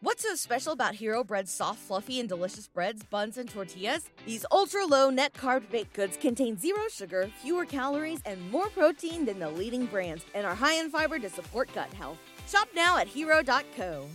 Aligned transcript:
What's 0.00 0.22
so 0.22 0.36
special 0.36 0.72
about 0.72 0.94
Hero 0.94 1.24
Bread's 1.24 1.50
soft, 1.50 1.80
fluffy, 1.80 2.20
and 2.20 2.28
delicious 2.28 2.68
breads, 2.68 3.02
buns, 3.02 3.36
and 3.36 3.50
tortillas? 3.50 4.08
These 4.24 4.46
ultra 4.52 4.86
low 4.86 5.10
net 5.10 5.32
carb 5.32 5.68
baked 5.70 5.92
goods 5.94 6.16
contain 6.16 6.56
zero 6.56 6.82
sugar, 6.88 7.28
fewer 7.42 7.64
calories, 7.64 8.20
and 8.24 8.48
more 8.52 8.68
protein 8.68 9.24
than 9.24 9.40
the 9.40 9.50
leading 9.50 9.86
brands, 9.86 10.24
and 10.36 10.46
are 10.46 10.54
high 10.54 10.74
in 10.74 10.88
fiber 10.88 11.18
to 11.18 11.28
support 11.28 11.68
gut 11.74 11.92
health. 11.94 12.16
Shop 12.46 12.68
now 12.76 12.96
at 12.96 13.08
hero.co. 13.08 14.06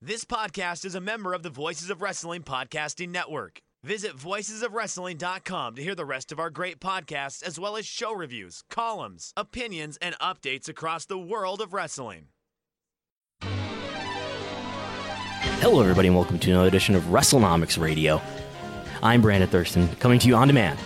This 0.00 0.24
podcast 0.24 0.84
is 0.84 0.94
a 0.94 1.00
member 1.00 1.34
of 1.34 1.42
the 1.42 1.50
Voices 1.50 1.90
of 1.90 2.02
Wrestling 2.02 2.42
Podcasting 2.42 3.08
Network. 3.08 3.58
Visit 3.82 4.16
voicesofwrestling.com 4.16 5.74
to 5.74 5.82
hear 5.82 5.96
the 5.96 6.04
rest 6.04 6.30
of 6.30 6.38
our 6.38 6.50
great 6.50 6.78
podcasts, 6.78 7.42
as 7.42 7.58
well 7.58 7.76
as 7.76 7.84
show 7.84 8.12
reviews, 8.14 8.62
columns, 8.70 9.32
opinions, 9.36 9.98
and 10.00 10.16
updates 10.20 10.68
across 10.68 11.04
the 11.04 11.18
world 11.18 11.60
of 11.60 11.72
wrestling. 11.72 12.28
Hello, 15.62 15.80
everybody, 15.80 16.08
and 16.08 16.16
welcome 16.16 16.40
to 16.40 16.50
another 16.50 16.66
edition 16.66 16.96
of 16.96 17.04
WrestleNomics 17.04 17.80
Radio. 17.80 18.20
I'm 19.00 19.22
Brandon 19.22 19.48
Thurston, 19.48 19.86
coming 20.00 20.18
to 20.18 20.26
you 20.26 20.34
on 20.34 20.48
demand, 20.48 20.76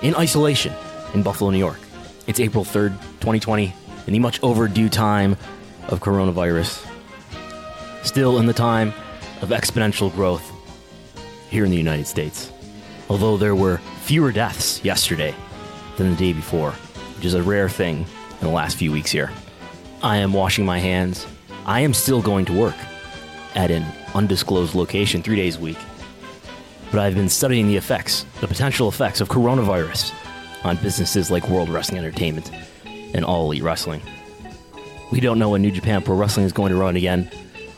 in 0.00 0.14
isolation, 0.14 0.72
in 1.12 1.22
Buffalo, 1.22 1.50
New 1.50 1.58
York. 1.58 1.78
It's 2.26 2.40
April 2.40 2.64
3rd, 2.64 2.98
2020, 3.20 3.74
in 4.06 4.12
the 4.14 4.18
much 4.18 4.42
overdue 4.42 4.88
time 4.88 5.32
of 5.88 6.00
coronavirus. 6.00 6.82
Still 8.02 8.38
in 8.38 8.46
the 8.46 8.54
time 8.54 8.94
of 9.42 9.50
exponential 9.50 10.10
growth 10.14 10.50
here 11.50 11.66
in 11.66 11.70
the 11.70 11.76
United 11.76 12.06
States. 12.06 12.50
Although 13.10 13.36
there 13.36 13.54
were 13.54 13.82
fewer 14.04 14.32
deaths 14.32 14.82
yesterday 14.82 15.34
than 15.98 16.08
the 16.08 16.16
day 16.16 16.32
before, 16.32 16.72
which 17.16 17.26
is 17.26 17.34
a 17.34 17.42
rare 17.42 17.68
thing 17.68 18.06
in 18.40 18.46
the 18.46 18.48
last 18.48 18.78
few 18.78 18.92
weeks 18.92 19.10
here. 19.10 19.30
I 20.02 20.16
am 20.16 20.32
washing 20.32 20.64
my 20.64 20.78
hands. 20.78 21.26
I 21.66 21.80
am 21.80 21.92
still 21.92 22.22
going 22.22 22.46
to 22.46 22.54
work 22.54 22.76
at 23.54 23.70
an 23.70 23.84
undisclosed 24.14 24.74
location 24.74 25.22
three 25.22 25.36
days 25.36 25.56
a 25.56 25.60
week. 25.60 25.78
But 26.90 27.00
I've 27.00 27.14
been 27.14 27.28
studying 27.28 27.68
the 27.68 27.76
effects, 27.76 28.26
the 28.40 28.48
potential 28.48 28.88
effects 28.88 29.20
of 29.20 29.28
coronavirus 29.28 30.12
on 30.64 30.76
businesses 30.76 31.30
like 31.30 31.48
World 31.48 31.68
Wrestling 31.68 31.98
Entertainment 31.98 32.50
and 32.84 33.24
All 33.24 33.46
Elite 33.46 33.62
Wrestling. 33.62 34.02
We 35.12 35.20
don't 35.20 35.38
know 35.38 35.50
when 35.50 35.62
New 35.62 35.70
Japan 35.70 36.02
Pro 36.02 36.16
Wrestling 36.16 36.46
is 36.46 36.52
going 36.52 36.70
to 36.70 36.78
run 36.78 36.96
again. 36.96 37.30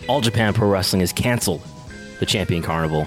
All 0.08 0.20
Japan 0.20 0.52
Pro 0.52 0.68
Wrestling 0.68 1.00
has 1.00 1.12
canceled 1.12 1.62
the 2.20 2.26
Champion 2.26 2.62
Carnival. 2.62 3.06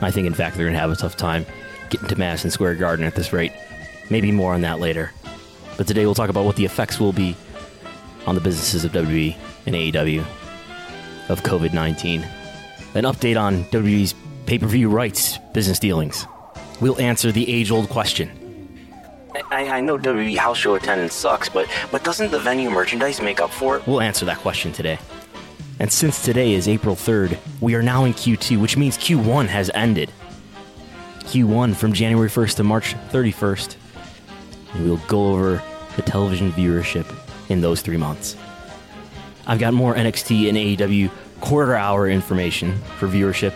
I 0.00 0.10
think, 0.10 0.26
in 0.26 0.34
fact, 0.34 0.56
they're 0.56 0.66
going 0.66 0.74
to 0.74 0.80
have 0.80 0.90
a 0.90 0.96
tough 0.96 1.16
time 1.16 1.46
getting 1.90 2.08
to 2.08 2.16
Madison 2.16 2.50
Square 2.50 2.74
Garden 2.76 3.06
at 3.06 3.14
this 3.14 3.32
rate. 3.32 3.52
Maybe 4.10 4.32
more 4.32 4.54
on 4.54 4.62
that 4.62 4.80
later. 4.80 5.12
But 5.76 5.86
today 5.86 6.04
we'll 6.04 6.14
talk 6.14 6.30
about 6.30 6.44
what 6.44 6.56
the 6.56 6.64
effects 6.64 6.98
will 6.98 7.12
be 7.12 7.36
on 8.26 8.34
the 8.34 8.40
businesses 8.40 8.84
of 8.84 8.92
WWE 8.92 9.36
and 9.66 9.74
AEW 9.74 10.24
of 11.28 11.42
COVID 11.42 11.72
19. 11.72 12.22
An 12.94 13.04
update 13.04 13.40
on 13.40 13.64
WWE's 13.64 14.14
pay 14.46 14.58
per 14.58 14.66
view 14.66 14.88
rights 14.88 15.38
business 15.52 15.78
dealings. 15.78 16.26
We'll 16.80 17.00
answer 17.00 17.32
the 17.32 17.48
age 17.48 17.70
old 17.70 17.88
question. 17.88 18.30
I, 19.50 19.68
I 19.68 19.80
know 19.80 19.98
WWE 19.98 20.36
house 20.36 20.58
show 20.58 20.74
attendance 20.74 21.14
sucks, 21.14 21.48
but, 21.48 21.68
but 21.90 22.04
doesn't 22.04 22.30
the 22.30 22.38
venue 22.38 22.70
merchandise 22.70 23.20
make 23.20 23.40
up 23.40 23.50
for 23.50 23.76
it? 23.76 23.86
We'll 23.86 24.00
answer 24.00 24.24
that 24.26 24.38
question 24.38 24.72
today. 24.72 24.98
And 25.78 25.92
since 25.92 26.24
today 26.24 26.54
is 26.54 26.68
April 26.68 26.94
3rd, 26.94 27.38
we 27.60 27.74
are 27.74 27.82
now 27.82 28.04
in 28.04 28.14
Q2, 28.14 28.58
which 28.60 28.76
means 28.78 28.96
Q1 28.96 29.46
has 29.48 29.70
ended. 29.74 30.10
Q1 31.20 31.76
from 31.76 31.92
January 31.92 32.30
1st 32.30 32.56
to 32.56 32.64
March 32.64 32.94
31st. 33.10 33.76
And 34.72 34.84
we'll 34.84 35.02
go 35.08 35.32
over 35.32 35.62
the 35.96 36.02
television 36.02 36.50
viewership 36.52 37.06
in 37.50 37.60
those 37.60 37.82
three 37.82 37.98
months. 37.98 38.36
I've 39.46 39.58
got 39.58 39.74
more 39.74 39.94
NXT 39.94 40.48
and 40.48 40.58
AEW 40.58 41.10
quarter 41.40 41.76
hour 41.76 42.08
information 42.08 42.78
for 42.98 43.06
viewership. 43.06 43.52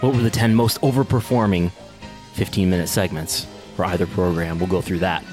What 0.00 0.14
were 0.14 0.22
the 0.22 0.30
10 0.30 0.54
most 0.54 0.80
overperforming 0.80 1.70
15 2.34 2.70
minute 2.70 2.88
segments 2.88 3.46
for 3.76 3.84
either 3.84 4.06
program? 4.06 4.58
We'll 4.58 4.68
go 4.68 4.80
through 4.80 5.00
that. 5.00 5.24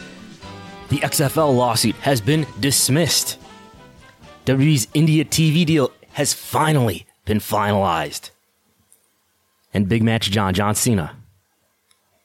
The 0.89 0.97
XFL 0.97 1.55
lawsuit 1.55 1.95
has 1.97 2.21
been 2.21 2.45
dismissed. 2.59 3.39
WWE's 4.45 4.87
India 4.93 5.25
TV 5.25 5.65
deal 5.65 5.91
has 6.13 6.33
finally 6.33 7.05
been 7.25 7.39
finalized. 7.39 8.29
And 9.73 9.89
Big 9.89 10.03
Match 10.03 10.29
John, 10.29 10.53
John 10.53 10.75
Cena, 10.75 11.15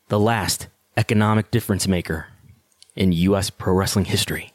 the 0.08 0.20
last 0.20 0.69
economic 0.96 1.50
difference 1.50 1.88
maker 1.88 2.26
in 2.94 3.12
U.S. 3.12 3.50
pro 3.50 3.72
wrestling 3.72 4.04
history. 4.04 4.52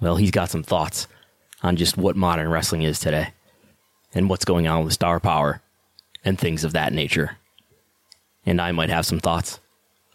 Well, 0.00 0.16
he's 0.16 0.30
got 0.30 0.50
some 0.50 0.62
thoughts 0.62 1.06
on 1.66 1.76
just 1.76 1.96
what 1.96 2.16
modern 2.16 2.48
wrestling 2.48 2.82
is 2.82 2.98
today 2.98 3.32
and 4.14 4.30
what's 4.30 4.44
going 4.44 4.66
on 4.66 4.84
with 4.84 4.92
star 4.94 5.20
power 5.20 5.60
and 6.24 6.38
things 6.38 6.64
of 6.64 6.72
that 6.72 6.92
nature. 6.92 7.36
And 8.46 8.60
I 8.60 8.72
might 8.72 8.90
have 8.90 9.04
some 9.04 9.18
thoughts 9.18 9.60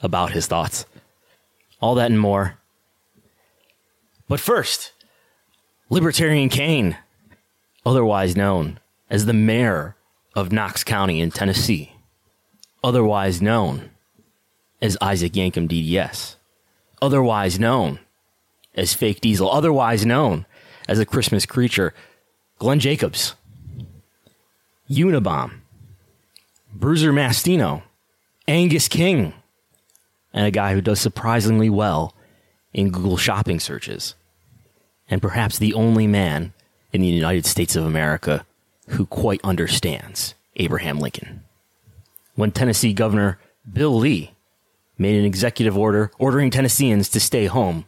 about 0.01 0.31
his 0.31 0.47
thoughts. 0.47 0.85
All 1.81 1.95
that 1.95 2.09
and 2.09 2.19
more. 2.19 2.57
But 4.27 4.39
first, 4.39 4.93
Libertarian 5.89 6.49
Kane, 6.49 6.97
otherwise 7.85 8.37
known 8.37 8.79
as 9.09 9.25
the 9.25 9.33
mayor 9.33 9.95
of 10.33 10.51
Knox 10.51 10.83
County 10.85 11.19
in 11.19 11.31
Tennessee, 11.31 11.93
otherwise 12.81 13.41
known 13.41 13.91
as 14.81 14.97
Isaac 15.01 15.33
Yankem 15.33 15.67
DDS, 15.67 16.35
otherwise 17.01 17.59
known 17.59 17.99
as 18.73 18.93
Fake 18.93 19.19
Diesel, 19.19 19.51
otherwise 19.51 20.05
known 20.05 20.45
as 20.87 20.99
a 20.99 21.05
Christmas 21.05 21.45
creature, 21.45 21.93
Glenn 22.59 22.79
Jacobs, 22.79 23.35
Unabomb, 24.89 25.61
Bruiser 26.73 27.11
Mastino, 27.11 27.83
Angus 28.47 28.87
King, 28.87 29.33
and 30.33 30.45
a 30.45 30.51
guy 30.51 30.73
who 30.73 30.81
does 30.81 30.99
surprisingly 30.99 31.69
well 31.69 32.13
in 32.73 32.89
Google 32.89 33.17
shopping 33.17 33.59
searches. 33.59 34.15
And 35.09 35.21
perhaps 35.21 35.57
the 35.57 35.73
only 35.73 36.07
man 36.07 36.53
in 36.93 37.01
the 37.01 37.07
United 37.07 37.45
States 37.45 37.75
of 37.75 37.85
America 37.85 38.45
who 38.89 39.05
quite 39.05 39.41
understands 39.43 40.35
Abraham 40.55 40.99
Lincoln. 40.99 41.41
When 42.35 42.51
Tennessee 42.51 42.93
Governor 42.93 43.39
Bill 43.71 43.95
Lee 43.95 44.31
made 44.97 45.17
an 45.17 45.25
executive 45.25 45.77
order 45.77 46.11
ordering 46.17 46.49
Tennesseans 46.49 47.09
to 47.09 47.19
stay 47.19 47.45
home, 47.45 47.85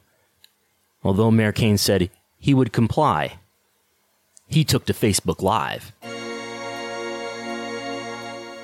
although 1.03 1.31
Mayor 1.31 1.51
Kane 1.51 1.77
said 1.77 2.09
he 2.43 2.53
would 2.53 2.73
comply, 2.73 3.35
he 4.47 4.65
took 4.65 4.85
to 4.85 4.91
Facebook 4.91 5.41
Live 5.41 5.93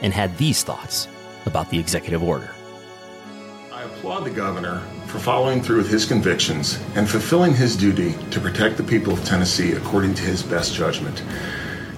and 0.02 0.12
had 0.14 0.38
these 0.38 0.64
thoughts 0.64 1.08
about 1.46 1.70
the 1.70 1.80
executive 1.80 2.22
order. 2.22 2.52
I 3.72 3.84
applaud 3.84 4.26
the 4.26 4.32
governor 4.32 4.82
for 5.06 5.20
following 5.20 5.62
through 5.62 5.78
with 5.78 5.90
his 5.90 6.04
convictions 6.04 6.78
and 6.96 7.10
fulfilling 7.10 7.54
his 7.54 7.78
duty 7.78 8.16
to 8.32 8.42
protect 8.42 8.76
the 8.76 8.84
people 8.84 9.14
of 9.14 9.24
Tennessee 9.24 9.72
according 9.72 10.14
to 10.16 10.24
his 10.24 10.44
best 10.44 10.74
judgment. 10.74 11.20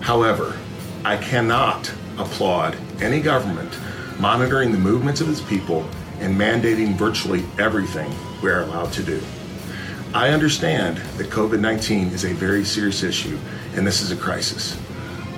However, 0.02 0.56
I 1.04 1.18
cannot 1.18 1.92
applaud 2.20 2.78
any 3.02 3.22
government 3.22 3.76
monitoring 4.20 4.72
the 4.72 4.78
movements 4.78 5.20
of 5.20 5.30
its 5.32 5.42
people 5.42 5.90
and 6.20 6.40
mandating 6.40 6.94
virtually 6.94 7.44
everything 7.58 8.14
we 8.44 8.52
are 8.52 8.62
allowed 8.62 8.94
to 8.94 9.02
do. 9.02 9.20
I 10.14 10.32
understand 10.32 10.98
that 11.18 11.28
COVID 11.28 11.62
19 11.62 12.10
is 12.10 12.26
a 12.26 12.34
very 12.34 12.66
serious 12.66 13.02
issue 13.02 13.40
and 13.76 13.88
this 13.88 14.02
is 14.02 14.12
a 14.12 14.16
crisis. 14.18 14.78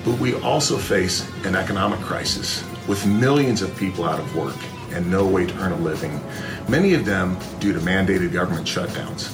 But 0.04 0.18
we 0.18 0.34
also 0.40 0.76
face 0.78 1.30
an 1.44 1.54
economic 1.54 2.00
crisis 2.00 2.64
with 2.88 3.06
millions 3.06 3.62
of 3.62 3.76
people 3.76 4.04
out 4.04 4.18
of 4.18 4.34
work 4.34 4.56
and 4.90 5.08
no 5.08 5.24
way 5.24 5.46
to 5.46 5.58
earn 5.58 5.70
a 5.70 5.76
living, 5.76 6.20
many 6.68 6.94
of 6.94 7.04
them 7.04 7.38
due 7.60 7.72
to 7.72 7.78
mandated 7.78 8.32
government 8.32 8.66
shutdowns. 8.66 9.32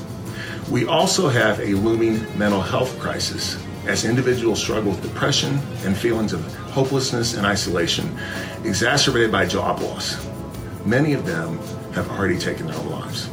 We 0.68 0.84
also 0.84 1.28
have 1.28 1.58
a 1.60 1.72
looming 1.72 2.20
mental 2.38 2.60
health 2.60 2.98
crisis 3.00 3.58
as 3.86 4.04
individuals 4.04 4.60
struggle 4.60 4.90
with 4.90 5.02
depression 5.02 5.58
and 5.84 5.96
feelings 5.96 6.34
of 6.34 6.54
hopelessness 6.68 7.32
and 7.32 7.46
isolation, 7.46 8.14
exacerbated 8.64 9.32
by 9.32 9.46
job 9.46 9.80
loss. 9.80 10.22
Many 10.84 11.14
of 11.14 11.24
them 11.24 11.58
have 11.94 12.10
already 12.10 12.38
taken 12.38 12.66
their 12.66 12.76
own 12.76 12.90
lives. 12.90 13.30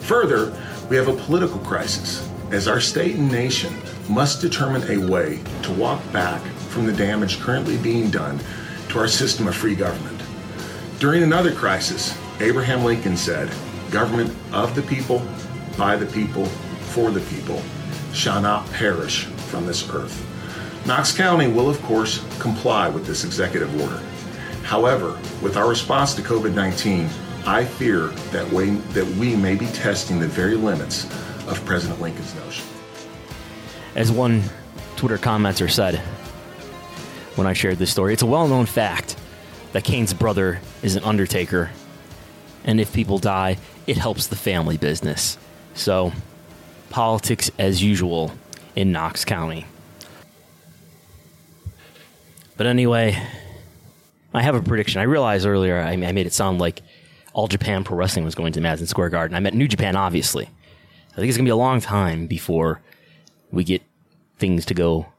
Further, 0.00 0.54
we 0.88 0.96
have 0.96 1.08
a 1.08 1.16
political 1.24 1.58
crisis 1.60 2.28
as 2.52 2.68
our 2.68 2.80
state 2.80 3.16
and 3.16 3.30
nation 3.30 3.74
must 4.08 4.40
determine 4.40 4.88
a 4.90 5.10
way 5.10 5.40
to 5.62 5.72
walk 5.72 6.00
back 6.12 6.40
from 6.70 6.86
the 6.86 6.92
damage 6.92 7.40
currently 7.40 7.76
being 7.78 8.10
done 8.10 8.38
to 8.88 8.98
our 8.98 9.08
system 9.08 9.48
of 9.48 9.54
free 9.54 9.74
government. 9.74 10.20
During 11.00 11.22
another 11.22 11.52
crisis, 11.52 12.16
Abraham 12.40 12.84
Lincoln 12.84 13.16
said, 13.16 13.50
Government 13.90 14.34
of 14.52 14.74
the 14.74 14.82
people, 14.82 15.26
by 15.76 15.96
the 15.96 16.06
people, 16.06 16.46
for 16.46 17.10
the 17.10 17.20
people, 17.20 17.62
shall 18.12 18.40
not 18.40 18.70
perish 18.72 19.24
from 19.24 19.66
this 19.66 19.88
earth. 19.90 20.24
Knox 20.86 21.12
County 21.16 21.48
will, 21.48 21.68
of 21.68 21.82
course, 21.82 22.24
comply 22.38 22.88
with 22.88 23.06
this 23.06 23.24
executive 23.24 23.80
order. 23.80 24.00
However, 24.62 25.18
with 25.42 25.56
our 25.56 25.68
response 25.68 26.14
to 26.14 26.22
COVID 26.22 26.54
19, 26.54 27.08
I 27.46 27.64
fear 27.64 28.08
that 28.32 28.52
we, 28.52 28.70
that 28.70 29.06
we 29.16 29.36
may 29.36 29.54
be 29.54 29.66
testing 29.66 30.18
the 30.18 30.26
very 30.26 30.56
limits 30.56 31.04
of 31.46 31.64
President 31.64 32.00
Lincoln's 32.00 32.34
notion. 32.34 32.66
As 33.94 34.10
one 34.10 34.42
Twitter 34.96 35.16
commenter 35.16 35.70
said 35.70 36.00
when 37.36 37.46
I 37.46 37.52
shared 37.52 37.78
this 37.78 37.92
story, 37.92 38.14
it's 38.14 38.22
a 38.22 38.26
well 38.26 38.48
known 38.48 38.66
fact 38.66 39.16
that 39.72 39.84
Kane's 39.84 40.12
brother 40.12 40.60
is 40.82 40.96
an 40.96 41.04
undertaker, 41.04 41.70
and 42.64 42.80
if 42.80 42.92
people 42.92 43.18
die, 43.18 43.58
it 43.86 43.96
helps 43.96 44.26
the 44.26 44.34
family 44.34 44.76
business. 44.76 45.38
So, 45.74 46.12
politics 46.90 47.52
as 47.60 47.80
usual 47.80 48.32
in 48.74 48.90
Knox 48.90 49.24
County. 49.24 49.66
But 52.56 52.66
anyway, 52.66 53.22
I 54.34 54.42
have 54.42 54.56
a 54.56 54.62
prediction. 54.62 55.00
I 55.00 55.04
realized 55.04 55.46
earlier 55.46 55.78
I 55.78 55.94
made 55.94 56.26
it 56.26 56.32
sound 56.32 56.58
like 56.58 56.82
all 57.36 57.48
Japan 57.48 57.84
Pro 57.84 57.98
Wrestling 57.98 58.24
was 58.24 58.34
going 58.34 58.54
to 58.54 58.62
Madison 58.62 58.86
Square 58.86 59.10
Garden. 59.10 59.36
I 59.36 59.40
met 59.40 59.52
New 59.52 59.68
Japan, 59.68 59.94
obviously. 59.94 60.44
I 61.12 61.16
think 61.16 61.28
it's 61.28 61.36
going 61.36 61.44
to 61.44 61.48
be 61.48 61.50
a 61.50 61.56
long 61.56 61.82
time 61.82 62.26
before 62.26 62.80
we 63.50 63.62
get 63.62 63.82
things 64.38 64.64
to 64.64 64.74
go 64.74 65.12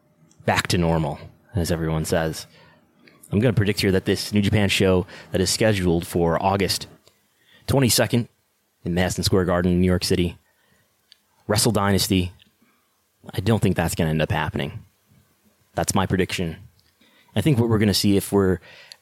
back 0.44 0.66
to 0.70 0.80
normal, 0.80 1.20
as 1.54 1.72
everyone 1.72 2.06
says. 2.06 2.48
I'm 3.32 3.40
going 3.40 3.54
to 3.54 3.58
predict 3.58 3.82
here 3.82 3.92
that 3.92 4.06
this 4.06 4.34
New 4.34 4.42
Japan 4.42 4.68
show 4.68 5.06
that 5.32 5.42
is 5.42 5.52
scheduled 5.52 6.08
for 6.08 6.44
August 6.44 6.88
22nd 7.68 8.28
in 8.84 8.94
Madison 8.96 9.24
Square 9.24 9.46
Garden 9.46 9.74
in 9.74 9.80
New 9.80 9.86
York 9.86 10.04
City, 10.04 10.40
Wrestle 11.46 11.72
Dynasty, 11.72 12.32
I 13.32 13.42
don't 13.42 13.62
think 13.62 13.76
that's 13.76 13.94
going 13.94 14.08
to 14.08 14.12
end 14.12 14.24
up 14.24 14.32
happening. 14.32 14.84
That's 15.76 15.94
my 15.94 16.08
prediction. 16.08 16.56
I 17.36 17.42
think 17.42 17.60
what 17.60 17.70
we're 17.70 17.78
going 17.78 17.90
to 17.90 17.94
see 17.94 18.18
if 18.18 18.32
we're 18.32 18.58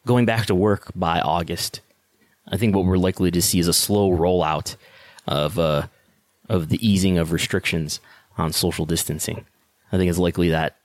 going 0.05 0.25
back 0.25 0.47
to 0.47 0.55
work 0.55 0.91
by 0.93 1.21
August 1.21 1.79
I 2.47 2.57
think 2.57 2.75
what 2.75 2.85
we're 2.85 2.97
likely 2.97 3.31
to 3.31 3.41
see 3.41 3.59
is 3.59 3.67
a 3.67 3.73
slow 3.73 4.11
rollout 4.11 4.75
of 5.27 5.57
uh, 5.57 5.87
of 6.47 6.69
the 6.69 6.87
easing 6.87 7.17
of 7.17 7.31
restrictions 7.31 7.99
on 8.37 8.53
social 8.53 8.85
distancing. 8.85 9.45
I 9.91 9.97
think 9.97 10.09
it's 10.09 10.19
likely 10.19 10.49
that 10.49 10.77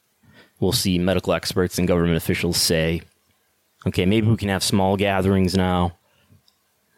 we'll 0.58 0.72
see 0.72 0.98
medical 0.98 1.32
experts 1.32 1.78
and 1.78 1.88
government 1.88 2.16
officials 2.16 2.56
say, 2.56 3.02
"Okay, 3.86 4.06
maybe 4.06 4.26
we 4.26 4.36
can 4.36 4.48
have 4.48 4.62
small 4.62 4.96
gatherings 4.96 5.54
now." 5.54 5.96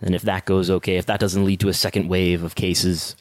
And 0.00 0.14
if 0.14 0.22
that 0.22 0.44
goes 0.44 0.68
okay, 0.68 0.96
if 0.96 1.06
that 1.06 1.20
doesn't 1.20 1.44
lead 1.44 1.60
to 1.60 1.68
a 1.68 1.74
second 1.74 2.08
wave 2.08 2.42
of 2.42 2.54
cases, 2.54 3.16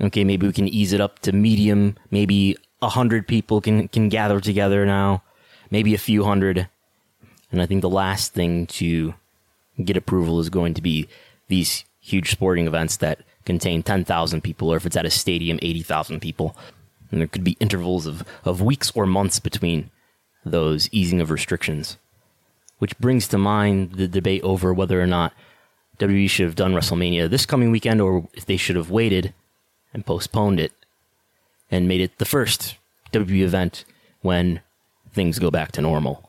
okay, 0.00 0.24
maybe 0.24 0.46
we 0.46 0.52
can 0.52 0.68
ease 0.68 0.92
it 0.92 1.00
up 1.00 1.18
to 1.20 1.32
medium. 1.32 1.96
Maybe 2.10 2.56
a 2.82 2.88
hundred 2.88 3.28
people 3.28 3.60
can 3.60 3.88
can 3.88 4.08
gather 4.08 4.40
together 4.40 4.84
now, 4.86 5.22
maybe 5.70 5.94
a 5.94 5.98
few 5.98 6.24
hundred. 6.24 6.68
And 7.52 7.62
I 7.62 7.66
think 7.66 7.82
the 7.82 7.90
last 7.90 8.34
thing 8.34 8.66
to 8.78 9.14
get 9.82 9.96
approval 9.96 10.40
is 10.40 10.50
going 10.50 10.74
to 10.74 10.82
be 10.82 11.08
these 11.48 11.84
huge 12.00 12.30
sporting 12.30 12.66
events 12.66 12.96
that 12.98 13.20
contain 13.44 13.82
10,000 13.82 14.40
people, 14.42 14.72
or 14.72 14.76
if 14.76 14.86
it's 14.86 14.96
at 14.96 15.06
a 15.06 15.10
stadium, 15.10 15.58
80,000 15.62 16.20
people. 16.20 16.56
And 17.10 17.20
there 17.20 17.28
could 17.28 17.44
be 17.44 17.56
intervals 17.60 18.06
of, 18.06 18.24
of 18.44 18.60
weeks 18.60 18.90
or 18.94 19.06
months 19.06 19.38
between 19.38 19.90
those 20.44 20.88
easing 20.92 21.20
of 21.20 21.30
restrictions. 21.30 21.96
Which 22.78 22.98
brings 22.98 23.28
to 23.28 23.38
mind 23.38 23.92
the 23.92 24.08
debate 24.08 24.42
over 24.42 24.74
whether 24.74 25.00
or 25.00 25.06
not 25.06 25.32
WWE 25.98 26.28
should 26.28 26.46
have 26.46 26.56
done 26.56 26.74
WrestleMania 26.74 27.30
this 27.30 27.46
coming 27.46 27.70
weekend, 27.70 28.00
or 28.00 28.28
if 28.34 28.44
they 28.44 28.56
should 28.56 28.76
have 28.76 28.90
waited 28.90 29.32
and 29.92 30.04
postponed 30.04 30.58
it 30.58 30.72
and 31.70 31.88
made 31.88 32.00
it 32.00 32.18
the 32.18 32.24
first 32.24 32.76
WWE 33.12 33.42
event 33.42 33.84
when 34.20 34.60
things 35.12 35.38
go 35.38 35.50
back 35.50 35.72
to 35.72 35.80
normal. 35.80 36.28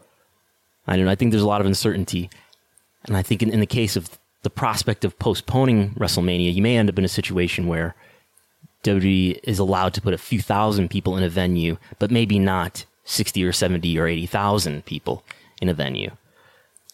I 0.87 0.95
don't 0.95 1.05
know. 1.05 1.11
I 1.11 1.15
think 1.15 1.31
there's 1.31 1.43
a 1.43 1.47
lot 1.47 1.61
of 1.61 1.67
uncertainty 1.67 2.29
and 3.07 3.15
I 3.15 3.21
think 3.21 3.43
in, 3.43 3.49
in 3.51 3.59
the 3.59 3.65
case 3.65 3.95
of 3.95 4.09
the 4.43 4.49
prospect 4.49 5.05
of 5.05 5.17
postponing 5.19 5.91
WrestleMania, 5.91 6.53
you 6.53 6.61
may 6.61 6.77
end 6.77 6.89
up 6.89 6.97
in 6.97 7.05
a 7.05 7.09
situation 7.09 7.67
where 7.67 7.95
WWE 8.83 9.39
is 9.43 9.59
allowed 9.59 9.93
to 9.95 10.01
put 10.01 10.13
a 10.13 10.19
few 10.19 10.39
thousand 10.39 10.89
people 10.89 11.17
in 11.17 11.23
a 11.23 11.29
venue, 11.29 11.77
but 11.97 12.11
maybe 12.11 12.37
not 12.37 12.85
60 13.05 13.43
or 13.43 13.51
70 13.51 13.97
or 13.97 14.07
80,000 14.07 14.85
people 14.85 15.23
in 15.61 15.69
a 15.69 15.73
venue. 15.73 16.11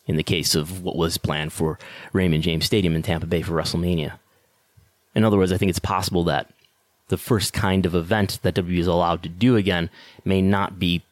In 0.08 0.16
the 0.16 0.24
case 0.24 0.56
of 0.56 0.84
what 0.84 0.96
was 0.96 1.18
planned 1.18 1.54
for 1.54 1.78
Raymond 2.12 2.44
James 2.44 2.66
Stadium 2.66 2.96
in 2.96 3.02
Tampa 3.02 3.28
Bay 3.28 3.42
for 3.42 3.54
WrestleMania. 3.54 4.14
In 5.14 5.24
other 5.24 5.38
words, 5.38 5.52
I 5.52 5.58
think 5.58 5.70
it's 5.70 5.80
possible 5.80 6.24
that 6.26 6.50
the 7.10 7.18
first 7.18 7.54
kind 7.54 7.86
of 7.86 7.94
event 7.94 8.40
that 8.42 8.56
WWE 8.56 8.80
is 8.80 8.88
allowed 8.88 9.22
to 9.24 9.30
do 9.30 9.58
again 9.58 9.90
may 10.24 10.42
not 10.42 10.80
be 10.80 11.04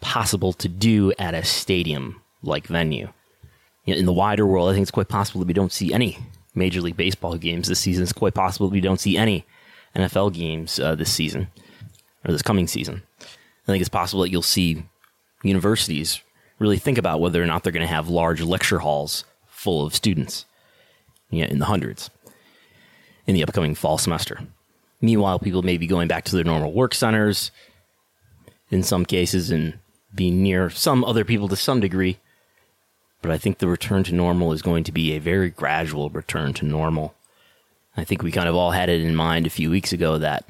possible 0.00 0.52
to 0.52 0.68
do 0.68 1.12
at 1.18 1.34
a 1.34 1.44
stadium 1.44 2.20
like 2.42 2.66
venue 2.66 3.08
in 3.96 4.06
the 4.06 4.12
wider 4.12 4.46
world, 4.46 4.68
I 4.68 4.72
think 4.72 4.82
it's 4.82 4.90
quite 4.90 5.08
possible 5.08 5.40
that 5.40 5.48
we 5.48 5.54
don't 5.54 5.72
see 5.72 5.92
any 5.92 6.18
Major 6.54 6.80
League 6.80 6.96
Baseball 6.96 7.36
games 7.36 7.68
this 7.68 7.80
season. 7.80 8.02
It's 8.02 8.12
quite 8.12 8.34
possible 8.34 8.68
that 8.68 8.74
we 8.74 8.80
don't 8.80 9.00
see 9.00 9.16
any 9.16 9.46
NFL 9.96 10.34
games 10.34 10.78
uh, 10.78 10.94
this 10.94 11.12
season 11.12 11.48
or 12.24 12.32
this 12.32 12.42
coming 12.42 12.66
season. 12.66 13.02
I 13.20 13.66
think 13.66 13.80
it's 13.80 13.88
possible 13.88 14.22
that 14.22 14.30
you'll 14.30 14.42
see 14.42 14.84
universities 15.42 16.20
really 16.58 16.78
think 16.78 16.98
about 16.98 17.20
whether 17.20 17.42
or 17.42 17.46
not 17.46 17.62
they're 17.62 17.72
going 17.72 17.86
to 17.86 17.92
have 17.92 18.08
large 18.08 18.40
lecture 18.40 18.80
halls 18.80 19.24
full 19.46 19.86
of 19.86 19.94
students 19.94 20.44
you 21.30 21.42
know, 21.42 21.50
in 21.50 21.58
the 21.58 21.66
hundreds 21.66 22.10
in 23.26 23.34
the 23.34 23.42
upcoming 23.42 23.74
fall 23.74 23.98
semester. 23.98 24.40
Meanwhile, 25.00 25.38
people 25.38 25.62
may 25.62 25.76
be 25.76 25.86
going 25.86 26.08
back 26.08 26.24
to 26.24 26.34
their 26.34 26.44
normal 26.44 26.72
work 26.72 26.94
centers 26.94 27.52
in 28.70 28.82
some 28.82 29.04
cases 29.04 29.50
and 29.50 29.78
being 30.14 30.42
near 30.42 30.70
some 30.70 31.04
other 31.04 31.24
people 31.24 31.46
to 31.48 31.56
some 31.56 31.80
degree 31.80 32.18
but 33.22 33.30
I 33.30 33.38
think 33.38 33.58
the 33.58 33.68
return 33.68 34.04
to 34.04 34.14
normal 34.14 34.52
is 34.52 34.62
going 34.62 34.84
to 34.84 34.92
be 34.92 35.12
a 35.12 35.20
very 35.20 35.50
gradual 35.50 36.10
return 36.10 36.52
to 36.54 36.64
normal. 36.64 37.14
I 37.96 38.04
think 38.04 38.22
we 38.22 38.30
kind 38.30 38.48
of 38.48 38.54
all 38.54 38.70
had 38.70 38.88
it 38.88 39.00
in 39.00 39.16
mind 39.16 39.46
a 39.46 39.50
few 39.50 39.70
weeks 39.70 39.92
ago 39.92 40.18
that, 40.18 40.44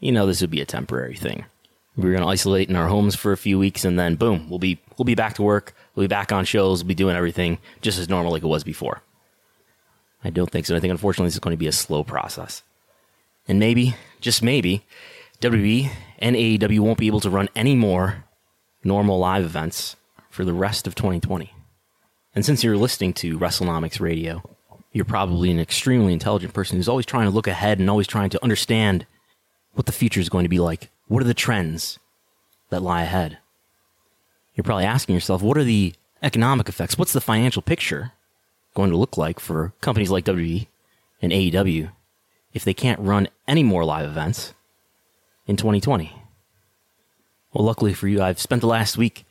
you 0.00 0.10
know, 0.12 0.26
this 0.26 0.40
would 0.40 0.50
be 0.50 0.60
a 0.60 0.66
temporary 0.66 1.16
thing. 1.16 1.44
We 1.96 2.10
are 2.10 2.12
going 2.12 2.24
to 2.24 2.28
isolate 2.28 2.68
in 2.68 2.76
our 2.76 2.88
homes 2.88 3.14
for 3.14 3.32
a 3.32 3.36
few 3.36 3.58
weeks 3.58 3.84
and 3.84 3.98
then 3.98 4.16
boom, 4.16 4.50
we'll 4.50 4.58
be, 4.58 4.80
we'll 4.98 5.04
be 5.04 5.14
back 5.14 5.34
to 5.34 5.42
work. 5.42 5.74
We'll 5.94 6.04
be 6.04 6.08
back 6.08 6.32
on 6.32 6.44
shows. 6.44 6.82
We'll 6.82 6.88
be 6.88 6.94
doing 6.94 7.16
everything 7.16 7.58
just 7.80 7.98
as 7.98 8.08
normal 8.08 8.32
like 8.32 8.42
it 8.42 8.48
was 8.48 8.64
before. 8.64 9.02
I 10.24 10.30
don't 10.30 10.50
think 10.50 10.66
so. 10.66 10.74
I 10.74 10.80
think 10.80 10.90
unfortunately 10.90 11.28
this 11.28 11.34
is 11.34 11.40
going 11.40 11.54
to 11.54 11.58
be 11.58 11.68
a 11.68 11.72
slow 11.72 12.02
process. 12.02 12.62
And 13.48 13.60
maybe, 13.60 13.94
just 14.20 14.42
maybe, 14.42 14.84
WWE 15.40 15.90
and 16.18 16.34
AEW 16.34 16.80
won't 16.80 16.98
be 16.98 17.06
able 17.06 17.20
to 17.20 17.30
run 17.30 17.48
any 17.54 17.76
more 17.76 18.24
normal 18.82 19.18
live 19.18 19.44
events 19.44 19.96
for 20.30 20.44
the 20.44 20.52
rest 20.52 20.86
of 20.86 20.94
2020. 20.94 21.52
And 22.36 22.44
since 22.44 22.62
you're 22.62 22.76
listening 22.76 23.14
to 23.14 23.38
WrestleNomics 23.38 23.98
Radio, 23.98 24.42
you're 24.92 25.06
probably 25.06 25.50
an 25.50 25.58
extremely 25.58 26.12
intelligent 26.12 26.52
person 26.52 26.76
who's 26.76 26.88
always 26.88 27.06
trying 27.06 27.24
to 27.24 27.30
look 27.30 27.46
ahead 27.46 27.78
and 27.78 27.88
always 27.88 28.06
trying 28.06 28.28
to 28.28 28.42
understand 28.42 29.06
what 29.72 29.86
the 29.86 29.92
future 29.92 30.20
is 30.20 30.28
going 30.28 30.44
to 30.44 30.50
be 30.50 30.60
like. 30.60 30.90
What 31.08 31.22
are 31.22 31.26
the 31.26 31.32
trends 31.32 31.98
that 32.68 32.82
lie 32.82 33.04
ahead? 33.04 33.38
You're 34.54 34.64
probably 34.64 34.84
asking 34.84 35.14
yourself, 35.14 35.40
what 35.40 35.56
are 35.56 35.64
the 35.64 35.94
economic 36.22 36.68
effects? 36.68 36.98
What's 36.98 37.14
the 37.14 37.22
financial 37.22 37.62
picture 37.62 38.12
going 38.74 38.90
to 38.90 38.98
look 38.98 39.16
like 39.16 39.40
for 39.40 39.72
companies 39.80 40.10
like 40.10 40.26
WWE 40.26 40.66
and 41.22 41.32
AEW 41.32 41.90
if 42.52 42.64
they 42.64 42.74
can't 42.74 43.00
run 43.00 43.28
any 43.48 43.62
more 43.62 43.86
live 43.86 44.10
events 44.10 44.52
in 45.46 45.56
2020? 45.56 46.12
Well, 47.54 47.64
luckily 47.64 47.94
for 47.94 48.08
you, 48.08 48.20
I've 48.20 48.40
spent 48.40 48.60
the 48.60 48.66
last 48.66 48.98
week 48.98 49.24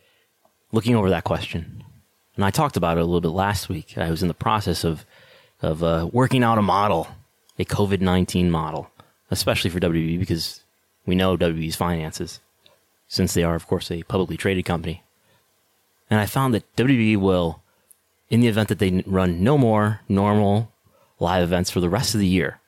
looking 0.72 0.96
over 0.96 1.12
that 1.12 1.24
question 1.24 1.85
and 2.36 2.44
I 2.46 2.51
talked 2.51 2.77
about 2.77 2.98
it 2.98 3.01
a 3.01 3.06
little 3.06 3.22
bit 3.22 3.30
last 3.30 3.70
week. 3.70 3.98
I 3.98 4.10
was 4.10 4.22
in 4.22 4.27
the 4.27 4.34
process 4.34 4.84
of 4.84 5.06
of 5.62 5.84
uh, 5.84 6.10
working 6.12 6.44
out 6.44 6.58
a 6.58 6.62
model, 6.62 7.08
a 7.58 7.65
COVID 7.65 8.01
nineteen 8.01 8.51
model, 8.51 8.89
especially 9.32 9.70
for 9.70 9.80
WWE 9.80 10.20
because 10.20 10.62
we 11.06 11.15
know 11.15 11.38
WWE's 11.38 11.75
finances. 11.75 12.39
since 13.08 13.34
they 13.34 13.44
are, 13.44 13.56
of 13.56 13.68
course, 13.68 13.92
a 13.92 14.04
publicly 14.04 14.38
traded 14.38 14.65
company. 14.65 15.04
And 16.10 16.20
I 16.20 16.25
found 16.25 16.54
that 16.54 16.75
WWE 16.75 17.18
will, 17.18 17.62
in 18.30 18.39
the 18.39 18.48
event 18.48 18.70
that 18.70 18.80
they 18.80 19.04
run 19.06 19.44
no 19.44 19.58
more 19.58 20.01
normal 20.10 20.72
live 21.20 21.44
events 21.44 21.70
for 21.70 21.80
the 21.80 21.89
rest 21.89 22.13
of 22.13 22.20
the 22.20 22.27
year, 22.27 22.60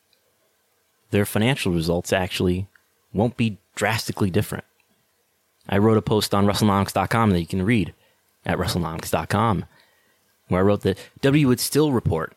their 1.12 1.26
financial 1.26 1.72
results 1.74 2.14
actually 2.14 2.68
won't 3.14 3.38
be 3.38 3.58
drastically 3.76 4.30
different. 4.30 4.64
I 5.70 5.78
wrote 5.80 5.98
a 5.98 6.02
post 6.02 6.34
on 6.34 6.46
WrestleNomics.com 6.46 7.32
that 7.32 7.40
you 7.42 7.48
can 7.48 7.64
read 7.64 7.94
at 8.48 8.58
WrestleNomics.com, 8.58 9.66
where 10.48 10.62
I 10.62 10.64
wrote 10.64 10.82
that 10.82 10.98
W 11.22 11.48
would 11.48 11.60
still 11.60 11.92
report 11.92 12.34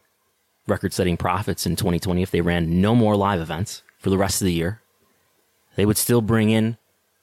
record 0.67 0.93
setting 0.93 1.17
profits 1.17 1.67
in 1.67 1.77
2020 1.77 2.23
if 2.23 2.31
they 2.31 2.41
ran 2.41 2.81
no 2.81 2.95
more 2.95 3.17
live 3.17 3.41
events 3.41 3.83
for 3.99 4.11
the 4.11 4.19
rest 4.19 4.43
of 4.43 4.47
the 4.47 4.53
year. 4.53 4.83
They 5.77 5.87
would 5.87 5.97
still 5.97 6.21
bring 6.21 6.51
in 6.51 6.77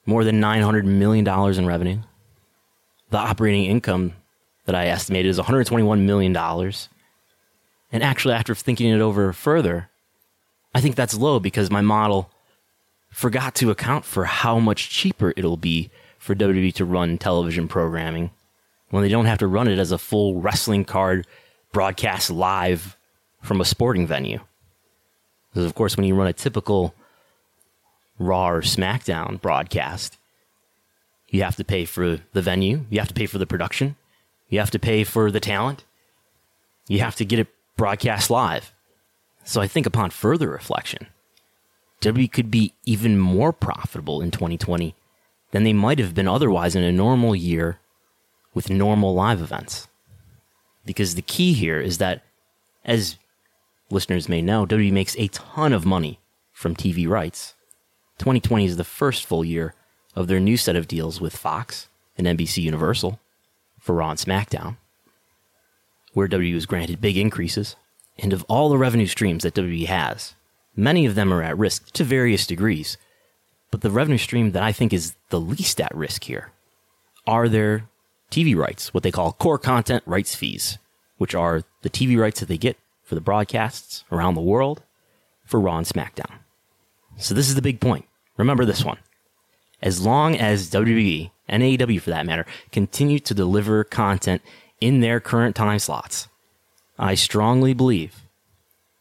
more 0.06 0.24
than 0.24 0.42
$900 0.42 0.86
million 0.86 1.28
in 1.28 1.66
revenue. 1.66 2.00
The 3.10 3.18
operating 3.18 3.66
income 3.66 4.14
that 4.66 4.76
I 4.76 4.88
estimated 4.88 5.30
is 5.30 5.40
$121 5.40 6.02
million. 6.02 6.36
And 7.92 8.04
actually, 8.04 8.34
after 8.34 8.56
thinking 8.56 8.90
it 8.90 9.00
over 9.00 9.32
further, 9.34 9.90
I 10.74 10.82
think 10.82 10.96
that's 10.96 11.16
low 11.16 11.40
because 11.40 11.72
my 11.72 11.82
model 11.82 12.30
forgot 13.10 13.56
to 13.56 13.72
account 13.72 14.06
for 14.06 14.26
how 14.26 14.60
much 14.60 14.90
cheaper 14.90 15.34
it'll 15.38 15.58
be 15.58 15.90
for 16.18 16.36
WWE 16.36 16.74
to 16.74 16.86
run 16.86 17.18
television 17.18 17.68
programming 17.68 18.32
when 18.90 19.04
they 19.04 19.10
don't 19.10 19.26
have 19.26 19.40
to 19.40 19.48
run 19.48 19.68
it 19.68 19.80
as 19.80 19.92
a 19.92 19.98
full 19.98 20.40
wrestling 20.40 20.86
card 20.86 21.28
broadcast 21.72 22.30
live 22.30 22.98
from 23.42 23.62
a 23.62 23.66
sporting 23.66 24.08
venue. 24.08 24.40
Because, 25.50 25.66
of 25.66 25.76
course, 25.76 25.98
when 25.98 26.06
you 26.06 26.16
run 26.16 26.28
a 26.28 26.34
typical 26.34 26.94
Raw 28.20 28.50
or 28.50 28.62
SmackDown 28.62 29.40
broadcast, 29.40 30.18
you 31.30 31.44
have 31.44 31.56
to 31.58 31.64
pay 31.64 31.86
for 31.86 32.20
the 32.34 32.42
venue, 32.42 32.86
you 32.90 33.00
have 33.00 33.10
to 33.10 33.14
pay 33.14 33.26
for 33.26 33.38
the 33.38 33.46
production, 33.46 33.96
you 34.50 34.60
have 34.60 34.72
to 34.72 34.80
pay 34.80 35.04
for 35.04 35.30
the 35.30 35.40
talent, 35.40 35.84
you 36.88 37.00
have 37.00 37.16
to 37.16 37.26
get 37.26 37.40
it 37.40 37.48
broadcast 37.76 38.30
live. 38.30 38.74
So 39.44 39.62
I 39.62 39.68
think 39.68 39.86
upon 39.86 40.10
further 40.10 40.50
reflection, 40.50 41.08
W 42.02 42.28
could 42.28 42.50
be 42.50 42.74
even 42.86 43.18
more 43.18 43.54
profitable 43.54 44.22
in 44.22 44.32
2020 44.32 44.96
than 45.52 45.64
they 45.64 45.74
might 45.74 46.00
have 46.00 46.14
been 46.14 46.28
otherwise 46.28 46.76
in 46.76 46.84
a 46.84 46.92
normal 46.92 47.36
year 47.36 47.80
with 48.58 48.72
normal 48.72 49.14
live 49.14 49.40
events. 49.40 49.88
Because 50.84 51.14
the 51.14 51.22
key 51.22 51.54
here 51.54 51.80
is 51.80 52.00
that, 52.00 52.24
as 52.84 53.18
listeners 53.92 54.28
may 54.28 54.42
know, 54.42 54.66
WWE 54.66 54.92
makes 54.92 55.16
a 55.16 55.28
ton 55.28 55.74
of 55.74 55.86
money 55.86 56.20
from 56.54 56.76
TV 56.76 57.08
rights. 57.08 57.54
2020 58.18 58.66
is 58.66 58.78
the 58.78 58.84
first 58.84 59.28
full 59.28 59.46
year 59.46 59.76
of 60.16 60.26
their 60.26 60.40
new 60.40 60.58
set 60.58 60.76
of 60.76 60.88
deals 60.88 61.22
with 61.22 61.38
Fox 61.38 61.88
and 62.18 62.26
NBC 62.26 62.64
Universal 62.64 63.20
for 63.80 63.94
Raw 63.94 64.10
and 64.10 64.20
SmackDown, 64.20 64.78
where 66.14 66.28
W 66.28 66.56
is 66.56 66.66
granted 66.66 67.00
big 67.00 67.16
increases. 67.16 67.76
And 68.18 68.34
of 68.34 68.44
all 68.50 68.70
the 68.70 68.80
revenue 68.80 69.06
streams 69.06 69.44
that 69.44 69.54
WWE 69.54 69.86
has, 69.86 70.34
many 70.76 71.06
of 71.06 71.14
them 71.14 71.32
are 71.32 71.44
at 71.44 71.60
risk 71.60 71.92
to 71.92 72.04
various 72.04 72.48
degrees. 72.48 72.98
But 73.70 73.82
the 73.82 73.92
revenue 73.92 74.18
stream 74.18 74.54
that 74.54 74.64
I 74.64 74.72
think 74.72 74.94
is 74.94 75.14
the 75.30 75.40
least 75.40 75.80
at 75.80 75.96
risk 75.96 76.24
here 76.24 76.50
are 77.28 77.48
their 77.48 77.88
TV 78.32 78.56
rights, 78.56 78.94
what 78.94 79.04
they 79.04 79.12
call 79.12 79.34
core 79.34 79.58
content 79.58 80.04
rights 80.06 80.36
fees, 80.36 80.78
which 81.18 81.34
are 81.34 81.64
the 81.82 81.90
TV 81.90 82.20
rights 82.20 82.40
that 82.40 82.48
they 82.48 82.58
get 82.58 82.78
for 83.04 83.16
the 83.16 83.22
broadcasts 83.22 84.04
around 84.12 84.36
the 84.36 84.42
world 84.42 84.84
for 85.46 85.60
Raw 85.60 85.78
and 85.78 85.88
SmackDown. 85.88 86.40
So 87.18 87.34
this 87.34 87.50
is 87.50 87.56
the 87.56 87.62
big 87.62 87.80
point. 87.80 88.06
Remember 88.36 88.66
this 88.66 88.84
one. 88.84 88.98
As 89.82 90.06
long 90.06 90.36
as 90.36 90.70
WWE 90.72 91.32
and 91.48 91.64
AEW 91.64 92.02
for 92.02 92.10
that 92.10 92.26
matter 92.26 92.46
continue 92.72 93.20
to 93.20 93.34
deliver 93.34 93.84
content 93.84 94.42
in 94.82 95.00
their 95.00 95.20
current 95.20 95.56
time 95.56 95.80
slots, 95.80 96.28
I 97.00 97.16
strongly 97.16 97.74
believe 97.74 98.24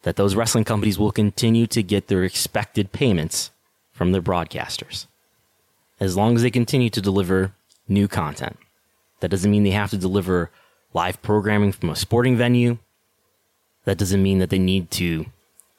that 0.03 0.17
those 0.17 0.37
wrestling 0.37 0.65
companies 0.65 0.99
will 0.99 1.11
continue 1.11 1.67
to 1.67 1.83
get 1.83 2.07
their 2.07 2.23
expected 2.23 2.93
payments 2.93 3.51
from 3.93 4.13
their 4.13 4.23
broadcasters. 4.23 5.07
As 5.99 6.17
long 6.17 6.37
as 6.37 6.43
they 6.43 6.51
continue 6.51 6.91
to 6.91 7.01
deliver 7.01 7.53
new 7.89 8.07
content. 8.07 8.57
That 9.21 9.31
doesn't 9.31 9.51
mean 9.51 9.65
they 9.65 9.71
have 9.71 9.91
to 9.91 9.97
deliver 9.97 10.51
live 10.93 11.21
programming 11.23 11.73
from 11.73 11.91
a 11.91 11.97
sporting 11.97 12.37
venue. 12.37 12.79
That 13.85 13.99
doesn't 13.99 14.23
mean 14.23 14.39
that 14.39 14.51
they 14.51 14.59
need 14.59 14.91
to 14.93 15.27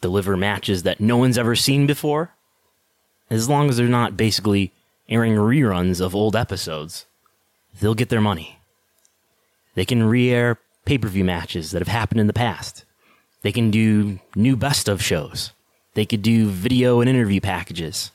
deliver 0.02 0.38
matches 0.38 0.84
that 0.84 1.00
no 1.00 1.18
one's 1.18 1.38
ever 1.38 1.56
seen 1.56 1.88
before. 1.88 2.32
As 3.30 3.50
long 3.50 3.70
as 3.70 3.78
they're 3.78 3.88
not 3.88 4.16
basically 4.18 4.72
airing 5.10 5.36
reruns 5.36 6.00
of 6.00 6.16
old 6.16 6.36
episodes, 6.36 7.06
they'll 7.80 7.96
get 7.96 8.10
their 8.10 8.22
money. 8.22 8.60
They 9.76 9.86
can 9.86 10.04
re 10.04 10.30
air 10.30 10.60
pay 10.86 10.98
per 10.98 11.08
view 11.08 11.24
matches 11.24 11.72
that 11.72 11.82
have 11.82 11.88
happened 11.88 12.22
in 12.22 12.28
the 12.28 12.34
past. 12.34 12.86
They 13.42 13.52
can 13.52 13.70
do 13.70 14.20
new 14.36 14.56
best 14.56 14.88
of 14.88 15.04
shows. 15.04 15.52
They 15.94 16.06
could 16.06 16.22
do 16.22 16.48
video 16.48 17.02
and 17.02 17.10
interview 17.10 17.42
packages. 17.42 18.12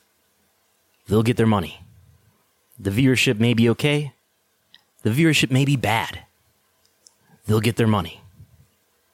They'll 1.07 1.23
get 1.23 1.37
their 1.37 1.45
money. 1.45 1.81
The 2.79 2.91
viewership 2.91 3.39
may 3.39 3.53
be 3.53 3.69
okay. 3.69 4.13
The 5.03 5.11
viewership 5.11 5.51
may 5.51 5.65
be 5.65 5.75
bad. 5.75 6.19
They'll 7.45 7.59
get 7.59 7.75
their 7.75 7.87
money. 7.87 8.21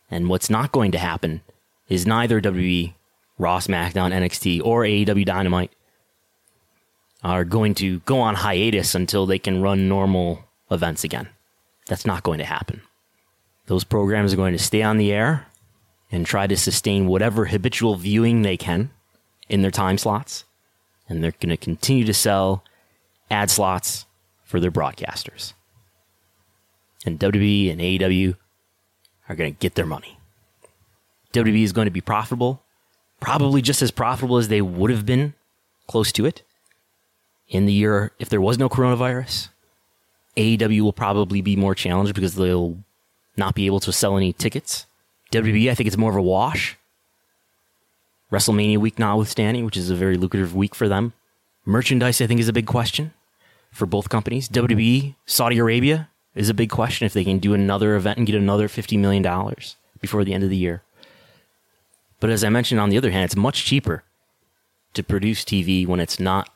And 0.10 0.30
what's 0.30 0.50
not 0.50 0.72
going 0.72 0.92
to 0.94 0.98
happen 0.98 1.42
is 1.88 2.08
neither 2.08 2.40
WWE, 2.40 2.94
Raw, 3.38 3.60
SmackDown, 3.60 4.14
NXT, 4.14 4.62
or 4.64 4.84
AEW 4.84 5.26
Dynamite 5.26 5.72
are 7.24 7.44
going 7.44 7.74
to 7.76 8.00
go 8.02 8.20
on 8.20 8.36
hiatus 8.36 8.96
until 8.96 9.26
they 9.26 9.40
can 9.40 9.62
run 9.62 9.90
normal 9.90 10.46
events 10.72 11.04
again. 11.04 11.28
That's 11.88 12.06
not 12.06 12.24
going 12.24 12.40
to 12.40 12.46
happen. 12.46 12.82
Those 13.66 13.84
programs 13.84 14.34
are 14.34 14.38
going 14.38 14.54
to 14.54 14.64
stay 14.64 14.82
on 14.82 14.98
the 14.98 15.12
air 15.12 15.48
and 16.12 16.26
try 16.26 16.48
to 16.48 16.58
sustain 16.58 17.08
whatever 17.08 17.46
habitual 17.46 17.96
viewing 17.96 18.42
they 18.42 18.58
can 18.58 18.92
in 19.48 19.62
their 19.62 19.72
time 19.72 19.98
slots. 19.98 20.46
And 21.08 21.24
they're 21.24 21.34
going 21.40 21.50
to 21.50 21.58
continue 21.58 22.06
to 22.06 22.14
sell 22.14 22.64
ad 23.30 23.50
slots 23.50 24.06
for 24.44 24.60
their 24.60 24.72
broadcasters. 24.72 25.54
And 27.10 27.20
WWE 27.20 27.72
and 27.72 27.82
AEW 27.82 28.36
are 29.28 29.36
going 29.36 29.54
to 29.54 29.60
get 29.60 29.74
their 29.74 29.88
money. 29.88 30.20
WWE 31.34 31.64
is 31.64 31.74
going 31.74 31.86
to 31.86 31.92
be 31.92 32.02
profitable, 32.02 32.62
probably 33.20 33.64
just 33.64 33.82
as 33.82 33.90
profitable 33.90 34.38
as 34.38 34.48
they 34.48 34.62
would 34.62 34.92
have 34.92 35.08
been 35.08 35.34
close 35.88 36.12
to 36.12 36.26
it 36.28 36.44
in 37.48 37.66
the 37.66 37.74
year 37.74 38.12
if 38.20 38.30
there 38.30 38.40
was 38.40 38.60
no 38.60 38.70
coronavirus. 38.70 39.50
AEW 40.38 40.82
will 40.82 40.94
probably 40.94 41.42
be 41.42 41.56
more 41.56 41.74
challenged 41.74 42.14
because 42.14 42.36
they'll 42.36 42.78
not 43.36 43.56
be 43.56 43.66
able 43.66 43.80
to 43.80 43.92
sell 43.92 44.16
any 44.16 44.32
tickets. 44.32 44.86
WWE, 45.32 45.72
I 45.72 45.74
think 45.74 45.88
it's 45.88 45.98
more 45.98 46.12
of 46.12 46.18
a 46.18 46.22
wash. 46.22 46.78
WrestleMania 48.32 48.78
week 48.78 49.00
notwithstanding, 49.00 49.66
which 49.66 49.78
is 49.78 49.90
a 49.90 49.96
very 49.96 50.16
lucrative 50.16 50.56
week 50.56 50.76
for 50.76 50.88
them. 50.88 51.14
Merchandise, 51.66 52.22
I 52.22 52.28
think, 52.28 52.40
is 52.40 52.48
a 52.48 52.54
big 52.54 52.68
question 52.68 53.14
for 53.72 53.88
both 53.88 54.10
companies. 54.10 54.48
WWE, 54.48 55.16
Saudi 55.26 55.58
Arabia 55.58 56.10
is 56.36 56.50
a 56.50 56.54
big 56.54 56.70
question 56.70 57.06
if 57.06 57.14
they 57.14 57.24
can 57.24 57.40
do 57.40 57.54
another 57.54 57.96
event 57.96 58.18
and 58.18 58.28
get 58.28 58.36
another 58.36 58.68
$50 58.68 58.98
million 59.00 59.24
before 60.00 60.24
the 60.24 60.34
end 60.34 60.44
of 60.44 60.50
the 60.50 60.58
year. 60.58 60.84
But 62.20 62.30
as 62.30 62.44
I 62.44 62.50
mentioned, 62.50 62.80
on 62.80 62.90
the 62.90 62.98
other 62.98 63.12
hand, 63.12 63.26
it's 63.26 63.36
much 63.36 63.66
cheaper 63.66 64.04
to 64.94 65.04
produce 65.04 65.44
TV 65.44 65.88
when 65.88 66.00
it's 66.00 66.20
not 66.20 66.50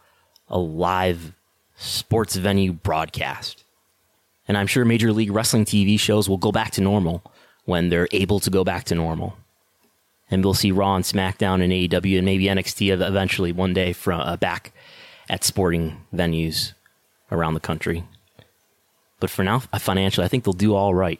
a 0.47 0.57
live 0.57 1.33
sports 1.75 2.35
venue 2.35 2.73
broadcast. 2.73 3.63
And 4.47 4.57
I'm 4.57 4.67
sure 4.67 4.83
Major 4.85 5.11
League 5.11 5.31
Wrestling 5.31 5.65
TV 5.65 5.99
shows 5.99 6.27
will 6.27 6.37
go 6.37 6.51
back 6.51 6.71
to 6.71 6.81
normal 6.81 7.23
when 7.65 7.89
they're 7.89 8.09
able 8.11 8.39
to 8.41 8.49
go 8.49 8.63
back 8.63 8.83
to 8.85 8.95
normal. 8.95 9.37
And 10.29 10.43
we'll 10.43 10.53
see 10.53 10.71
Raw 10.71 10.95
and 10.95 11.05
SmackDown 11.05 11.63
and 11.63 11.71
AEW 11.71 12.17
and 12.17 12.25
maybe 12.25 12.45
NXT 12.45 12.99
eventually 13.01 13.51
one 13.51 13.73
day 13.73 13.93
from 13.93 14.19
uh, 14.19 14.35
back 14.35 14.73
at 15.29 15.43
sporting 15.43 16.05
venues 16.13 16.73
around 17.31 17.53
the 17.53 17.59
country. 17.59 18.03
But 19.23 19.29
for 19.29 19.45
now, 19.45 19.59
financially, 19.59 20.25
I 20.25 20.27
think 20.27 20.43
they'll 20.43 20.51
do 20.51 20.75
all 20.75 20.93
right. 20.93 21.17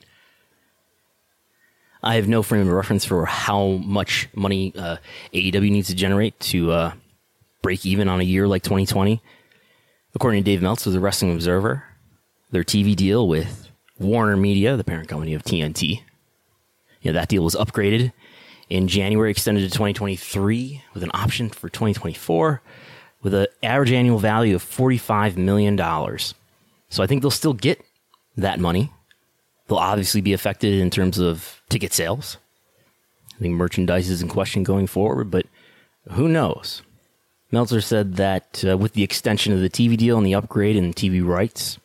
I 2.04 2.16
have 2.16 2.28
no 2.28 2.44
frame 2.44 2.64
of 2.64 2.68
reference 2.68 3.06
for 3.06 3.26
how 3.26 3.80
much 3.82 4.28
money 4.36 4.74
uh, 4.78 4.98
AEW 5.34 5.72
needs 5.72 5.88
to 5.88 5.96
generate 5.96 6.38
to 6.52 6.74
uh, 6.74 6.92
break 7.62 7.86
even 7.86 8.10
on 8.10 8.20
a 8.20 8.26
year 8.26 8.46
like 8.46 8.62
2020. 8.62 9.22
According 10.16 10.44
to 10.44 10.52
Dave 10.52 10.62
Meltzer, 10.62 10.90
of 10.90 10.94
the 10.94 11.00
Wrestling 11.00 11.32
Observer, 11.32 11.86
their 12.52 12.66
TV 12.66 12.94
deal 12.94 13.26
with 13.26 13.70
Warner 13.98 14.36
Media, 14.36 14.76
the 14.76 14.84
parent 14.84 15.08
company 15.08 15.34
of 15.34 15.44
TNT, 15.44 16.02
you 17.02 17.14
know, 17.14 17.14
that 17.14 17.30
deal 17.30 17.46
was 17.46 17.56
upgraded 17.56 18.12
in 18.70 18.90
January, 18.90 19.32
extended 19.32 19.62
to 19.62 19.70
2023 19.70 20.84
with 20.94 21.04
an 21.04 21.12
option 21.14 21.48
for 21.48 21.70
2024 21.70 22.62
with 23.22 23.34
an 23.34 23.48
average 23.64 23.94
annual 23.94 24.20
value 24.20 24.56
of 24.56 24.62
$45 24.62 25.38
million. 25.38 25.78
So 26.90 27.02
I 27.02 27.08
think 27.08 27.22
they'll 27.22 27.32
still 27.32 27.54
get 27.54 27.82
that 28.38 28.60
money. 28.60 28.92
They'll 29.68 29.78
obviously 29.78 30.22
be 30.22 30.34
affected 30.34 30.74
in 30.74 30.90
terms 30.90 31.20
of 31.20 31.62
ticket 31.70 31.94
sales. 31.94 32.38
I 33.36 33.40
think 33.40 33.56
merchandise 33.56 34.10
is 34.10 34.22
in 34.22 34.30
question 34.30 34.63
going 34.63 34.88
forward, 34.88 35.32
but 35.32 35.46
who 36.12 36.28
knows? 36.28 36.82
Meltzer 37.52 37.82
said 37.82 38.16
that 38.16 38.63
uh, 38.68 38.78
with 38.78 38.94
the 38.94 39.04
extension 39.04 39.54
of 39.54 39.62
the 39.62 39.70
TV 39.70 39.96
deal 39.96 40.18
and 40.18 40.25
the 40.25 40.36
upgrade 40.36 40.75
in 40.75 40.94
TV 40.94 41.25
rights 41.25 41.78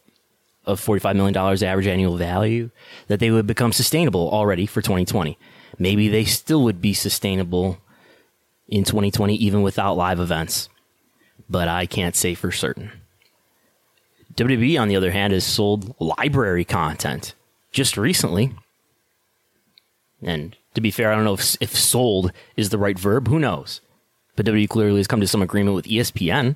of 0.65 0.81
$45 0.81 1.17
million 1.17 1.37
average 1.37 1.87
annual 1.87 2.17
value, 2.17 2.71
that 3.07 3.21
they 3.21 3.31
would 3.31 3.47
become 3.47 3.73
sustainable 3.73 4.31
already 4.31 4.67
for 4.67 4.83
2020. 4.83 5.39
Maybe 5.79 6.09
they 6.09 6.25
still 6.25 6.63
would 6.65 6.81
be 6.81 6.93
sustainable 6.93 7.79
in 8.67 8.85
2020 8.85 9.35
even 9.37 9.63
without 9.63 9.97
live 9.97 10.21
events, 10.21 10.69
but 11.49 11.69
I 11.69 11.87
can't 11.87 12.17
say 12.17 12.35
for 12.35 12.53
certain. 12.53 12.93
WWE, 14.39 14.81
on 14.81 14.87
the 14.87 14.95
other 14.95 15.11
hand, 15.11 15.33
has 15.33 15.45
sold 15.45 15.97
library 16.01 16.65
content 16.65 17.35
just 17.73 17.97
recently. 17.97 18.55
And 20.23 20.57
to 20.75 20.81
be 20.81 20.93
fair, 20.93 21.11
I 21.11 21.17
don't 21.17 21.25
know 21.25 21.35
if, 21.35 21.57
if 21.61 21.75
sold 21.75 22.31
is 22.57 22.71
the 22.71 22.79
right 22.79 22.97
verb. 22.97 23.27
Who 23.27 23.41
knows? 23.41 23.81
But 24.37 24.47
WWE 24.47 24.69
clearly 24.69 24.99
has 24.99 25.09
come 25.09 25.21
to 25.21 25.27
some 25.27 25.43
agreement 25.43 25.75
with 25.75 25.87
ESPN 25.87 26.55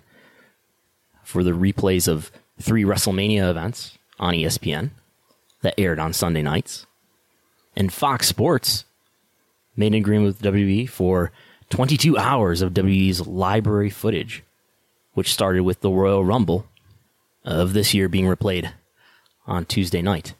for 1.24 1.42
the 1.42 1.50
replays 1.50 2.06
of 2.06 2.30
three 2.60 2.84
WrestleMania 2.84 3.50
events 3.50 3.98
on 4.20 4.34
ESPN 4.34 4.90
that 5.62 5.74
aired 5.76 5.98
on 5.98 6.12
Sunday 6.12 6.42
nights. 6.42 6.86
And 7.74 7.92
Fox 7.92 8.28
Sports 8.28 8.84
made 9.76 9.88
an 9.88 9.94
agreement 9.94 10.36
with 10.40 10.52
WWE 10.54 10.88
for 10.88 11.32
22 11.70 12.16
hours 12.16 12.62
of 12.62 12.74
WWE's 12.74 13.26
library 13.26 13.90
footage, 13.90 14.44
which 15.14 15.32
started 15.32 15.62
with 15.62 15.80
the 15.80 15.90
Royal 15.90 16.24
Rumble 16.24 16.66
of 17.44 17.72
this 17.72 17.94
year 17.94 18.08
being 18.08 18.26
replayed 18.26 18.72
on 19.46 19.64
Tuesday 19.64 20.02
night. 20.02 20.34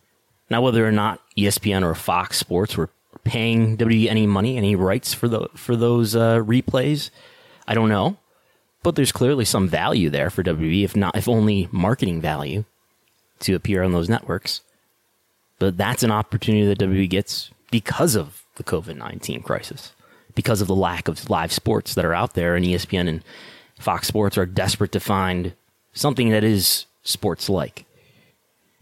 Now, 0.51 0.61
whether 0.63 0.87
or 0.87 0.93
not 0.93 1.21
ESPN 1.37 1.83
or 1.83 1.95
Fox 1.95 2.39
Sports 2.39 2.77
were 2.77 2.91
paying 3.25 3.77
WWE 3.77 4.09
any 4.09 4.27
money, 4.27 4.57
any 4.57 4.77
rights 4.77 5.15
for 5.15 5.29
the 5.29 5.49
for 5.55 5.77
those 5.77 6.15
uh, 6.15 6.39
replays, 6.39 7.11
I 7.67 7.75
don't 7.75 7.89
know. 7.89 8.17
But 8.83 8.97
there's 8.97 9.13
clearly 9.13 9.45
some 9.45 9.69
value 9.69 10.11
there 10.11 10.29
for 10.29 10.43
WWE, 10.43 10.85
if 10.85 10.97
not, 10.97 11.17
if 11.17 11.29
only 11.29 11.69
marketing 11.71 12.21
value, 12.21 12.65
to 13.41 13.55
appear 13.55 13.83
on 13.83 13.93
those 13.93 14.09
networks. 14.09 14.61
But 15.61 15.77
that's 15.77 16.03
an 16.03 16.11
opportunity 16.11 16.67
that 16.67 16.81
WWE 16.81 17.09
gets 17.09 17.51
because 17.71 18.17
of 18.17 18.43
the 18.57 18.65
COVID 18.65 18.97
nineteen 18.97 19.43
crisis, 19.43 19.93
because 20.35 20.61
of 20.61 20.69
the 20.69 20.75
lack 20.75 21.09
of 21.09 21.31
live 21.31 21.53
sports 21.53 21.95
that 21.95 22.05
are 22.05 22.15
out 22.15 22.35
there, 22.35 22.57
and 22.57 22.67
ESPN 22.67 23.09
and 23.09 23.25
Fox 23.79 24.09
Sports 24.09 24.37
are 24.37 24.47
desperate 24.47 24.93
to 24.93 25.01
find 25.01 25.55
something 25.93 26.31
that 26.31 26.45
is 26.45 26.87
sports 27.03 27.49
like. 27.49 27.85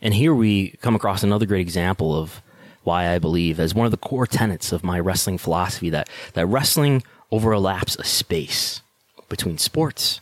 And 0.03 0.15
here 0.15 0.35
we 0.35 0.71
come 0.81 0.95
across 0.95 1.23
another 1.23 1.47
great 1.47 1.61
example 1.61 2.17
of 2.17 2.43
why 2.83 3.13
I 3.13 3.19
believe, 3.19 3.61
as 3.61 3.75
one 3.75 3.85
of 3.85 3.91
the 3.91 3.99
core 3.99 4.27
tenets 4.27 4.73
of 4.73 4.83
my 4.83 4.99
wrestling 4.99 5.39
philosophy, 5.39 5.91
that, 5.91 6.09
that 6.33 6.47
wrestling 6.47 7.03
overlaps 7.31 7.97
a 7.97 8.05
space 8.05 8.81
between 9.29 9.59
sports 9.59 10.21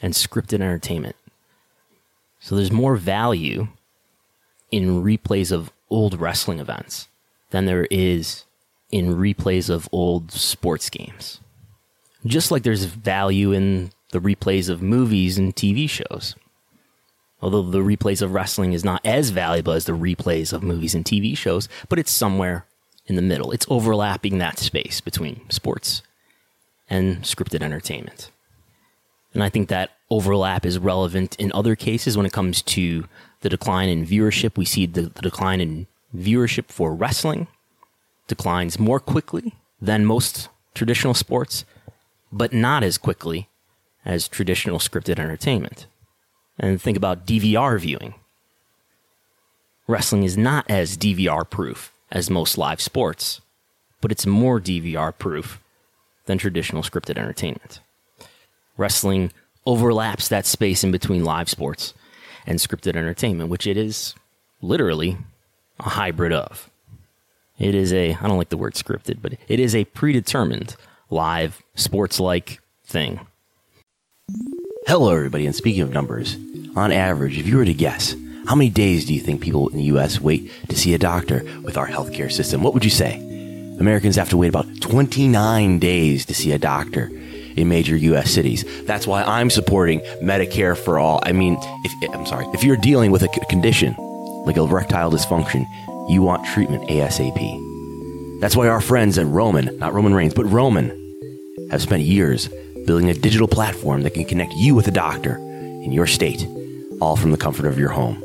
and 0.00 0.12
scripted 0.12 0.54
entertainment. 0.54 1.16
So 2.40 2.56
there's 2.56 2.72
more 2.72 2.96
value 2.96 3.68
in 4.72 5.04
replays 5.04 5.52
of 5.52 5.70
old 5.90 6.20
wrestling 6.20 6.58
events 6.58 7.06
than 7.50 7.66
there 7.66 7.86
is 7.90 8.44
in 8.90 9.14
replays 9.14 9.70
of 9.70 9.88
old 9.92 10.32
sports 10.32 10.90
games. 10.90 11.40
Just 12.26 12.50
like 12.50 12.62
there's 12.64 12.84
value 12.84 13.52
in 13.52 13.92
the 14.10 14.20
replays 14.20 14.68
of 14.68 14.82
movies 14.82 15.38
and 15.38 15.54
TV 15.54 15.88
shows 15.88 16.34
although 17.42 17.62
the 17.62 17.80
replays 17.80 18.22
of 18.22 18.32
wrestling 18.32 18.72
is 18.72 18.84
not 18.84 19.04
as 19.04 19.30
valuable 19.30 19.72
as 19.72 19.84
the 19.84 19.92
replays 19.92 20.52
of 20.52 20.62
movies 20.62 20.94
and 20.94 21.04
TV 21.04 21.36
shows, 21.36 21.68
but 21.88 21.98
it's 21.98 22.12
somewhere 22.12 22.66
in 23.06 23.16
the 23.16 23.22
middle. 23.22 23.50
It's 23.50 23.66
overlapping 23.68 24.38
that 24.38 24.58
space 24.58 25.00
between 25.00 25.40
sports 25.50 26.02
and 26.88 27.22
scripted 27.22 27.62
entertainment. 27.62 28.30
And 29.34 29.42
I 29.42 29.48
think 29.48 29.68
that 29.68 29.90
overlap 30.08 30.64
is 30.64 30.78
relevant 30.78 31.34
in 31.36 31.50
other 31.52 31.74
cases 31.74 32.16
when 32.16 32.26
it 32.26 32.32
comes 32.32 32.62
to 32.62 33.06
the 33.40 33.48
decline 33.48 33.88
in 33.88 34.06
viewership. 34.06 34.56
We 34.56 34.64
see 34.64 34.86
the, 34.86 35.02
the 35.02 35.22
decline 35.22 35.60
in 35.60 35.86
viewership 36.14 36.66
for 36.68 36.94
wrestling 36.94 37.48
declines 38.28 38.78
more 38.78 39.00
quickly 39.00 39.54
than 39.80 40.04
most 40.04 40.48
traditional 40.74 41.14
sports, 41.14 41.64
but 42.30 42.52
not 42.52 42.84
as 42.84 42.98
quickly 42.98 43.48
as 44.04 44.28
traditional 44.28 44.78
scripted 44.78 45.18
entertainment 45.18 45.86
and 46.58 46.80
think 46.80 46.96
about 46.96 47.26
DVR 47.26 47.78
viewing. 47.80 48.14
Wrestling 49.86 50.22
is 50.22 50.36
not 50.36 50.64
as 50.68 50.96
DVR 50.96 51.48
proof 51.48 51.92
as 52.10 52.30
most 52.30 52.56
live 52.56 52.80
sports, 52.80 53.40
but 54.00 54.12
it's 54.12 54.26
more 54.26 54.60
DVR 54.60 55.16
proof 55.16 55.60
than 56.26 56.38
traditional 56.38 56.82
scripted 56.82 57.18
entertainment. 57.18 57.80
Wrestling 58.76 59.32
overlaps 59.66 60.28
that 60.28 60.46
space 60.46 60.84
in 60.84 60.90
between 60.90 61.24
live 61.24 61.48
sports 61.48 61.94
and 62.46 62.58
scripted 62.58 62.96
entertainment, 62.96 63.50
which 63.50 63.66
it 63.66 63.76
is 63.76 64.14
literally 64.60 65.16
a 65.80 65.90
hybrid 65.90 66.32
of. 66.32 66.70
It 67.58 67.74
is 67.74 67.92
a, 67.92 68.14
I 68.14 68.28
don't 68.28 68.38
like 68.38 68.48
the 68.48 68.56
word 68.56 68.74
scripted, 68.74 69.18
but 69.20 69.34
it 69.48 69.60
is 69.60 69.74
a 69.74 69.84
predetermined 69.84 70.76
live 71.10 71.62
sports 71.74 72.18
like 72.18 72.60
thing. 72.84 73.20
Hello, 74.84 75.14
everybody, 75.14 75.46
and 75.46 75.54
speaking 75.54 75.82
of 75.82 75.92
numbers, 75.92 76.36
on 76.74 76.90
average, 76.90 77.38
if 77.38 77.46
you 77.46 77.56
were 77.56 77.64
to 77.64 77.72
guess, 77.72 78.16
how 78.46 78.56
many 78.56 78.68
days 78.68 79.06
do 79.06 79.14
you 79.14 79.20
think 79.20 79.40
people 79.40 79.68
in 79.68 79.76
the 79.76 79.84
U.S. 79.84 80.20
wait 80.20 80.50
to 80.68 80.76
see 80.76 80.92
a 80.92 80.98
doctor 80.98 81.44
with 81.62 81.76
our 81.76 81.86
healthcare 81.86 82.30
system? 82.30 82.64
What 82.64 82.74
would 82.74 82.84
you 82.84 82.90
say? 82.90 83.14
Americans 83.78 84.16
have 84.16 84.28
to 84.30 84.36
wait 84.36 84.48
about 84.48 84.66
29 84.80 85.78
days 85.78 86.26
to 86.26 86.34
see 86.34 86.50
a 86.50 86.58
doctor 86.58 87.12
in 87.54 87.68
major 87.68 87.96
U.S. 87.96 88.32
cities. 88.32 88.64
That's 88.84 89.06
why 89.06 89.22
I'm 89.22 89.50
supporting 89.50 90.00
Medicare 90.20 90.76
for 90.76 90.98
all. 90.98 91.20
I 91.22 91.30
mean, 91.30 91.56
if, 91.84 92.12
I'm 92.12 92.26
sorry, 92.26 92.46
if 92.52 92.64
you're 92.64 92.76
dealing 92.76 93.12
with 93.12 93.22
a 93.22 93.28
condition 93.48 93.94
like 94.46 94.56
erectile 94.56 95.12
dysfunction, 95.12 95.64
you 96.10 96.22
want 96.22 96.44
treatment 96.46 96.88
ASAP. 96.88 98.40
That's 98.40 98.56
why 98.56 98.66
our 98.66 98.80
friends 98.80 99.16
at 99.16 99.26
Roman, 99.26 99.78
not 99.78 99.94
Roman 99.94 100.12
Reigns, 100.12 100.34
but 100.34 100.44
Roman, 100.46 100.90
have 101.70 101.82
spent 101.82 102.02
years 102.02 102.48
building 102.86 103.10
a 103.10 103.14
digital 103.14 103.48
platform 103.48 104.02
that 104.02 104.14
can 104.14 104.24
connect 104.24 104.52
you 104.54 104.74
with 104.74 104.88
a 104.88 104.92
doctor 104.92 105.36
in 105.36 105.92
your 105.92 106.06
state 106.06 106.46
all 107.02 107.16
from 107.16 107.32
the 107.32 107.36
comfort 107.36 107.66
of 107.66 107.78
your 107.78 107.88
home. 107.88 108.22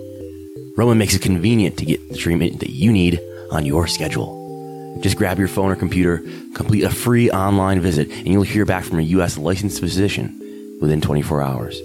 Roman 0.78 1.00
makes 1.00 1.16
it 1.16 1.22
convenient 1.24 1.78
to 1.78 1.86
get 1.86 2.10
the 2.10 2.16
treatment 2.16 2.60
that 2.60 2.70
you 2.70 2.92
need 2.92 3.20
on 3.52 3.66
your 3.66 3.88
schedule. 3.88 5.00
Just 5.02 5.18
grab 5.18 5.40
your 5.40 5.48
phone 5.48 5.72
or 5.72 5.76
computer, 5.76 6.24
complete 6.54 6.84
a 6.84 6.90
free 6.90 7.32
online 7.32 7.82
visit, 7.82 8.08
and 8.12 8.28
you'll 8.28 8.44
hear 8.44 8.66
back 8.66 8.84
from 8.84 9.00
a 9.00 9.04
U.S. 9.04 9.38
licensed 9.38 9.80
physician 9.80 10.78
within 10.80 11.02
24 11.02 11.42
hours. 11.42 11.80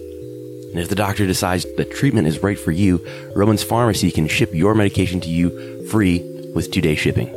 And 0.73 0.81
if 0.81 0.91
the 0.91 0.95
doctor 0.95 1.27
decides 1.27 1.67
that 1.77 1.93
treatment 1.93 2.27
is 2.29 2.43
right 2.43 2.59
for 2.59 2.73
you, 2.73 3.05
Roman's 3.35 3.63
Pharmacy 3.63 4.11
can 4.11 4.29
ship 4.29 4.51
your 4.53 4.75
medication 4.75 5.21
to 5.21 5.29
you 5.29 5.87
free 5.87 6.21
with 6.55 6.71
two 6.71 6.81
day 6.83 6.95
shipping. 6.95 7.29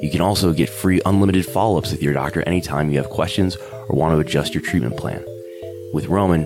You 0.00 0.10
can 0.10 0.22
also 0.22 0.54
get 0.54 0.70
free 0.70 1.02
unlimited 1.04 1.44
follow 1.44 1.76
ups 1.76 1.90
with 1.90 2.02
your 2.02 2.14
doctor 2.14 2.42
anytime 2.42 2.90
you 2.90 2.96
have 2.96 3.10
questions 3.10 3.58
or 3.90 3.98
want 3.98 4.14
to 4.14 4.20
adjust 4.20 4.54
your 4.54 4.62
treatment 4.62 4.96
plan. 4.96 5.24
With 5.92 6.06
Roman, 6.06 6.44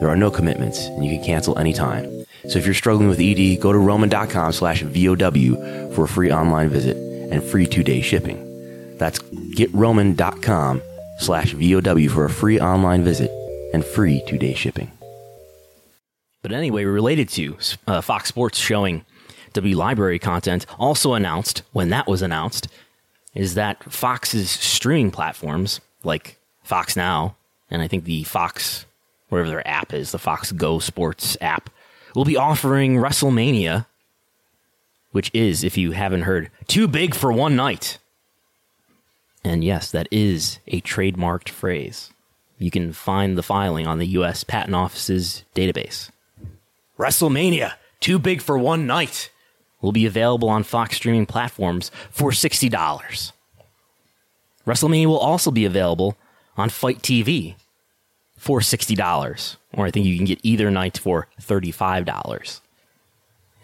there 0.00 0.08
are 0.08 0.16
no 0.16 0.30
commitments, 0.30 0.78
and 0.78 1.04
you 1.04 1.16
can 1.16 1.24
cancel 1.24 1.58
anytime. 1.58 2.04
So 2.48 2.58
if 2.58 2.66
you're 2.66 2.74
struggling 2.74 3.08
with 3.08 3.20
ED, 3.20 3.60
go 3.60 3.72
to 3.72 3.78
roman.com 3.78 4.52
slash 4.52 4.82
VOW 4.82 5.92
for 5.94 6.04
a 6.04 6.08
free 6.08 6.30
online 6.30 6.68
visit 6.68 6.96
and 7.32 7.42
free 7.42 7.66
two-day 7.66 8.02
shipping. 8.02 8.98
That's 8.98 9.20
getroman.com 9.20 10.82
slash 11.18 11.52
VOW 11.52 12.08
for 12.08 12.24
a 12.26 12.30
free 12.30 12.60
online 12.60 13.04
visit 13.04 13.30
and 13.72 13.84
free 13.84 14.22
two-day 14.26 14.54
shipping. 14.54 14.90
But 16.42 16.52
anyway, 16.52 16.84
related 16.84 17.28
to 17.30 17.56
uh, 17.86 18.00
Fox 18.00 18.28
Sports 18.28 18.58
showing 18.58 19.04
W 19.52 19.76
Library 19.76 20.18
content, 20.18 20.66
also 20.78 21.14
announced 21.14 21.62
when 21.72 21.90
that 21.90 22.06
was 22.08 22.20
announced, 22.22 22.68
is 23.34 23.54
that 23.54 23.82
Fox's 23.84 24.50
streaming 24.50 25.10
platforms 25.10 25.80
like 26.02 26.38
Fox 26.72 26.96
Now 26.96 27.36
and 27.70 27.82
I 27.82 27.86
think 27.86 28.04
the 28.04 28.24
Fox 28.24 28.86
whatever 29.28 29.50
their 29.50 29.68
app 29.68 29.92
is, 29.92 30.10
the 30.10 30.18
Fox 30.18 30.52
Go 30.52 30.78
Sports 30.78 31.36
app, 31.38 31.68
will 32.14 32.24
be 32.24 32.38
offering 32.38 32.96
WrestleMania, 32.96 33.84
which 35.10 35.30
is, 35.34 35.64
if 35.64 35.76
you 35.76 35.90
haven't 35.90 36.22
heard, 36.22 36.50
too 36.68 36.88
big 36.88 37.14
for 37.14 37.30
one 37.30 37.56
night. 37.56 37.98
And 39.44 39.62
yes, 39.62 39.90
that 39.90 40.08
is 40.10 40.60
a 40.66 40.80
trademarked 40.80 41.50
phrase. 41.50 42.10
You 42.58 42.70
can 42.70 42.94
find 42.94 43.36
the 43.36 43.42
filing 43.42 43.86
on 43.86 43.98
the 43.98 44.06
U.S. 44.08 44.42
Patent 44.42 44.74
Office's 44.74 45.44
database. 45.54 46.08
WrestleMania, 46.98 47.74
too 48.00 48.18
big 48.18 48.40
for 48.40 48.56
one 48.56 48.86
night, 48.86 49.28
will 49.82 49.92
be 49.92 50.06
available 50.06 50.48
on 50.48 50.62
Fox 50.62 50.96
streaming 50.96 51.26
platforms 51.26 51.90
for 52.10 52.30
$60. 52.30 53.32
WrestleMania 54.66 55.06
will 55.06 55.18
also 55.18 55.50
be 55.50 55.66
available 55.66 56.16
on 56.56 56.68
FITE 56.68 57.00
TV 57.00 57.54
for 58.36 58.60
$60. 58.60 59.56
Or 59.74 59.86
I 59.86 59.90
think 59.90 60.06
you 60.06 60.16
can 60.16 60.26
get 60.26 60.40
either 60.42 60.70
night 60.70 60.98
for 60.98 61.28
$35. 61.40 62.60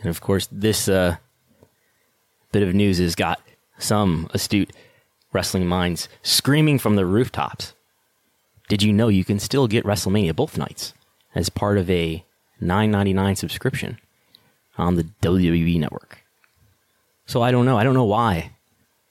And 0.01 0.11
of 0.11 0.20
course, 0.20 0.48
this 0.53 0.88
uh, 0.88 1.16
bit 2.53 2.62
of 2.62 2.74
news 2.74 2.98
has 2.98 3.14
got 3.14 3.40
some 3.79 4.29
astute 4.33 4.72
wrestling 5.33 5.66
minds 5.66 6.09
screaming 6.22 6.79
from 6.79 6.96
the 6.96 7.05
rooftops. 7.05 7.74
Did 8.68 8.83
you 8.83 8.92
know 8.92 9.09
you 9.09 9.24
can 9.24 9.38
still 9.38 9.66
get 9.66 9.85
WrestleMania 9.85 10.37
both 10.37 10.59
nights 10.59 10.94
as 11.35 11.48
part 11.48 11.79
of 11.79 11.90
a 11.90 12.24
$9.99 12.62 13.37
subscription 13.37 13.98
on 14.77 14.96
the 14.96 15.05
WWE 15.22 15.79
network? 15.81 16.18
So 17.27 17.42
I 17.42 17.51
don't 17.51 17.66
know. 17.66 17.77
I 17.77 17.85
don't 17.85 17.94
know 17.94 18.05
why. 18.05 18.53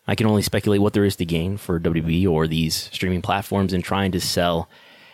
I 0.08 0.16
can 0.16 0.28
only 0.28 0.42
speculate 0.42 0.82
what 0.82 0.94
there 0.94 1.06
is 1.06 1.18
to 1.18 1.26
gain 1.26 1.58
for 1.58 1.80
WWE 1.80 2.28
or 2.28 2.48
these 2.48 2.90
streaming 2.94 3.22
platforms 3.22 3.74
in 3.74 3.82
trying 3.82 4.12
to 4.14 4.22
sell 4.22 4.70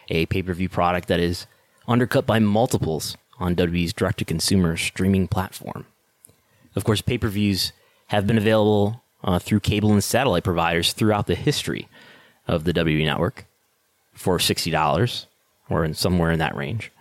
a 0.10 0.26
pay 0.28 0.44
per 0.44 0.54
view 0.54 0.70
product 0.70 1.08
that 1.08 1.20
is 1.20 1.48
undercut 1.88 2.26
by 2.26 2.40
multiples 2.40 3.18
on 3.40 3.56
WWE's 3.56 3.94
direct 3.94 4.20
to 4.20 4.26
consumer 4.26 4.78
streaming 4.78 5.28
platform. 5.28 5.86
Of 6.76 6.84
course, 6.84 7.02
pay 7.02 7.18
per 7.18 7.28
views 7.28 7.74
have 8.08 8.28
been 8.28 8.38
available 8.38 9.04
uh, 9.24 9.40
through 9.40 9.62
cable 9.62 9.92
and 9.92 10.04
satellite 10.04 10.44
providers 10.44 10.94
throughout 10.94 11.28
the 11.28 11.36
history 11.36 11.88
of 12.48 12.64
the 12.64 12.74
WWE 12.74 13.06
network 13.06 13.46
for 14.14 14.38
$60 14.38 15.26
or 15.70 15.84
in 15.84 15.94
somewhere 15.94 16.32
in 16.32 16.40
that 16.40 16.56
range. 16.56 16.92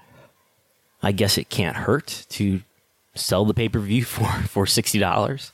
I 1.03 1.13
guess 1.13 1.37
it 1.37 1.51
can't 1.51 1.77
hurt 1.77 2.27
to 2.31 2.63
sell 3.15 3.45
the 3.45 3.55
pay 3.55 3.69
per 3.69 3.81
view 3.81 4.05
for, 4.07 4.27
for 4.47 4.65
$60. 4.65 5.53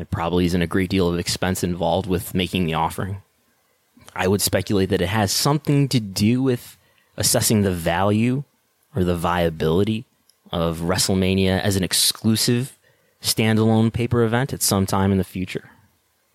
There 0.00 0.06
probably 0.06 0.46
isn't 0.46 0.62
a 0.62 0.66
great 0.66 0.88
deal 0.88 1.10
of 1.10 1.18
expense 1.18 1.62
involved 1.62 2.08
with 2.08 2.34
making 2.34 2.64
the 2.64 2.72
offering. 2.72 3.20
I 4.16 4.28
would 4.28 4.40
speculate 4.40 4.88
that 4.88 5.02
it 5.02 5.10
has 5.10 5.30
something 5.30 5.88
to 5.88 6.00
do 6.00 6.42
with 6.42 6.78
assessing 7.18 7.60
the 7.60 7.70
value 7.70 8.44
or 8.96 9.04
the 9.04 9.14
viability 9.14 10.06
of 10.50 10.78
WrestleMania 10.78 11.60
as 11.60 11.76
an 11.76 11.84
exclusive 11.84 12.78
standalone 13.20 13.92
paper 13.92 14.22
event 14.22 14.54
at 14.54 14.62
some 14.62 14.86
time 14.86 15.12
in 15.12 15.18
the 15.18 15.22
future, 15.22 15.68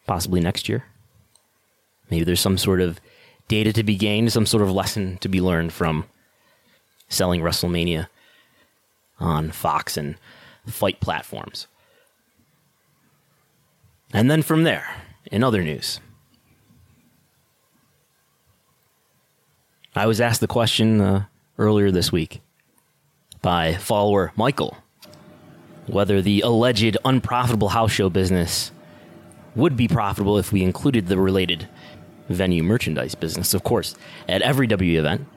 possibly 0.05 0.41
next 0.41 0.69
year. 0.69 0.85
Maybe 2.11 2.23
there's 2.23 2.39
some 2.39 2.59
sort 2.59 2.81
of 2.81 3.01
data 3.47 3.73
to 3.73 3.83
be 3.83 3.95
gained, 3.95 4.31
some 4.31 4.45
sort 4.45 4.61
of 4.61 4.71
lesson 4.71 5.17
to 5.21 5.27
be 5.27 5.41
learned 5.41 5.73
from 5.73 6.05
selling 7.09 7.41
WrestleMania 7.41 8.09
on 9.19 9.49
Fox 9.49 9.97
and 9.97 10.17
FITE 10.67 10.99
platforms. 10.99 11.65
And 14.13 14.29
then 14.31 14.41
from 14.41 14.63
there, 14.63 15.03
in 15.31 15.43
other 15.43 15.63
news, 15.63 15.99
I 19.95 20.05
was 20.05 20.21
asked 20.21 20.41
the 20.41 20.47
question 20.47 21.01
uh, 21.01 21.25
earlier 21.57 21.91
this 21.91 22.11
week 22.11 22.41
by 23.41 23.75
follower 23.75 24.31
Michael 24.35 24.77
whether 25.87 26.21
the 26.21 26.41
alleged 26.41 26.97
unprofitable 27.05 27.69
house 27.69 27.91
show 27.91 28.09
business 28.09 28.71
would 29.55 29.77
be 29.77 29.87
profitable 29.87 30.37
if 30.37 30.51
we 30.51 30.63
included 30.63 31.07
the 31.07 31.17
related 31.17 31.67
venue 32.27 32.63
merchandise 32.63 33.15
business. 33.15 33.53
Of 33.53 33.63
course, 33.63 33.95
at 34.27 34.41
every 34.41 34.67
W 34.67 34.99
event, 34.99 35.27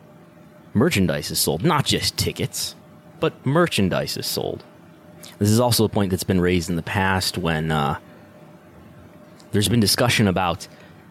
merchandise 0.72 1.30
is 1.30 1.38
sold, 1.38 1.62
not 1.62 1.84
just 1.84 2.16
tickets, 2.16 2.74
but 3.20 3.44
merchandise 3.44 4.16
is 4.16 4.26
sold. 4.26 4.64
This 5.38 5.50
is 5.50 5.60
also 5.60 5.84
a 5.84 5.88
point 5.88 6.10
that's 6.10 6.24
been 6.24 6.40
raised 6.40 6.70
in 6.70 6.76
the 6.76 6.82
past 6.82 7.38
when 7.38 7.70
uh, 7.70 7.98
there's 9.52 9.68
been 9.68 9.80
discussion 9.80 10.28
about 10.28 10.68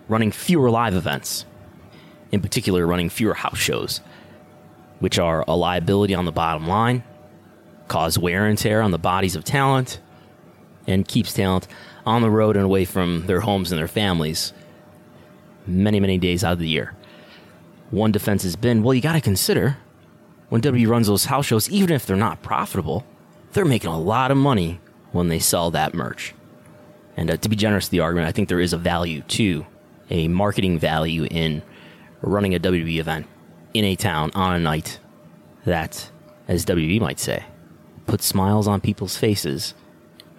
running 0.07 0.31
fewer 0.31 0.69
live 0.69 0.93
events, 0.93 1.45
in 2.31 2.41
particular, 2.41 2.85
running 2.85 3.09
fewer 3.09 3.33
house 3.33 3.57
shows 3.57 4.01
which 4.99 5.19
are 5.19 5.43
a 5.47 5.55
liability 5.55 6.13
on 6.13 6.25
the 6.25 6.31
bottom 6.31 6.67
line, 6.67 7.03
cause 7.87 8.17
wear 8.17 8.45
and 8.45 8.57
tear 8.57 8.81
on 8.81 8.91
the 8.91 8.97
bodies 8.97 9.35
of 9.35 9.43
talent, 9.43 9.99
and 10.87 11.07
keeps 11.07 11.33
talent 11.33 11.67
on 12.05 12.21
the 12.21 12.29
road 12.29 12.55
and 12.55 12.65
away 12.65 12.85
from 12.85 13.25
their 13.27 13.41
homes 13.41 13.71
and 13.71 13.79
their 13.79 13.87
families 13.87 14.53
many, 15.65 15.99
many 15.99 16.17
days 16.17 16.43
out 16.43 16.53
of 16.53 16.59
the 16.59 16.67
year. 16.67 16.93
One 17.91 18.11
defense 18.11 18.43
has 18.43 18.55
been 18.55 18.83
well, 18.83 18.93
you 18.93 19.01
got 19.01 19.13
to 19.13 19.21
consider 19.21 19.77
when 20.49 20.61
W 20.61 20.89
runs 20.89 21.07
those 21.07 21.25
house 21.25 21.45
shows, 21.45 21.69
even 21.69 21.91
if 21.91 22.05
they're 22.05 22.15
not 22.15 22.41
profitable, 22.41 23.05
they're 23.51 23.65
making 23.65 23.89
a 23.89 23.99
lot 23.99 24.31
of 24.31 24.37
money 24.37 24.79
when 25.11 25.27
they 25.27 25.39
sell 25.39 25.71
that 25.71 25.93
merch. 25.93 26.33
And 27.17 27.31
uh, 27.31 27.37
to 27.37 27.49
be 27.49 27.55
generous 27.55 27.85
to 27.85 27.91
the 27.91 27.99
argument, 27.99 28.29
I 28.29 28.31
think 28.31 28.47
there 28.47 28.61
is 28.61 28.73
a 28.73 28.77
value 28.77 29.21
to 29.21 29.65
a 30.09 30.27
marketing 30.27 30.77
value 30.79 31.25
in 31.25 31.63
running 32.21 32.55
a 32.55 32.59
WWE 32.59 32.99
event 32.99 33.25
in 33.73 33.83
a 33.83 33.95
town 33.95 34.31
on 34.35 34.55
a 34.55 34.59
night 34.59 34.99
that, 35.65 36.09
as 36.47 36.65
WB 36.65 37.01
might 37.01 37.19
say, 37.19 37.43
puts 38.05 38.25
smiles 38.25 38.67
on 38.67 38.79
people's 38.79 39.17
faces 39.17 39.73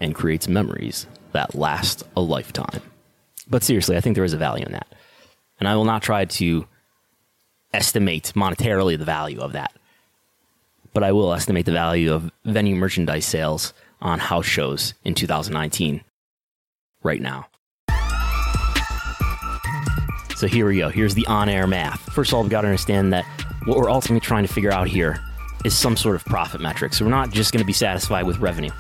and 0.00 0.14
creates 0.14 0.48
memories 0.48 1.06
that 1.32 1.54
last 1.54 2.04
a 2.16 2.20
lifetime. 2.20 2.80
But 3.50 3.62
seriously, 3.62 3.96
I 3.96 4.00
think 4.00 4.14
there 4.14 4.24
is 4.24 4.32
a 4.32 4.38
value 4.38 4.64
in 4.64 4.72
that. 4.72 4.86
And 5.58 5.68
I 5.68 5.74
will 5.74 5.84
not 5.84 6.02
try 6.02 6.24
to 6.24 6.66
estimate 7.74 8.32
monetarily 8.36 8.96
the 8.96 9.04
value 9.04 9.40
of 9.40 9.52
that. 9.52 9.72
But 10.94 11.02
I 11.02 11.12
will 11.12 11.32
estimate 11.32 11.66
the 11.66 11.72
value 11.72 12.12
of 12.12 12.30
venue 12.44 12.76
merchandise 12.76 13.26
sales 13.26 13.74
on 14.00 14.20
house 14.20 14.46
shows 14.46 14.94
in 15.04 15.14
2019 15.14 16.02
right 17.02 17.20
now. 17.20 17.46
So 20.36 20.46
here 20.46 20.66
we 20.66 20.78
go. 20.78 20.88
Here's 20.88 21.14
the 21.14 21.26
on 21.26 21.48
air 21.48 21.66
math. 21.66 22.00
First 22.12 22.30
of 22.30 22.36
all, 22.36 22.42
we've 22.42 22.50
got 22.50 22.60
to 22.60 22.68
understand 22.68 23.12
that 23.12 23.24
what 23.64 23.76
we're 23.76 23.90
ultimately 23.90 24.20
trying 24.20 24.46
to 24.46 24.52
figure 24.52 24.70
out 24.70 24.86
here 24.86 25.18
is 25.64 25.76
some 25.76 25.96
sort 25.96 26.14
of 26.14 26.24
profit 26.24 26.60
metric. 26.60 26.94
So 26.94 27.04
we're 27.04 27.10
not 27.10 27.32
just 27.32 27.52
going 27.52 27.62
to 27.62 27.66
be 27.66 27.72
satisfied 27.72 28.24
with 28.24 28.38
revenue. 28.38 28.70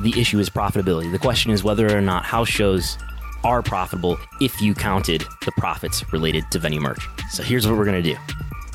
The 0.00 0.18
issue 0.20 0.38
is 0.38 0.50
profitability. 0.50 1.10
The 1.10 1.18
question 1.18 1.52
is 1.52 1.64
whether 1.64 1.96
or 1.96 2.02
not 2.02 2.24
house 2.24 2.48
shows 2.48 2.98
are 3.44 3.62
profitable 3.62 4.18
if 4.40 4.60
you 4.60 4.74
counted 4.74 5.24
the 5.44 5.52
profits 5.52 6.04
related 6.12 6.44
to 6.50 6.58
venue 6.58 6.80
merch. 6.80 7.08
So 7.30 7.42
here's 7.42 7.66
what 7.66 7.78
we're 7.78 7.86
going 7.86 8.02
to 8.02 8.12
do. 8.12 8.18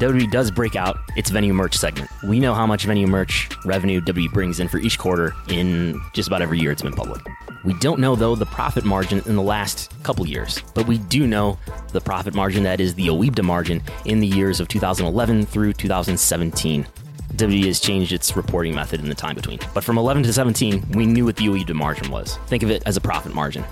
WWE 0.02 0.32
does 0.32 0.50
break 0.50 0.76
out 0.76 0.98
its 1.16 1.30
venue 1.30 1.54
merch 1.54 1.78
segment. 1.78 2.10
We 2.24 2.40
know 2.40 2.56
how 2.56 2.66
much 2.66 2.86
venue 2.86 3.06
merch 3.06 3.48
revenue 3.66 4.02
WWE 4.02 4.34
brings 4.34 4.60
in 4.60 4.68
for 4.68 4.80
each 4.80 4.98
quarter 4.98 5.36
in 5.48 6.02
just 6.14 6.28
about 6.28 6.42
every 6.42 6.58
year 6.58 6.72
it's 6.72 6.82
been 6.82 6.92
public. 6.92 7.22
We 7.64 7.76
don't 7.76 8.00
know, 8.00 8.16
though, 8.16 8.36
the 8.36 8.48
profit 8.48 8.84
margin 8.84 9.22
in 9.28 9.36
the 9.36 9.44
last 9.44 9.94
couple 10.02 10.26
years, 10.26 10.60
but 10.74 10.88
we 10.88 10.98
do 10.98 11.28
know 11.28 11.60
the 11.90 12.02
profit 12.02 12.34
margin 12.34 12.64
that 12.64 12.82
is 12.82 12.96
the 12.96 13.10
OIBDA 13.10 13.44
margin 13.44 13.80
in 14.06 14.20
the 14.20 14.26
years 14.26 14.60
of 14.60 14.68
2011 14.68 15.46
through 15.46 15.74
2017. 15.74 16.88
WWE 17.36 17.66
has 17.68 17.80
changed 17.80 18.12
its 18.12 18.36
reporting 18.36 18.74
method 18.74 19.02
in 19.02 19.08
the 19.08 19.14
time 19.14 19.36
between. 19.36 19.60
But 19.72 19.84
from 19.84 20.00
11 20.00 20.24
to 20.24 20.34
17, 20.34 20.94
we 20.94 21.06
knew 21.06 21.26
what 21.26 21.36
the 21.36 21.46
OIBDA 21.46 21.76
margin 21.76 22.10
was. 22.10 22.38
Think 22.48 22.64
of 22.64 22.72
it 22.72 22.82
as 22.88 22.98
a 22.98 23.02
profit 23.02 23.36
margin. 23.36 23.64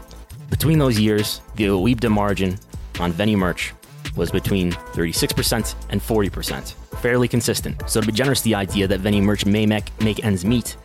Between 0.51 0.77
those 0.77 0.99
years, 0.99 1.41
the 1.55 1.65
OIBDA 1.65 2.11
margin 2.11 2.59
on 2.99 3.11
venue 3.11 3.37
merch 3.37 3.73
was 4.15 4.31
between 4.31 4.71
36% 4.71 5.75
and 5.89 6.01
40%. 6.01 6.73
Fairly 6.99 7.27
consistent. 7.27 7.81
So 7.87 8.01
to 8.01 8.07
be 8.07 8.13
generous 8.13 8.41
the 8.41 8.55
idea 8.55 8.87
that 8.87 8.99
venue 8.99 9.21
merch 9.21 9.45
may 9.45 9.65
make, 9.65 10.23
ends 10.23 10.45
meet, 10.45 10.75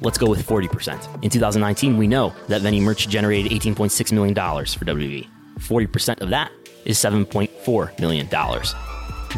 let's 0.00 0.18
go 0.18 0.28
with 0.28 0.46
40%. 0.46 1.24
In 1.24 1.30
2019, 1.30 1.96
we 1.96 2.06
know 2.06 2.34
that 2.48 2.62
venue 2.62 2.82
merch 2.82 3.08
generated 3.08 3.52
$18.6 3.52 4.12
million 4.12 4.34
for 4.34 4.84
WWE. 4.84 5.28
40% 5.58 6.20
of 6.20 6.30
that 6.30 6.50
is 6.84 6.98
$7.4 6.98 8.00
million. 8.00 8.28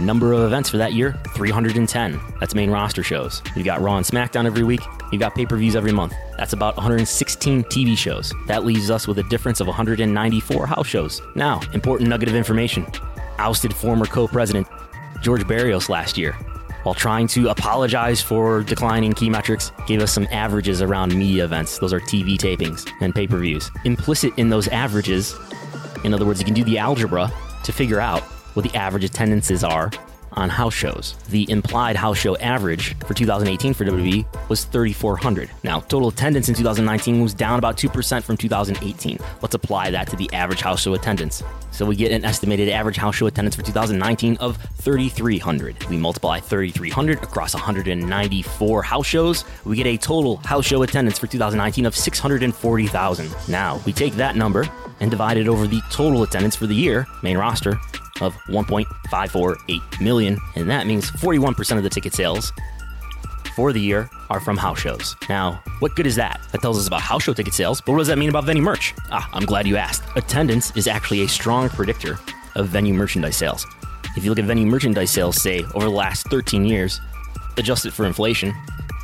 Number 0.01 0.33
of 0.33 0.41
events 0.41 0.71
for 0.71 0.79
that 0.79 0.95
year 0.95 1.21
310. 1.35 2.19
That's 2.41 2.55
main 2.55 2.71
roster 2.71 3.03
shows. 3.03 3.43
You've 3.55 3.67
got 3.67 3.83
Raw 3.83 3.99
and 3.99 4.07
SmackDown 4.07 4.47
every 4.47 4.65
week. 4.65 4.81
You've 5.11 5.21
got 5.21 5.35
pay 5.35 5.45
per 5.45 5.57
views 5.57 5.77
every 5.77 5.93
month. 5.93 6.15
That's 6.39 6.55
about 6.55 6.77
116 6.77 7.65
TV 7.65 7.97
shows. 7.97 8.33
That 8.47 8.65
leaves 8.65 8.91
us 8.91 9.07
with 9.07 9.19
a 9.19 9.23
difference 9.25 9.61
of 9.61 9.67
194 9.67 10.67
house 10.67 10.87
shows. 10.87 11.21
Now, 11.35 11.61
important 11.75 12.09
nugget 12.09 12.31
of 12.31 12.35
information 12.35 12.87
ousted 13.43 13.75
former 13.75 14.07
co 14.07 14.27
president 14.29 14.67
George 15.21 15.47
Barrios 15.47 15.89
last 15.89 16.17
year. 16.17 16.33
While 16.85 16.95
trying 16.95 17.29
to 17.29 17.51
apologize 17.51 18.21
for 18.21 18.63
declining 18.63 19.13
key 19.13 19.31
metrics, 19.31 19.71
gave 19.87 20.01
us 20.01 20.13
some 20.13 20.27
averages 20.33 20.83
around 20.83 21.15
media 21.15 21.45
events. 21.45 21.79
Those 21.79 21.93
are 21.93 22.01
TV 22.01 22.37
tapings 22.37 22.89
and 23.01 23.15
pay 23.15 23.27
per 23.27 23.39
views. 23.39 23.71
Implicit 23.85 24.33
in 24.37 24.49
those 24.49 24.67
averages, 24.69 25.37
in 26.05 26.15
other 26.15 26.25
words, 26.25 26.41
you 26.41 26.45
can 26.45 26.55
do 26.55 26.65
the 26.65 26.79
algebra 26.79 27.31
to 27.65 27.73
figure 27.73 28.01
out 28.01 28.23
what 28.55 28.65
the 28.65 28.77
average 28.77 29.05
attendances 29.05 29.63
are 29.63 29.91
on 30.35 30.49
house 30.49 30.75
shows. 30.75 31.14
The 31.29 31.51
implied 31.51 31.97
house 31.97 32.18
show 32.18 32.37
average 32.37 32.97
for 32.99 33.14
2018 33.14 33.75
for 33.75 33.85
WWE 33.85 34.25
was 34.49 34.64
3,400. 34.64 35.51
Now, 35.62 35.81
total 35.81 36.09
attendance 36.09 36.49
in 36.49 36.55
2019 36.55 37.23
was 37.23 37.35
down 37.35 37.59
about 37.59 37.77
2% 37.77 38.23
from 38.23 38.37
2018. 38.37 39.18
Let's 39.40 39.55
apply 39.55 39.90
that 39.90 40.09
to 40.09 40.16
the 40.16 40.33
average 40.33 40.61
house 40.61 40.83
show 40.83 40.95
attendance. 40.95 41.42
So 41.71 41.87
we 41.87 41.97
get 41.97 42.12
an 42.12 42.25
estimated 42.25 42.68
average 42.68 42.97
house 42.97 43.16
show 43.16 43.27
attendance 43.27 43.57
for 43.57 43.62
2019 43.62 44.37
of 44.37 44.59
3,300. 44.77 45.85
We 45.85 45.97
multiply 45.97 46.40
3,300 46.40 47.23
across 47.23 47.55
194 47.55 48.83
house 48.83 49.07
shows. 49.07 49.45
We 49.64 49.77
get 49.77 49.87
a 49.87 49.97
total 49.97 50.37
house 50.38 50.66
show 50.66 50.83
attendance 50.83 51.18
for 51.18 51.27
2019 51.27 51.87
of 51.87 51.97
640,000. 51.97 53.31
Now, 53.49 53.81
we 53.87 53.92
take 53.92 54.14
that 54.14 54.37
number 54.37 54.68
and 55.01 55.11
divide 55.11 55.37
it 55.37 55.49
over 55.49 55.66
the 55.66 55.81
total 55.90 56.23
attendance 56.23 56.55
for 56.55 56.66
the 56.66 56.75
year, 56.75 57.07
main 57.23 57.38
roster, 57.38 57.81
of 58.23 58.35
1.548 58.49 60.01
million, 60.01 60.39
and 60.57 60.71
that 60.71 60.87
means 60.87 61.11
41% 61.11 61.77
of 61.77 61.83
the 61.83 61.91
ticket 61.91 62.15
sales 62.15 62.53
for 63.55 63.73
the 63.73 63.81
year 63.81 64.09
are 64.31 64.41
from 64.41 64.57
house 64.57 64.81
shows. 64.81 65.15
Now, 65.29 65.63
what 65.81 65.95
good 65.95 66.07
is 66.07 66.17
that? 66.17 66.41
That 66.53 66.63
tells 66.63 66.79
us 66.79 66.87
about 66.87 67.03
house 67.03 67.23
show 67.23 67.35
ticket 67.35 67.55
sales, 67.55 67.81
but 67.81 67.93
what 67.93 67.99
does 67.99 68.09
that 68.09 68.19
mean 68.19 68.31
about 68.31 68.45
venue 68.45 68.63
merch? 68.63 68.95
Ah, 69.11 69.29
I'm 69.33 69.45
glad 69.45 69.67
you 69.67 69.77
asked. 69.77 70.05
Attendance 70.17 70.75
is 70.77 70.87
actually 70.87 71.23
a 71.23 71.29
strong 71.29 71.69
predictor 71.69 72.19
of 72.55 72.69
venue 72.69 72.95
merchandise 72.95 73.37
sales. 73.37 73.67
If 74.17 74.25
you 74.25 74.31
look 74.31 74.39
at 74.39 74.45
venue 74.45 74.67
merchandise 74.67 75.11
sales, 75.11 75.41
say, 75.41 75.65
over 75.75 75.85
the 75.85 75.91
last 75.91 76.29
13 76.29 76.65
years, 76.65 77.01
adjust 77.57 77.87
it 77.87 77.93
for 77.93 78.07
inflation, 78.07 78.55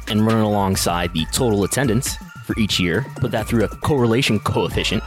and 0.09 0.27
run 0.27 0.39
it 0.39 0.45
alongside 0.45 1.13
the 1.13 1.27
total 1.33 1.65
attendance 1.65 2.17
for 2.45 2.59
each 2.59 2.81
year, 2.81 3.05
put 3.17 3.31
that 3.31 3.47
through 3.47 3.65
a 3.65 3.69
correlation 3.69 4.41
coefficient, 4.41 5.03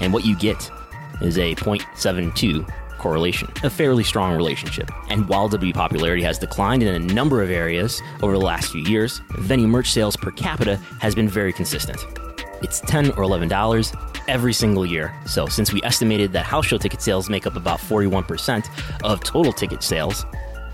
and 0.00 0.12
what 0.12 0.24
you 0.24 0.36
get 0.36 0.70
is 1.20 1.38
a 1.38 1.54
0.72 1.54 2.68
correlation, 3.02 3.48
a 3.64 3.68
fairly 3.68 4.04
strong 4.04 4.36
relationship. 4.36 4.90
And 5.10 5.28
while 5.28 5.48
W 5.48 5.72
popularity 5.72 6.22
has 6.22 6.38
declined 6.38 6.82
in 6.82 6.94
a 6.94 6.98
number 7.12 7.42
of 7.42 7.50
areas 7.50 8.00
over 8.22 8.32
the 8.32 8.44
last 8.44 8.70
few 8.70 8.82
years, 8.82 9.20
venue 9.30 9.66
merch 9.66 9.90
sales 9.90 10.16
per 10.16 10.30
capita 10.30 10.76
has 11.00 11.14
been 11.14 11.28
very 11.28 11.52
consistent. 11.52 11.98
It's 12.62 12.80
10 12.80 13.10
or 13.10 13.24
$11 13.24 14.12
every 14.28 14.52
single 14.52 14.86
year. 14.86 15.12
So, 15.26 15.46
since 15.46 15.72
we 15.72 15.82
estimated 15.82 16.32
that 16.32 16.46
house 16.46 16.66
show 16.66 16.78
ticket 16.78 17.02
sales 17.02 17.28
make 17.28 17.44
up 17.46 17.56
about 17.56 17.80
41% 17.80 18.68
of 19.02 19.20
total 19.24 19.52
ticket 19.52 19.82
sales, 19.82 20.24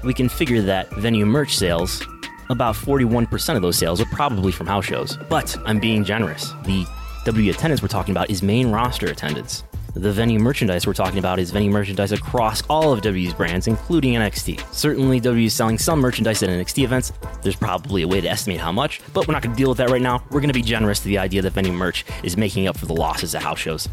we 0.04 0.12
can 0.12 0.28
figure 0.28 0.60
that 0.62 0.90
venue 0.90 1.24
merch 1.24 1.56
sales, 1.56 2.02
about 2.50 2.74
41% 2.74 3.56
of 3.56 3.62
those 3.62 3.78
sales 3.78 4.00
are 4.00 4.06
probably 4.06 4.52
from 4.52 4.66
house 4.66 4.84
shows. 4.84 5.16
But 5.30 5.56
I'm 5.64 5.80
being 5.80 6.04
generous. 6.04 6.52
The 6.64 6.86
W 7.24 7.50
attendance 7.50 7.82
we're 7.82 7.88
talking 7.88 8.12
about 8.12 8.30
is 8.30 8.42
main 8.42 8.70
roster 8.70 9.06
attendance. 9.06 9.64
The 9.94 10.12
venue 10.12 10.38
merchandise 10.38 10.86
we're 10.86 10.92
talking 10.92 11.18
about 11.18 11.38
is 11.38 11.50
venue 11.50 11.70
merchandise 11.70 12.12
across 12.12 12.62
all 12.68 12.92
of 12.92 13.00
W's 13.00 13.34
brands, 13.34 13.66
including 13.66 14.14
NXT. 14.14 14.72
Certainly, 14.72 15.20
W 15.20 15.46
is 15.46 15.54
selling 15.54 15.78
some 15.78 16.00
merchandise 16.00 16.42
at 16.42 16.50
NXT 16.50 16.84
events. 16.84 17.12
There's 17.42 17.56
probably 17.56 18.02
a 18.02 18.08
way 18.08 18.20
to 18.20 18.28
estimate 18.28 18.60
how 18.60 18.70
much, 18.70 19.00
but 19.12 19.26
we're 19.26 19.32
not 19.32 19.42
going 19.42 19.54
to 19.54 19.58
deal 19.58 19.70
with 19.70 19.78
that 19.78 19.90
right 19.90 20.02
now. 20.02 20.22
We're 20.30 20.40
going 20.40 20.50
to 20.50 20.54
be 20.54 20.62
generous 20.62 21.00
to 21.00 21.06
the 21.06 21.18
idea 21.18 21.42
that 21.42 21.52
venue 21.52 21.72
merch 21.72 22.04
is 22.22 22.36
making 22.36 22.68
up 22.68 22.76
for 22.76 22.86
the 22.86 22.94
losses 22.94 23.34
at 23.34 23.42
house 23.42 23.58
shows. 23.58 23.88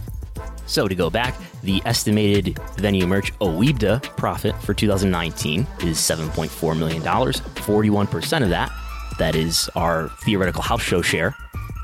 So, 0.67 0.87
to 0.87 0.95
go 0.95 1.09
back, 1.09 1.35
the 1.63 1.81
estimated 1.85 2.59
venue 2.77 3.07
merch 3.07 3.33
OIBDA 3.39 4.03
profit 4.17 4.55
for 4.63 4.73
2019 4.73 5.61
is 5.81 5.97
$7.4 5.97 6.77
million. 6.77 7.01
41% 7.01 8.43
of 8.43 8.49
that, 8.49 8.71
that 9.17 9.35
is 9.35 9.69
our 9.75 10.09
theoretical 10.23 10.61
house 10.61 10.81
show 10.81 11.01
share, 11.01 11.35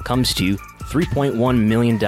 comes 0.03 0.33
to 0.35 0.57
$3.1 0.83 1.59
million 1.59 1.99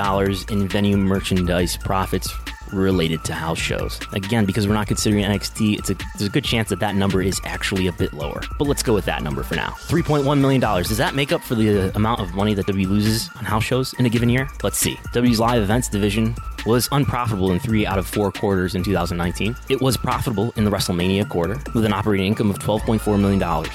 in 0.50 0.68
venue 0.68 0.98
merchandise 0.98 1.78
profits 1.78 2.34
related 2.74 3.24
to 3.26 3.34
house 3.34 3.60
shows. 3.60 4.00
Again, 4.14 4.46
because 4.46 4.68
we're 4.68 4.74
not 4.74 4.88
considering 4.88 5.24
NXT, 5.24 5.80
it's 5.80 5.90
a, 5.90 5.96
there's 6.18 6.30
a 6.30 6.32
good 6.32 6.44
chance 6.44 6.70
that 6.70 6.80
that 6.80 6.96
number 6.96 7.22
is 7.22 7.40
actually 7.46 7.88
a 7.88 7.92
bit 7.92 8.14
lower. 8.14 8.42
But 8.58 8.68
let's 8.68 8.84
go 8.84 8.94
with 8.94 9.06
that 9.06 9.24
number 9.24 9.44
for 9.44 9.56
now. 9.56 9.70
$3.1 9.88 10.40
million. 10.40 10.60
Does 10.60 10.98
that 10.98 11.16
make 11.16 11.32
up 11.32 11.42
for 11.42 11.56
the 11.56 11.90
uh, 11.90 11.92
amount 11.96 12.22
of 12.22 12.34
money 12.34 12.54
that 12.54 12.66
W 12.66 12.88
loses 12.88 13.30
on 13.38 13.46
house 13.46 13.64
shows 13.64 13.94
in 13.94 14.06
a 14.06 14.10
given 14.10 14.30
year? 14.30 14.50
Let's 14.64 14.78
see. 14.78 15.00
W's 15.14 15.40
live 15.40 15.62
events 15.62 15.88
division 15.90 16.36
was 16.66 16.88
unprofitable 16.92 17.52
in 17.52 17.60
three 17.60 17.86
out 17.86 18.00
of 18.00 18.08
four 18.08 18.32
quarters 18.32 18.76
in 18.76 18.84
2019. 18.84 19.56
It 19.70 19.82
was 19.82 19.98
profitable 19.98 20.54
in 20.56 20.64
the 20.64 20.72
WrestleMania 20.72 21.28
quarter 21.30 21.60
with 21.74 21.86
an 21.86 21.94
operating 21.94 22.28
income 22.28 22.50
of 22.50 22.60
$12.4 22.60 23.20
million. 23.20 23.66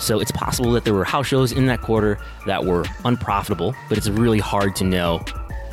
So 0.00 0.18
it's 0.18 0.32
possible 0.32 0.72
that 0.72 0.84
there 0.84 0.94
were 0.94 1.04
house 1.04 1.26
shows 1.26 1.52
in 1.52 1.66
that 1.66 1.82
quarter 1.82 2.18
that 2.46 2.64
were 2.64 2.84
unprofitable, 3.04 3.74
but 3.88 3.98
it's 3.98 4.08
really 4.08 4.38
hard 4.38 4.74
to 4.76 4.84
know 4.84 5.22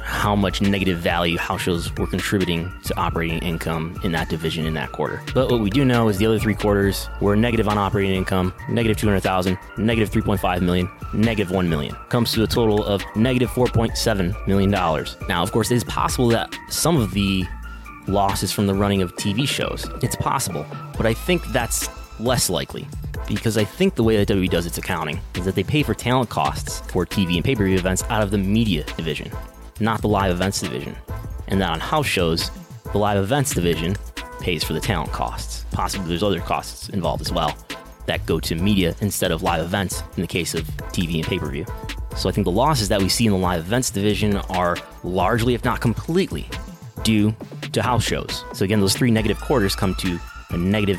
how 0.07 0.35
much 0.35 0.61
negative 0.61 0.99
value 0.99 1.37
house 1.37 1.61
shows 1.61 1.93
were 1.97 2.07
contributing 2.07 2.71
to 2.85 2.97
operating 2.97 3.39
income 3.39 3.99
in 4.03 4.13
that 4.13 4.29
division 4.29 4.65
in 4.65 4.73
that 4.73 4.91
quarter. 4.93 5.21
But 5.33 5.51
what 5.51 5.59
we 5.59 5.69
do 5.69 5.83
know 5.83 6.07
is 6.07 6.17
the 6.17 6.25
other 6.25 6.39
three 6.39 6.55
quarters 6.55 7.09
were 7.19 7.35
negative 7.35 7.67
on 7.67 7.77
operating 7.77 8.15
income, 8.15 8.53
negative 8.69 8.95
200,000, 8.97 9.57
negative 9.77 10.09
3.5 10.09 10.61
million, 10.61 10.89
negative 11.13 11.51
1 11.51 11.69
million. 11.69 11.93
Comes 12.07 12.31
to 12.33 12.43
a 12.43 12.47
total 12.47 12.85
of 12.85 13.03
negative 13.17 13.49
4.7 13.49 14.47
million 14.47 14.71
dollars. 14.71 15.17
Now, 15.27 15.43
of 15.43 15.51
course, 15.51 15.71
it 15.71 15.75
is 15.75 15.83
possible 15.83 16.29
that 16.29 16.57
some 16.69 16.95
of 16.95 17.11
the 17.11 17.45
losses 18.07 18.53
from 18.53 18.67
the 18.67 18.73
running 18.73 19.01
of 19.01 19.13
TV 19.15 19.45
shows. 19.45 19.85
It's 20.01 20.15
possible, 20.15 20.65
but 20.95 21.05
I 21.05 21.13
think 21.13 21.45
that's 21.47 21.89
less 22.19 22.49
likely 22.49 22.87
because 23.27 23.57
I 23.57 23.63
think 23.65 23.95
the 23.95 24.03
way 24.03 24.17
that 24.17 24.27
WWE 24.27 24.49
does 24.49 24.65
its 24.65 24.77
accounting 24.77 25.19
is 25.35 25.45
that 25.45 25.55
they 25.55 25.63
pay 25.63 25.83
for 25.83 25.93
talent 25.93 26.29
costs 26.29 26.79
for 26.91 27.05
TV 27.05 27.35
and 27.35 27.45
pay 27.45 27.55
per 27.55 27.65
view 27.65 27.77
events 27.77 28.03
out 28.09 28.23
of 28.23 28.31
the 28.31 28.37
media 28.37 28.83
division, 28.95 29.31
not 29.79 30.01
the 30.01 30.07
live 30.07 30.31
events 30.31 30.61
division. 30.61 30.95
And 31.49 31.61
that 31.61 31.69
on 31.69 31.79
house 31.79 32.07
shows, 32.07 32.49
the 32.91 32.97
live 32.97 33.17
events 33.17 33.53
division 33.53 33.95
pays 34.39 34.63
for 34.63 34.73
the 34.73 34.79
talent 34.79 35.11
costs. 35.11 35.65
Possibly 35.71 36.07
there's 36.07 36.23
other 36.23 36.39
costs 36.39 36.89
involved 36.89 37.21
as 37.21 37.31
well 37.31 37.55
that 38.05 38.25
go 38.25 38.39
to 38.39 38.55
media 38.55 38.95
instead 39.01 39.31
of 39.31 39.43
live 39.43 39.63
events 39.63 40.01
in 40.15 40.21
the 40.21 40.27
case 40.27 40.55
of 40.55 40.63
TV 40.93 41.15
and 41.15 41.25
pay 41.25 41.37
per 41.37 41.49
view. 41.49 41.65
So 42.15 42.29
I 42.29 42.31
think 42.31 42.45
the 42.45 42.51
losses 42.51 42.87
that 42.89 43.01
we 43.01 43.09
see 43.09 43.25
in 43.25 43.31
the 43.31 43.37
live 43.37 43.59
events 43.59 43.91
division 43.91 44.37
are 44.37 44.77
largely, 45.03 45.53
if 45.53 45.63
not 45.63 45.81
completely, 45.81 46.49
due 47.03 47.35
to 47.73 47.81
house 47.83 48.03
shows. 48.03 48.43
So 48.53 48.65
again, 48.65 48.79
those 48.79 48.95
three 48.95 49.11
negative 49.11 49.39
quarters 49.39 49.75
come 49.75 49.93
to 49.95 50.19
a 50.49 50.57
negative 50.57 50.97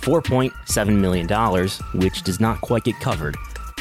$4.7 0.00 0.98
million, 0.98 1.28
which 1.94 2.22
does 2.22 2.40
not 2.40 2.60
quite 2.60 2.84
get 2.84 2.98
covered 3.00 3.36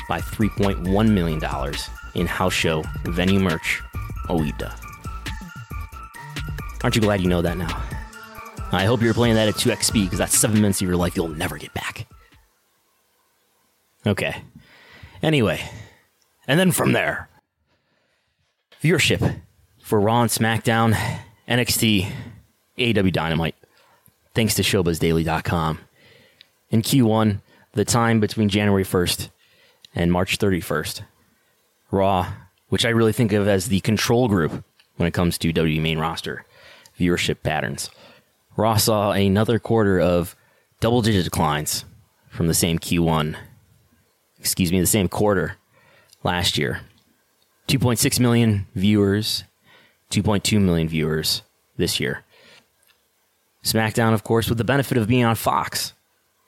by 0.07 0.19
$3.1 0.19 1.09
million 1.11 1.73
in 2.15 2.27
house 2.27 2.53
show 2.53 2.83
venue 3.05 3.39
merch 3.39 3.81
OIBDA. 4.27 4.75
Aren't 6.83 6.95
you 6.95 7.01
glad 7.01 7.21
you 7.21 7.29
know 7.29 7.41
that 7.41 7.57
now? 7.57 7.83
I 8.71 8.85
hope 8.85 9.01
you're 9.01 9.13
playing 9.13 9.35
that 9.35 9.47
at 9.47 9.55
2x 9.55 9.83
speed 9.83 10.05
because 10.05 10.19
that's 10.19 10.37
seven 10.37 10.61
minutes 10.61 10.81
of 10.81 10.87
your 10.87 10.97
life 10.97 11.15
you'll 11.15 11.27
never 11.27 11.57
get 11.57 11.73
back. 11.73 12.07
Okay. 14.05 14.43
Anyway, 15.21 15.61
and 16.47 16.59
then 16.59 16.71
from 16.71 16.93
there, 16.93 17.29
viewership 18.81 19.41
for 19.81 19.99
Raw 19.99 20.21
and 20.21 20.29
SmackDown, 20.29 20.93
NXT, 21.47 22.09
AW 22.79 23.09
Dynamite, 23.09 23.55
thanks 24.33 24.55
to 24.55 24.61
ShowBuzzDaily.com 24.61 25.79
in 26.69 26.81
Q1, 26.81 27.41
the 27.73 27.85
time 27.85 28.19
between 28.19 28.49
January 28.49 28.83
1st 28.83 29.29
and 29.95 30.11
March 30.11 30.37
31st. 30.37 31.01
Raw, 31.91 32.31
which 32.69 32.85
I 32.85 32.89
really 32.89 33.13
think 33.13 33.33
of 33.33 33.47
as 33.47 33.67
the 33.67 33.79
control 33.79 34.27
group 34.27 34.63
when 34.97 35.07
it 35.07 35.13
comes 35.13 35.37
to 35.39 35.53
WWE 35.53 35.81
main 35.81 35.97
roster 35.97 36.45
viewership 36.99 37.41
patterns. 37.43 37.89
Raw 38.55 38.75
saw 38.75 39.11
another 39.11 39.57
quarter 39.57 39.99
of 39.99 40.35
double 40.79 41.01
digit 41.01 41.23
declines 41.23 41.85
from 42.29 42.47
the 42.47 42.53
same 42.53 42.77
Q1, 42.77 43.35
excuse 44.37 44.71
me, 44.71 44.79
the 44.79 44.85
same 44.85 45.07
quarter 45.07 45.55
last 46.23 46.57
year. 46.57 46.81
2.6 47.67 48.19
million 48.19 48.67
viewers, 48.75 49.43
2.2 50.11 50.59
million 50.61 50.87
viewers 50.87 51.43
this 51.77 51.99
year. 51.99 52.23
SmackDown, 53.63 54.13
of 54.13 54.23
course, 54.23 54.49
with 54.49 54.57
the 54.57 54.63
benefit 54.63 54.97
of 54.97 55.07
being 55.07 55.23
on 55.23 55.35
Fox, 55.35 55.93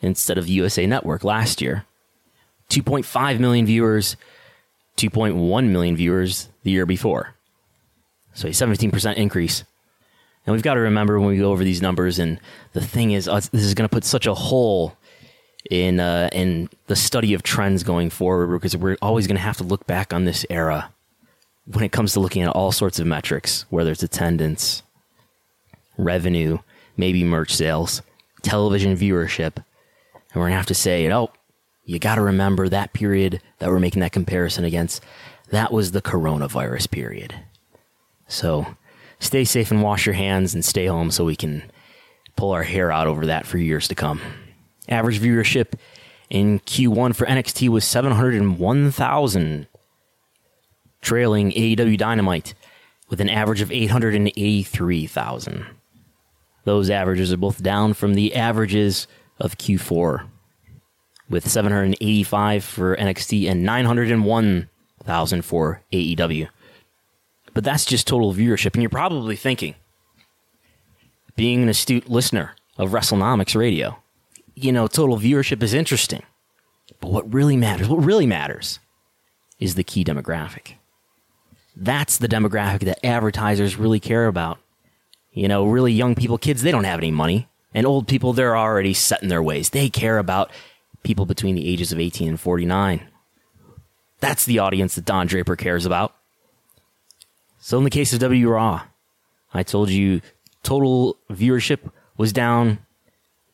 instead 0.01 0.37
of 0.37 0.47
USA 0.47 0.85
Network 0.85 1.23
last 1.23 1.61
year. 1.61 1.85
2.5 2.69 3.39
million 3.39 3.65
viewers, 3.65 4.15
2.1 4.97 5.69
million 5.69 5.95
viewers 5.95 6.49
the 6.63 6.71
year 6.71 6.85
before. 6.85 7.35
So 8.33 8.47
a 8.47 8.51
17% 8.51 9.15
increase. 9.15 9.63
And 10.45 10.53
we've 10.53 10.63
got 10.63 10.75
to 10.75 10.79
remember 10.79 11.19
when 11.19 11.29
we 11.29 11.37
go 11.37 11.51
over 11.51 11.63
these 11.63 11.81
numbers, 11.81 12.17
and 12.17 12.39
the 12.73 12.81
thing 12.81 13.11
is, 13.11 13.25
this 13.25 13.53
is 13.53 13.73
going 13.73 13.87
to 13.87 13.93
put 13.93 14.03
such 14.03 14.25
a 14.25 14.33
hole 14.33 14.95
in 15.69 15.99
uh, 15.99 16.29
in 16.31 16.69
the 16.87 16.95
study 16.95 17.35
of 17.35 17.43
trends 17.43 17.83
going 17.83 18.09
forward 18.09 18.47
because 18.47 18.75
we're 18.75 18.97
always 19.01 19.27
going 19.27 19.35
to 19.35 19.41
have 19.41 19.57
to 19.57 19.63
look 19.63 19.85
back 19.85 20.13
on 20.13 20.25
this 20.25 20.45
era 20.49 20.91
when 21.65 21.83
it 21.83 21.91
comes 21.91 22.13
to 22.13 22.19
looking 22.19 22.41
at 22.41 22.49
all 22.49 22.71
sorts 22.71 22.99
of 22.99 23.05
metrics, 23.05 23.65
whether 23.69 23.91
it's 23.91 24.01
attendance, 24.01 24.81
revenue, 25.97 26.57
maybe 26.97 27.23
merch 27.23 27.53
sales, 27.53 28.01
television 28.41 28.97
viewership, 28.97 29.63
and 30.33 30.39
we're 30.39 30.47
going 30.47 30.53
to 30.53 30.57
have 30.57 30.65
to 30.67 30.75
say, 30.75 31.11
oh, 31.11 31.31
you 31.83 31.99
got 31.99 32.15
to 32.15 32.21
remember 32.21 32.69
that 32.69 32.93
period 32.93 33.41
that 33.59 33.69
we're 33.69 33.79
making 33.79 34.01
that 34.01 34.11
comparison 34.11 34.63
against. 34.63 35.03
That 35.49 35.71
was 35.73 35.91
the 35.91 36.01
coronavirus 36.01 36.89
period. 36.91 37.35
So 38.27 38.65
stay 39.19 39.43
safe 39.43 39.71
and 39.71 39.83
wash 39.83 40.05
your 40.05 40.15
hands 40.15 40.53
and 40.53 40.63
stay 40.63 40.85
home 40.85 41.11
so 41.11 41.25
we 41.25 41.35
can 41.35 41.63
pull 42.35 42.51
our 42.51 42.63
hair 42.63 42.91
out 42.91 43.07
over 43.07 43.25
that 43.25 43.45
for 43.45 43.57
years 43.57 43.87
to 43.89 43.95
come. 43.95 44.21
Average 44.87 45.19
viewership 45.19 45.73
in 46.29 46.59
Q1 46.61 47.13
for 47.13 47.25
NXT 47.25 47.67
was 47.69 47.83
701,000, 47.83 49.67
trailing 51.01 51.51
AEW 51.51 51.97
Dynamite 51.97 52.53
with 53.09 53.19
an 53.19 53.29
average 53.29 53.59
of 53.59 53.71
883,000. 53.71 55.65
Those 56.63 56.89
averages 56.89 57.33
are 57.33 57.37
both 57.37 57.61
down 57.61 57.93
from 57.93 58.13
the 58.13 58.33
averages 58.35 59.07
of 59.41 59.57
Q4 59.57 60.27
with 61.29 61.49
785 61.49 62.63
for 62.63 62.95
NXT 62.95 63.49
and 63.49 63.63
901,000 63.63 65.41
for 65.41 65.81
AEW. 65.91 66.47
But 67.53 67.63
that's 67.63 67.85
just 67.85 68.07
total 68.07 68.33
viewership. 68.33 68.73
And 68.73 68.83
you're 68.83 68.89
probably 68.89 69.35
thinking, 69.35 69.75
being 71.35 71.63
an 71.63 71.69
astute 71.69 72.09
listener 72.09 72.55
of 72.77 72.91
WrestleNomics 72.91 73.55
Radio, 73.55 73.97
you 74.55 74.71
know, 74.71 74.87
total 74.87 75.17
viewership 75.17 75.63
is 75.63 75.73
interesting. 75.73 76.23
But 76.99 77.11
what 77.11 77.33
really 77.33 77.57
matters, 77.57 77.89
what 77.89 78.03
really 78.03 78.27
matters, 78.27 78.79
is 79.59 79.75
the 79.75 79.83
key 79.83 80.03
demographic. 80.03 80.73
That's 81.75 82.17
the 82.17 82.27
demographic 82.27 82.81
that 82.81 83.05
advertisers 83.05 83.77
really 83.77 83.99
care 83.99 84.27
about. 84.27 84.59
You 85.31 85.47
know, 85.47 85.65
really 85.65 85.93
young 85.93 86.15
people, 86.15 86.37
kids, 86.37 86.61
they 86.61 86.71
don't 86.71 86.83
have 86.83 86.99
any 86.99 87.11
money 87.11 87.47
And 87.73 87.85
old 87.85 88.07
people, 88.07 88.33
they're 88.33 88.57
already 88.57 88.93
set 88.93 89.23
in 89.23 89.29
their 89.29 89.43
ways. 89.43 89.69
They 89.69 89.89
care 89.89 90.17
about 90.17 90.51
people 91.03 91.25
between 91.25 91.55
the 91.55 91.67
ages 91.67 91.91
of 91.91 91.99
18 91.99 92.29
and 92.29 92.39
49. 92.39 93.07
That's 94.19 94.45
the 94.45 94.59
audience 94.59 94.95
that 94.95 95.05
Don 95.05 95.27
Draper 95.27 95.55
cares 95.55 95.85
about. 95.85 96.13
So 97.59 97.77
in 97.77 97.83
the 97.83 97.89
case 97.89 98.13
of 98.13 98.19
W 98.19 98.49
Raw, 98.49 98.83
I 99.53 99.63
told 99.63 99.89
you 99.89 100.21
total 100.63 101.17
viewership 101.29 101.91
was 102.17 102.33
down 102.33 102.79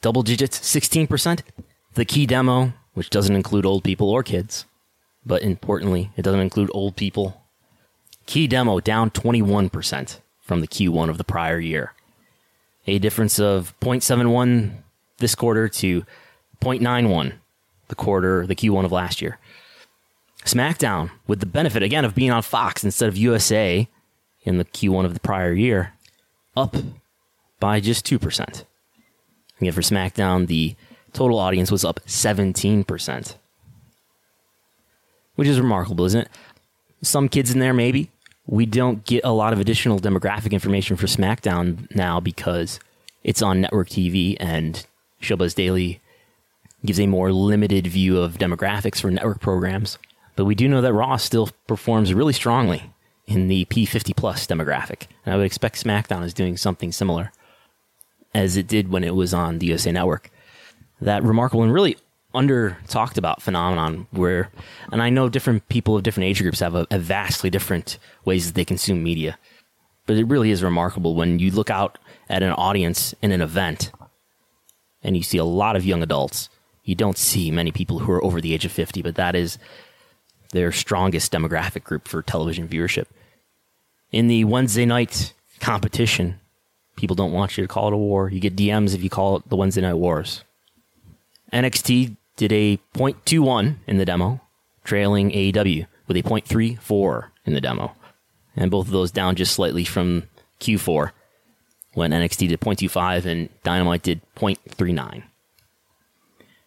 double 0.02 0.24
digits, 0.24 0.60
16%. 0.60 1.42
The 1.94 2.06
key 2.06 2.26
demo, 2.26 2.74
which 2.94 3.10
doesn't 3.10 3.36
include 3.36 3.66
old 3.66 3.84
people 3.84 4.10
or 4.10 4.24
kids, 4.24 4.66
but 5.26 5.42
importantly, 5.42 6.12
it 6.16 6.22
doesn't 6.22 6.40
include 6.40 6.70
old 6.74 6.96
people. 6.96 7.44
Key 8.26 8.48
demo 8.48 8.80
down 8.80 9.10
21% 9.10 10.20
from 10.42 10.62
the 10.62 10.68
Q1 10.68 11.10
of 11.10 11.18
the 11.18 11.24
prior 11.24 11.60
year. 11.60 11.94
A 12.88 13.00
difference 13.00 13.40
of 13.40 13.74
0.71 13.82 14.72
this 15.18 15.36
quarter 15.36 15.68
to 15.68 16.06
0.91 16.62 17.34
the 17.88 17.96
quarter, 17.96 18.46
the 18.46 18.56
Q1 18.56 18.86
of 18.86 18.92
last 18.92 19.22
year. 19.22 19.38
SmackDown, 20.46 21.12
with 21.26 21.40
the 21.40 21.46
benefit 21.46 21.84
again 21.84 22.06
of 22.06 22.16
being 22.16 22.32
on 22.32 22.42
Fox 22.42 22.84
instead 22.84 23.10
of 23.10 23.18
USA 23.18 23.88
in 24.44 24.58
the 24.58 24.66
Q1 24.66 25.06
of 25.06 25.14
the 25.14 25.20
prior 25.20 25.54
year, 25.54 25.94
up 26.56 26.76
by 27.60 27.80
just 27.80 28.06
2%. 28.06 28.64
Again, 29.60 29.74
for 29.74 29.82
SmackDown, 29.82 30.48
the 30.48 30.76
total 31.14 31.40
audience 31.40 31.72
was 31.72 31.84
up 31.84 32.00
17%, 32.06 33.36
which 35.36 35.48
is 35.48 35.60
remarkable, 35.60 36.06
isn't 36.06 36.22
it? 36.22 36.30
Some 37.02 37.30
kids 37.30 37.52
in 37.52 37.60
there, 37.60 37.74
maybe. 37.74 38.10
We 38.48 38.66
don't 38.66 39.06
get 39.06 39.26
a 39.26 39.32
lot 39.32 39.54
of 39.54 39.60
additional 39.60 40.00
demographic 40.00 40.52
information 40.52 40.96
for 40.96 41.06
SmackDown 41.06 41.94
now 41.94 42.20
because 42.22 42.80
it's 43.24 43.42
on 43.42 43.62
network 43.62 43.90
TV 43.90 44.38
and 44.40 44.86
Showbuzz 45.22 45.54
Daily 45.54 46.00
gives 46.86 47.00
a 47.00 47.08
more 47.08 47.34
limited 47.34 47.88
view 47.88 48.20
of 48.20 48.38
demographics 48.38 49.02
for 49.02 49.12
network 49.12 49.42
programs. 49.42 49.98
But 50.38 50.46
we 50.46 50.56
do 50.56 50.70
know 50.70 50.82
that 50.82 50.94
Raw 50.94 51.18
still 51.18 51.50
performs 51.68 52.14
really 52.14 52.34
strongly 52.34 52.94
in 53.26 53.50
the 53.50 53.66
P50 53.66 54.16
plus 54.16 54.48
demographic. 54.48 55.08
And 55.26 55.34
I 55.34 55.38
would 55.38 55.46
expect 55.46 55.84
SmackDown 55.84 56.24
is 56.24 56.34
doing 56.34 56.56
something 56.56 56.94
similar 56.94 57.34
as 58.34 58.56
it 58.56 58.68
did 58.68 58.90
when 58.90 59.04
it 59.04 59.16
was 59.16 59.34
on 59.34 59.60
the 59.60 59.66
USA 59.68 59.92
Network. 59.92 60.30
That 61.02 61.24
remarkable 61.24 61.64
and 61.64 61.74
really 61.74 61.98
under 62.38 62.78
talked 62.88 63.18
about 63.18 63.42
phenomenon 63.42 64.08
where, 64.12 64.52
and 64.92 65.02
I 65.02 65.10
know 65.10 65.28
different 65.28 65.68
people 65.70 65.98
of 65.98 66.04
different 66.04 66.30
age 66.30 66.42
groups 66.42 66.60
have 66.60 66.76
a, 66.76 66.86
a 66.92 67.00
vastly 67.00 67.50
different 67.50 67.98
ways 68.26 68.48
that 68.48 68.56
they 68.56 68.64
consume 68.64 69.04
media. 69.04 69.38
But 70.06 70.18
it 70.18 70.26
really 70.26 70.52
is 70.52 70.64
remarkable 70.64 71.16
when 71.16 71.40
you 71.40 71.52
look 71.52 71.70
out 71.70 71.98
at 72.30 72.44
an 72.44 72.52
audience 72.52 73.14
in 73.22 73.32
an 73.32 73.42
event 73.42 73.92
and 75.04 75.18
you 75.18 75.24
see 75.24 75.38
a 75.38 75.44
lot 75.44 75.76
of 75.76 75.86
young 75.86 76.04
adults. 76.04 76.50
You 76.84 76.96
don't 76.96 77.18
see 77.18 77.52
many 77.52 77.72
people 77.72 78.00
who 78.00 78.12
are 78.12 78.24
over 78.24 78.40
the 78.40 78.54
age 78.54 78.66
of 78.66 78.72
50, 78.72 79.02
but 79.02 79.16
that 79.16 79.36
is 79.36 79.58
their 80.52 80.72
strongest 80.72 81.34
demographic 81.34 81.84
group 81.84 82.08
for 82.08 82.22
television 82.22 82.68
viewership. 82.68 83.08
In 84.12 84.28
the 84.28 84.46
Wednesday 84.46 84.86
night 84.86 85.34
competition, 85.60 86.40
people 86.96 87.16
don't 87.16 87.34
want 87.34 87.58
you 87.58 87.64
to 87.64 87.68
call 87.68 87.88
it 87.88 87.94
a 87.94 87.98
war. 87.98 88.30
You 88.30 88.40
get 88.40 88.56
DMs 88.56 88.96
if 88.96 89.04
you 89.04 89.10
call 89.10 89.38
it 89.38 89.50
the 89.50 89.58
Wednesday 89.58 89.82
Night 89.82 89.96
Wars. 89.96 90.44
NXT 91.52 92.16
did 92.38 92.54
a 92.54 92.78
0.21 92.96 93.76
in 93.86 93.98
the 93.98 94.06
demo, 94.06 94.40
trailing 94.84 95.32
AEW 95.32 95.88
with 96.08 96.16
a 96.16 96.24
0.34 96.24 97.30
in 97.46 97.54
the 97.54 97.62
demo. 97.62 97.94
And 98.56 98.72
both 98.72 98.88
of 98.88 98.94
those 98.94 99.12
down 99.12 99.36
just 99.36 99.54
slightly 99.54 99.84
from 99.84 100.24
Q4 100.62 101.12
when 101.94 102.12
NXT 102.12 102.48
did 102.50 102.60
0.25 102.62 103.26
and 103.26 103.50
Dynamite 103.64 104.04
did 104.04 104.22
0.39. 104.36 105.24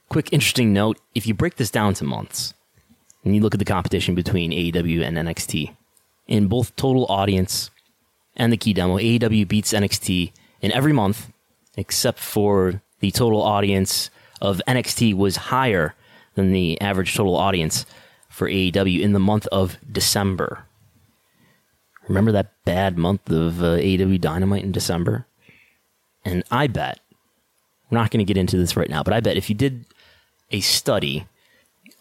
Quick 0.08 0.32
interesting 0.32 0.72
note 0.72 0.98
if 1.14 1.26
you 1.26 1.34
break 1.34 1.56
this 1.56 1.70
down 1.70 1.94
to 1.94 2.04
months, 2.04 2.52
and 3.24 3.34
you 3.34 3.40
look 3.40 3.54
at 3.54 3.58
the 3.58 3.64
competition 3.64 4.14
between 4.14 4.50
AEW 4.50 5.04
and 5.04 5.16
NXT, 5.16 5.76
in 6.26 6.48
both 6.48 6.74
total 6.74 7.06
audience 7.06 7.70
and 8.36 8.52
the 8.52 8.56
key 8.56 8.72
demo, 8.72 8.98
AEW 8.98 9.46
beats 9.46 9.72
NXT 9.72 10.32
in 10.60 10.72
every 10.72 10.92
month, 10.92 11.30
except 11.76 12.18
for 12.18 12.82
the 13.00 13.10
total 13.10 13.42
audience 13.42 14.10
of 14.40 14.60
NXT 14.66 15.14
was 15.14 15.36
higher 15.36 15.94
than 16.34 16.52
the 16.52 16.80
average 16.80 17.14
total 17.14 17.36
audience 17.36 17.86
for 18.28 18.48
AEW 18.48 19.00
in 19.00 19.12
the 19.12 19.18
month 19.18 19.46
of 19.48 19.78
December. 19.90 20.64
Remember 22.08 22.32
that 22.32 22.52
bad 22.64 22.98
month 22.98 23.30
of 23.30 23.62
uh, 23.62 23.76
AEW 23.76 24.20
Dynamite 24.20 24.64
in 24.64 24.72
December? 24.72 25.26
And 26.24 26.42
I 26.50 26.66
bet, 26.66 27.00
we're 27.90 27.98
not 27.98 28.10
going 28.10 28.24
to 28.24 28.28
get 28.28 28.40
into 28.40 28.56
this 28.56 28.76
right 28.76 28.90
now, 28.90 29.02
but 29.02 29.14
I 29.14 29.20
bet 29.20 29.36
if 29.36 29.48
you 29.48 29.54
did 29.54 29.84
a 30.50 30.60
study 30.60 31.26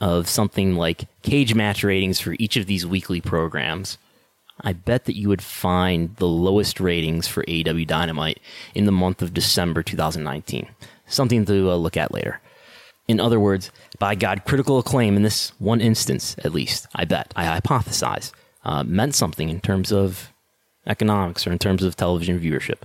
of 0.02 0.28
something 0.28 0.76
like 0.76 1.08
Cagematch 1.24 1.84
ratings 1.84 2.20
for 2.20 2.36
each 2.40 2.58
of 2.58 2.66
these 2.66 2.86
weekly 2.86 3.22
programs, 3.22 3.98
I 4.62 4.74
bet 4.74 5.06
that 5.06 5.16
you 5.16 5.30
would 5.30 5.42
find 5.42 6.16
the 6.18 6.28
lowest 6.28 6.80
ratings 6.80 7.28
for 7.28 7.44
AEW 7.44 7.88
Dynamite 7.88 8.40
in 8.76 8.86
the 8.86 8.92
month 8.92 9.22
of 9.22 9.34
December 9.34 9.84
2019. 9.84 10.68
Something 11.10 11.46
to 11.46 11.72
uh, 11.72 11.76
look 11.76 11.98
at 11.98 12.14
later. 12.14 12.40
In 13.08 13.20
other 13.20 13.40
words, 13.40 13.72
by 13.98 14.14
God, 14.16 14.46
critical 14.46 14.78
acclaim 14.78 15.16
in 15.16 15.24
this 15.24 15.52
one 15.58 15.82
instance, 15.82 16.36
at 16.44 16.54
least, 16.54 16.88
I 16.94 17.06
bet, 17.06 17.34
I 17.36 17.60
hypothesize, 17.60 18.32
uh, 18.64 18.84
meant 18.84 19.16
something 19.16 19.50
in 19.50 19.60
terms 19.60 19.92
of 19.92 20.32
economics 20.86 21.48
or 21.48 21.52
in 21.52 21.58
terms 21.58 21.84
of 21.84 21.96
television 21.96 22.40
viewership. 22.40 22.82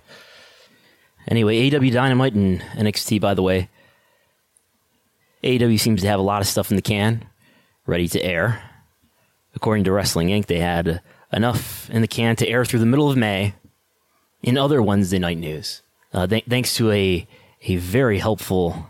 Anyway, 1.29 1.71
AEW 1.71 1.93
Dynamite 1.93 2.35
and 2.35 2.61
NXT, 2.61 3.21
by 3.21 3.35
the 3.35 3.43
way, 3.43 3.69
AEW 5.43 5.79
seems 5.79 6.01
to 6.01 6.07
have 6.07 6.19
a 6.19 6.23
lot 6.23 6.41
of 6.41 6.49
stuff 6.49 6.71
in 6.71 6.77
the 6.77 6.83
can, 6.83 7.27
ready 7.87 8.09
to 8.09 8.23
air. 8.23 8.63
According 9.55 9.85
to 9.85 9.93
Wrestling 9.93 10.29
Inc., 10.29 10.47
they 10.47 10.59
had 10.59 11.03
enough 11.33 11.91
in 11.91 12.01
the 12.01 12.09
can 12.09 12.35
to 12.37 12.49
air 12.49 12.65
through 12.65 12.81
the 12.81 12.87
middle 12.87 13.11
of 13.11 13.17
May. 13.17 13.55
In 14.43 14.57
other 14.57 14.83
Wednesday 14.83 15.19
night 15.19 15.39
news, 15.39 15.83
uh, 16.13 16.27
th- 16.27 16.45
thanks 16.49 16.77
to 16.77 16.91
a 16.91 17.27
a 17.65 17.77
very 17.77 18.19
helpful 18.19 18.87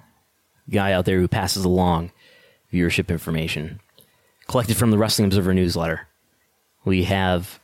guy 0.68 0.92
out 0.92 1.04
there 1.04 1.18
who 1.18 1.28
passes 1.28 1.64
along 1.64 2.10
viewership 2.72 3.08
information 3.08 3.80
collected 4.46 4.76
from 4.76 4.90
the 4.90 4.98
Wrestling 4.98 5.26
Observer 5.26 5.54
newsletter, 5.54 6.06
we 6.84 7.04
have 7.04 7.60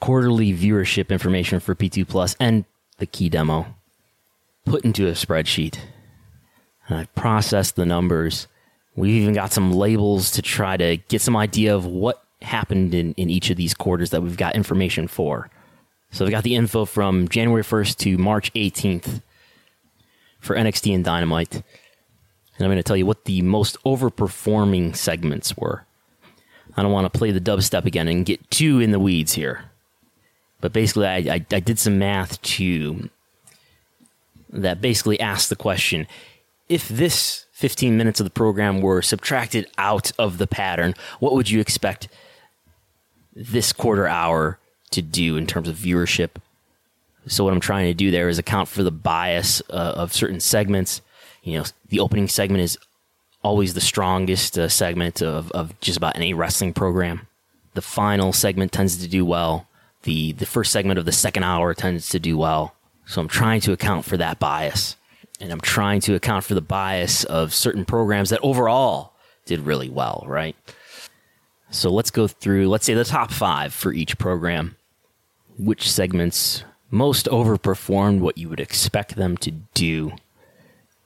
quarterly 0.00 0.52
viewership 0.52 1.10
information 1.10 1.60
for 1.60 1.74
P2 1.74 2.06
Plus 2.08 2.36
and 2.40 2.64
the 2.98 3.06
key 3.06 3.28
demo 3.28 3.74
put 4.64 4.84
into 4.84 5.06
a 5.06 5.12
spreadsheet. 5.12 5.78
And 6.88 6.98
I've 6.98 7.14
processed 7.14 7.76
the 7.76 7.86
numbers. 7.86 8.48
We've 8.96 9.22
even 9.22 9.34
got 9.34 9.52
some 9.52 9.72
labels 9.72 10.30
to 10.32 10.42
try 10.42 10.76
to 10.76 10.96
get 11.08 11.20
some 11.20 11.36
idea 11.36 11.74
of 11.74 11.86
what 11.86 12.24
happened 12.42 12.94
in, 12.94 13.14
in 13.14 13.30
each 13.30 13.50
of 13.50 13.56
these 13.56 13.74
quarters 13.74 14.10
that 14.10 14.22
we've 14.22 14.36
got 14.36 14.56
information 14.56 15.08
for. 15.08 15.50
So 16.10 16.24
we 16.24 16.30
got 16.30 16.44
the 16.44 16.54
info 16.54 16.84
from 16.84 17.28
January 17.28 17.62
1st 17.62 17.96
to 17.98 18.18
March 18.18 18.52
18th 18.54 19.22
for 20.40 20.56
NXT 20.56 20.94
and 20.94 21.04
Dynamite. 21.04 21.54
And 21.54 22.64
I'm 22.64 22.68
going 22.68 22.76
to 22.76 22.82
tell 22.82 22.96
you 22.96 23.06
what 23.06 23.24
the 23.24 23.42
most 23.42 23.82
overperforming 23.84 24.96
segments 24.96 25.56
were. 25.56 25.84
I 26.76 26.82
don't 26.82 26.92
want 26.92 27.12
to 27.12 27.18
play 27.18 27.30
the 27.30 27.40
dubstep 27.40 27.84
again 27.84 28.08
and 28.08 28.26
get 28.26 28.50
too 28.50 28.80
in 28.80 28.90
the 28.90 29.00
weeds 29.00 29.34
here. 29.34 29.64
But 30.60 30.72
basically, 30.72 31.06
I, 31.06 31.16
I, 31.16 31.46
I 31.52 31.60
did 31.60 31.78
some 31.78 31.98
math 31.98 32.40
to 32.42 33.10
that 34.50 34.80
basically 34.80 35.20
asked 35.20 35.50
the 35.50 35.56
question 35.56 36.06
if 36.68 36.88
this 36.88 37.46
15 37.52 37.96
minutes 37.96 38.20
of 38.20 38.24
the 38.24 38.30
program 38.30 38.80
were 38.80 39.02
subtracted 39.02 39.66
out 39.78 40.12
of 40.18 40.38
the 40.38 40.46
pattern, 40.46 40.94
what 41.20 41.34
would 41.34 41.50
you 41.50 41.60
expect 41.60 42.08
this 43.34 43.72
quarter 43.72 44.06
hour 44.06 44.58
to 44.90 45.02
do 45.02 45.36
in 45.36 45.46
terms 45.46 45.68
of 45.68 45.76
viewership. 45.76 46.30
So 47.28 47.44
what 47.44 47.52
I'm 47.52 47.60
trying 47.60 47.86
to 47.86 47.94
do 47.94 48.10
there 48.10 48.28
is 48.28 48.38
account 48.38 48.68
for 48.68 48.82
the 48.82 48.90
bias 48.90 49.62
uh, 49.70 49.94
of 49.96 50.12
certain 50.12 50.40
segments. 50.40 51.00
You 51.42 51.58
know, 51.58 51.64
the 51.88 52.00
opening 52.00 52.28
segment 52.28 52.62
is 52.62 52.78
always 53.42 53.74
the 53.74 53.80
strongest 53.80 54.58
uh, 54.58 54.68
segment 54.68 55.22
of, 55.22 55.50
of 55.52 55.78
just 55.80 55.96
about 55.96 56.16
any 56.16 56.34
wrestling 56.34 56.72
program. 56.72 57.26
The 57.74 57.82
final 57.82 58.32
segment 58.32 58.72
tends 58.72 58.96
to 58.98 59.08
do 59.08 59.24
well. 59.24 59.68
The 60.02 60.32
the 60.32 60.46
first 60.46 60.72
segment 60.72 60.98
of 60.98 61.04
the 61.04 61.12
second 61.12 61.44
hour 61.44 61.74
tends 61.74 62.08
to 62.10 62.18
do 62.18 62.38
well. 62.38 62.74
So 63.06 63.20
I'm 63.20 63.28
trying 63.28 63.60
to 63.62 63.72
account 63.72 64.04
for 64.04 64.16
that 64.16 64.38
bias. 64.38 64.96
And 65.40 65.52
I'm 65.52 65.60
trying 65.60 66.00
to 66.02 66.14
account 66.14 66.44
for 66.44 66.54
the 66.54 66.60
bias 66.60 67.24
of 67.24 67.54
certain 67.54 67.84
programs 67.84 68.30
that 68.30 68.40
overall 68.42 69.12
did 69.44 69.60
really 69.60 69.88
well, 69.88 70.24
right? 70.26 70.56
So 71.70 71.90
let's 71.90 72.10
go 72.10 72.26
through, 72.26 72.68
let's 72.68 72.86
say 72.86 72.94
the 72.94 73.04
top 73.04 73.30
five 73.30 73.72
for 73.72 73.92
each 73.92 74.18
program. 74.18 74.76
Which 75.58 75.90
segments 75.90 76.64
most 76.90 77.26
overperformed 77.26 78.20
what 78.20 78.38
you 78.38 78.48
would 78.48 78.60
expect 78.60 79.16
them 79.16 79.36
to 79.38 79.50
do 79.74 80.12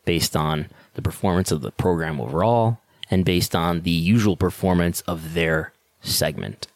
based 0.04 0.36
on 0.36 0.68
the 0.94 1.02
performance 1.02 1.50
of 1.50 1.60
the 1.60 1.70
program 1.72 2.20
overall 2.20 2.78
and 3.10 3.24
based 3.24 3.54
on 3.54 3.82
the 3.82 3.90
usual 3.90 4.36
performance 4.36 5.00
of 5.02 5.34
their 5.34 5.72
segment. 6.00 6.66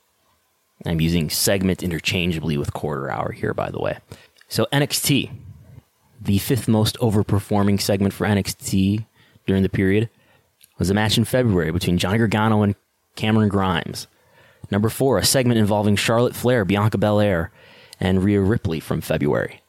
I'm 0.85 1.01
using 1.01 1.31
segment 1.31 1.83
interchangeably 1.83 2.57
with 2.59 2.73
quarter 2.73 3.11
hour 3.11 3.33
here, 3.33 3.55
by 3.55 3.71
the 3.71 3.81
way. 3.81 3.99
So 4.49 4.67
NXT, 4.73 5.31
The 6.21 6.39
fifth 6.39 6.67
most 6.67 6.99
overperforming 6.99 7.81
segment 7.81 8.15
for 8.15 8.27
NXT 8.27 9.07
during 9.47 9.63
the 9.63 9.69
period 9.69 10.09
was 10.79 10.91
a 10.91 10.95
match 10.95 11.19
in 11.19 11.25
February 11.25 11.71
between 11.71 11.99
Johnny 11.99 12.19
Gargano 12.19 12.63
and 12.63 12.75
Cameron 13.15 13.49
Grimes. 13.49 14.07
Number 14.71 14.89
four, 14.89 15.19
a 15.19 15.25
segment 15.25 15.59
involving 15.59 15.97
Charlotte 15.97 16.35
Flair, 16.35 16.65
Bianca 16.65 16.99
Belair, 16.99 17.51
and 18.01 18.23
Rhea 18.23 18.41
Ripley 18.41 18.81
from 18.81 19.01
February. 19.01 19.63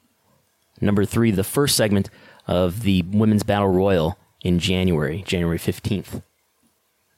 Number 0.81 1.05
three, 1.05 1.31
the 1.31 1.43
first 1.43 1.75
segment 1.75 2.09
of 2.47 2.83
the 2.83 3.01
Women's 3.03 3.43
Battle 3.43 3.69
Royal 3.69 4.17
in 4.43 4.59
January, 4.59 5.23
January 5.25 5.57
15th. 5.57 6.21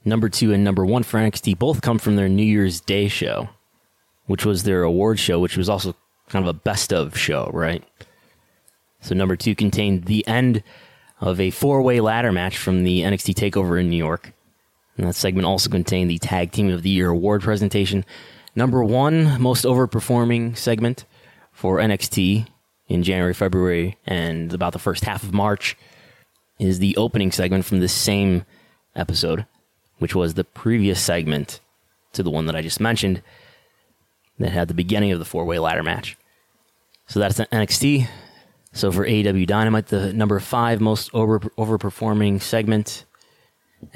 Number 0.06 0.30
two 0.30 0.54
and 0.54 0.64
number 0.64 0.86
one 0.86 1.04
for 1.04 1.20
NXT 1.20 1.60
both 1.60 1.82
come 1.82 2.00
from 2.00 2.16
their 2.16 2.30
New 2.30 2.44
Year's 2.44 2.80
Day 2.80 3.08
show, 3.08 3.50
which 4.28 4.46
was 4.46 4.64
their 4.64 4.84
award 4.84 5.20
show, 5.20 5.40
which 5.40 5.58
was 5.58 5.70
also 5.70 5.96
kind 6.30 6.44
of 6.44 6.50
a 6.50 6.58
best 6.58 6.94
of 6.94 7.18
show, 7.18 7.50
right? 7.54 7.84
So 9.02 9.14
number 9.16 9.36
two 9.36 9.56
contained 9.56 10.06
the 10.06 10.26
end 10.28 10.64
of 11.22 11.40
a 11.40 11.52
four 11.52 11.82
way 11.82 12.00
ladder 12.00 12.32
match 12.32 12.58
from 12.58 12.84
the 12.84 13.02
NXT 13.02 13.34
TakeOver 13.36 13.80
in 13.80 13.90
New 13.90 13.98
York. 13.98 14.34
And 14.98 15.08
that 15.08 15.16
segment 15.16 15.46
also 15.46 15.70
contained 15.70 16.10
the 16.10 16.18
Tag 16.18 16.52
Team 16.52 16.70
of 16.70 16.82
the 16.82 16.90
Year 16.90 17.10
award 17.10 17.42
presentation. 17.42 18.06
Number 18.56 18.84
one 18.84 19.42
most 19.42 19.66
overperforming 19.66 20.58
segment 20.58 21.06
for 21.52 21.78
NXT 21.78 22.48
in 22.88 23.04
January, 23.04 23.34
February, 23.34 23.98
and 24.06 24.54
about 24.54 24.74
the 24.74 24.80
first 24.80 25.04
half 25.04 25.24
of 25.24 25.34
March 25.34 25.78
is 26.58 26.80
the 26.80 26.98
opening 26.98 27.32
segment 27.32 27.66
from 27.66 27.80
this 27.80 27.94
same 27.94 28.46
episode, 28.96 29.46
which 30.00 30.16
was 30.16 30.34
the 30.34 30.44
previous 30.44 31.00
segment 31.00 31.60
to 32.14 32.24
the 32.24 32.30
one 32.30 32.48
that 32.48 32.56
I 32.56 32.62
just 32.62 32.80
mentioned 32.80 33.22
that 34.40 34.52
had 34.52 34.68
the 34.68 34.74
beginning 34.74 35.12
of 35.12 35.20
the 35.20 35.26
four 35.26 35.46
way 35.46 35.60
ladder 35.60 35.84
match. 35.84 36.18
So 37.08 37.20
that's 37.20 37.40
NXT. 37.40 38.08
So 38.72 38.92
for 38.92 39.06
AEW 39.06 39.48
Dynamite, 39.48 39.88
the 39.88 40.14
number 40.14 40.40
five 40.40 40.80
most 40.80 41.10
over 41.14 41.40
overperforming 41.40 42.42
segment, 42.42 43.06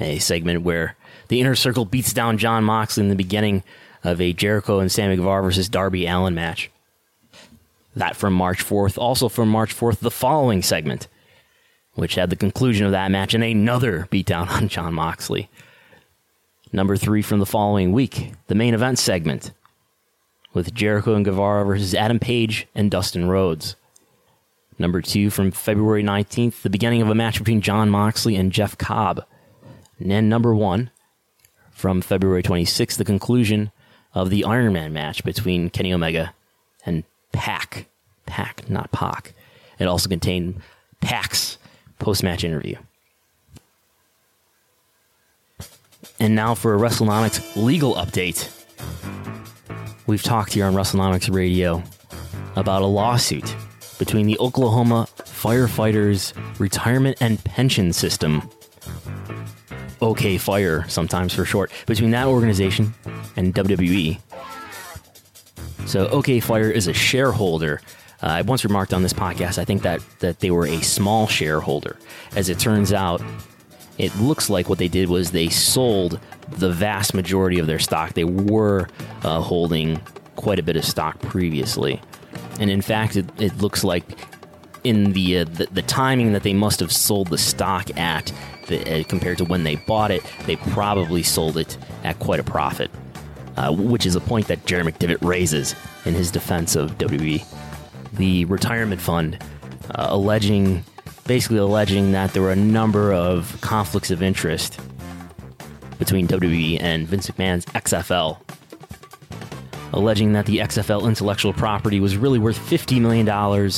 a 0.00 0.18
segment 0.18 0.62
where 0.62 0.96
the 1.28 1.40
inner 1.40 1.54
circle 1.54 1.84
beats 1.84 2.12
down 2.12 2.38
Jon 2.38 2.64
Moxley 2.64 3.02
in 3.02 3.08
the 3.08 3.14
beginning 3.14 3.62
of 4.04 4.20
a 4.20 4.32
Jericho 4.32 4.78
and 4.78 4.92
Sammy 4.92 5.16
Guevara 5.16 5.42
versus 5.42 5.68
Darby 5.68 6.06
Allin 6.06 6.34
match. 6.34 6.70
That 7.96 8.16
from 8.16 8.34
March 8.34 8.64
4th. 8.64 8.98
Also 8.98 9.28
from 9.28 9.48
March 9.48 9.74
4th, 9.74 10.00
the 10.00 10.10
following 10.10 10.62
segment, 10.62 11.08
which 11.94 12.16
had 12.16 12.30
the 12.30 12.36
conclusion 12.36 12.84
of 12.86 12.92
that 12.92 13.10
match 13.10 13.34
and 13.34 13.42
another 13.42 14.08
beatdown 14.12 14.48
on 14.50 14.68
Jon 14.68 14.94
Moxley. 14.94 15.48
Number 16.72 16.96
three 16.96 17.22
from 17.22 17.38
the 17.38 17.46
following 17.46 17.92
week, 17.92 18.32
the 18.48 18.56
main 18.56 18.74
event 18.74 18.98
segment, 18.98 19.52
with 20.52 20.74
Jericho 20.74 21.14
and 21.14 21.24
Guevara 21.24 21.64
versus 21.64 21.94
Adam 21.94 22.18
Page 22.18 22.66
and 22.74 22.90
Dustin 22.90 23.28
Rhodes. 23.28 23.76
Number 24.76 25.00
two 25.00 25.30
from 25.30 25.52
February 25.52 26.02
19th, 26.02 26.62
the 26.62 26.70
beginning 26.70 27.00
of 27.00 27.08
a 27.08 27.14
match 27.14 27.38
between 27.38 27.60
Jon 27.60 27.90
Moxley 27.90 28.34
and 28.34 28.50
Jeff 28.50 28.76
Cobb. 28.76 29.24
And 30.00 30.10
then 30.10 30.28
number 30.28 30.52
one 30.52 30.90
from 31.70 32.00
February 32.00 32.42
26th, 32.42 32.96
the 32.96 33.04
conclusion 33.04 33.70
of 34.14 34.30
the 34.30 34.44
Iron 34.44 34.72
Man 34.72 34.92
match 34.92 35.24
between 35.24 35.70
Kenny 35.70 35.92
Omega 35.92 36.32
and 36.86 37.04
Pac. 37.32 37.86
Pac, 38.26 38.68
not 38.70 38.90
Pac. 38.92 39.34
It 39.78 39.86
also 39.86 40.08
contained 40.08 40.62
Pac's 41.00 41.58
post 41.98 42.22
match 42.22 42.44
interview. 42.44 42.76
And 46.20 46.34
now 46.34 46.54
for 46.54 46.74
a 46.74 46.78
WrestleNomics 46.78 47.62
legal 47.62 47.94
update. 47.94 48.50
We've 50.06 50.22
talked 50.22 50.52
here 50.52 50.66
on 50.66 50.74
WrestleNomics 50.74 51.32
Radio 51.32 51.82
about 52.56 52.82
a 52.82 52.86
lawsuit 52.86 53.54
between 53.98 54.26
the 54.26 54.38
Oklahoma 54.38 55.08
Firefighters 55.18 56.32
Retirement 56.58 57.16
and 57.20 57.42
Pension 57.44 57.92
System, 57.92 58.48
OK 60.00 60.38
Fire, 60.38 60.84
sometimes 60.88 61.34
for 61.34 61.44
short, 61.44 61.72
between 61.86 62.10
that 62.12 62.26
organization 62.26 62.94
and 63.36 63.54
WWE. 63.54 64.18
So, 65.86 66.08
OK 66.08 66.40
Fire 66.40 66.70
is 66.70 66.86
a 66.86 66.94
shareholder. 66.94 67.80
Uh, 68.22 68.26
I 68.26 68.42
once 68.42 68.64
remarked 68.64 68.94
on 68.94 69.02
this 69.02 69.12
podcast, 69.12 69.58
I 69.58 69.64
think 69.64 69.82
that, 69.82 70.00
that 70.20 70.40
they 70.40 70.50
were 70.50 70.66
a 70.66 70.80
small 70.80 71.26
shareholder. 71.26 71.98
As 72.36 72.48
it 72.48 72.58
turns 72.58 72.92
out, 72.92 73.22
it 73.98 74.14
looks 74.16 74.48
like 74.48 74.68
what 74.68 74.78
they 74.78 74.88
did 74.88 75.08
was 75.08 75.30
they 75.30 75.48
sold 75.48 76.18
the 76.48 76.70
vast 76.70 77.14
majority 77.14 77.58
of 77.58 77.66
their 77.66 77.78
stock. 77.78 78.14
They 78.14 78.24
were 78.24 78.88
uh, 79.22 79.40
holding 79.40 80.00
quite 80.36 80.58
a 80.58 80.62
bit 80.62 80.76
of 80.76 80.84
stock 80.84 81.20
previously. 81.20 82.00
And 82.58 82.70
in 82.70 82.80
fact, 82.80 83.16
it, 83.16 83.26
it 83.40 83.58
looks 83.58 83.84
like 83.84 84.04
in 84.84 85.12
the, 85.12 85.38
uh, 85.38 85.44
the, 85.44 85.66
the 85.70 85.82
timing 85.82 86.32
that 86.32 86.42
they 86.42 86.54
must 86.54 86.80
have 86.80 86.92
sold 86.92 87.28
the 87.28 87.38
stock 87.38 87.96
at 87.96 88.32
the, 88.66 89.00
uh, 89.00 89.04
compared 89.04 89.38
to 89.38 89.44
when 89.44 89.64
they 89.64 89.76
bought 89.76 90.10
it, 90.10 90.22
they 90.46 90.56
probably 90.56 91.22
sold 91.22 91.56
it 91.56 91.76
at 92.02 92.18
quite 92.18 92.40
a 92.40 92.44
profit, 92.44 92.90
uh, 93.56 93.72
which 93.72 94.06
is 94.06 94.16
a 94.16 94.20
point 94.20 94.48
that 94.48 94.66
Jerry 94.66 94.84
McDevitt 94.84 95.22
raises 95.22 95.74
in 96.04 96.14
his 96.14 96.30
defense 96.30 96.76
of 96.76 96.98
WWE. 96.98 97.44
The 98.14 98.44
retirement 98.46 99.00
fund 99.00 99.38
uh, 99.90 100.06
alleging, 100.10 100.84
basically 101.26 101.58
alleging 101.58 102.12
that 102.12 102.32
there 102.32 102.42
were 102.42 102.52
a 102.52 102.56
number 102.56 103.12
of 103.12 103.58
conflicts 103.60 104.10
of 104.10 104.22
interest 104.22 104.78
between 105.98 106.26
WWE 106.26 106.82
and 106.82 107.06
Vince 107.06 107.30
McMahon's 107.30 107.66
XFL 107.66 108.38
alleging 109.94 110.32
that 110.32 110.46
the 110.46 110.58
XFL 110.58 111.06
intellectual 111.06 111.52
property 111.52 112.00
was 112.00 112.16
really 112.16 112.38
worth 112.38 112.58
$50 112.58 113.00
million. 113.00 113.70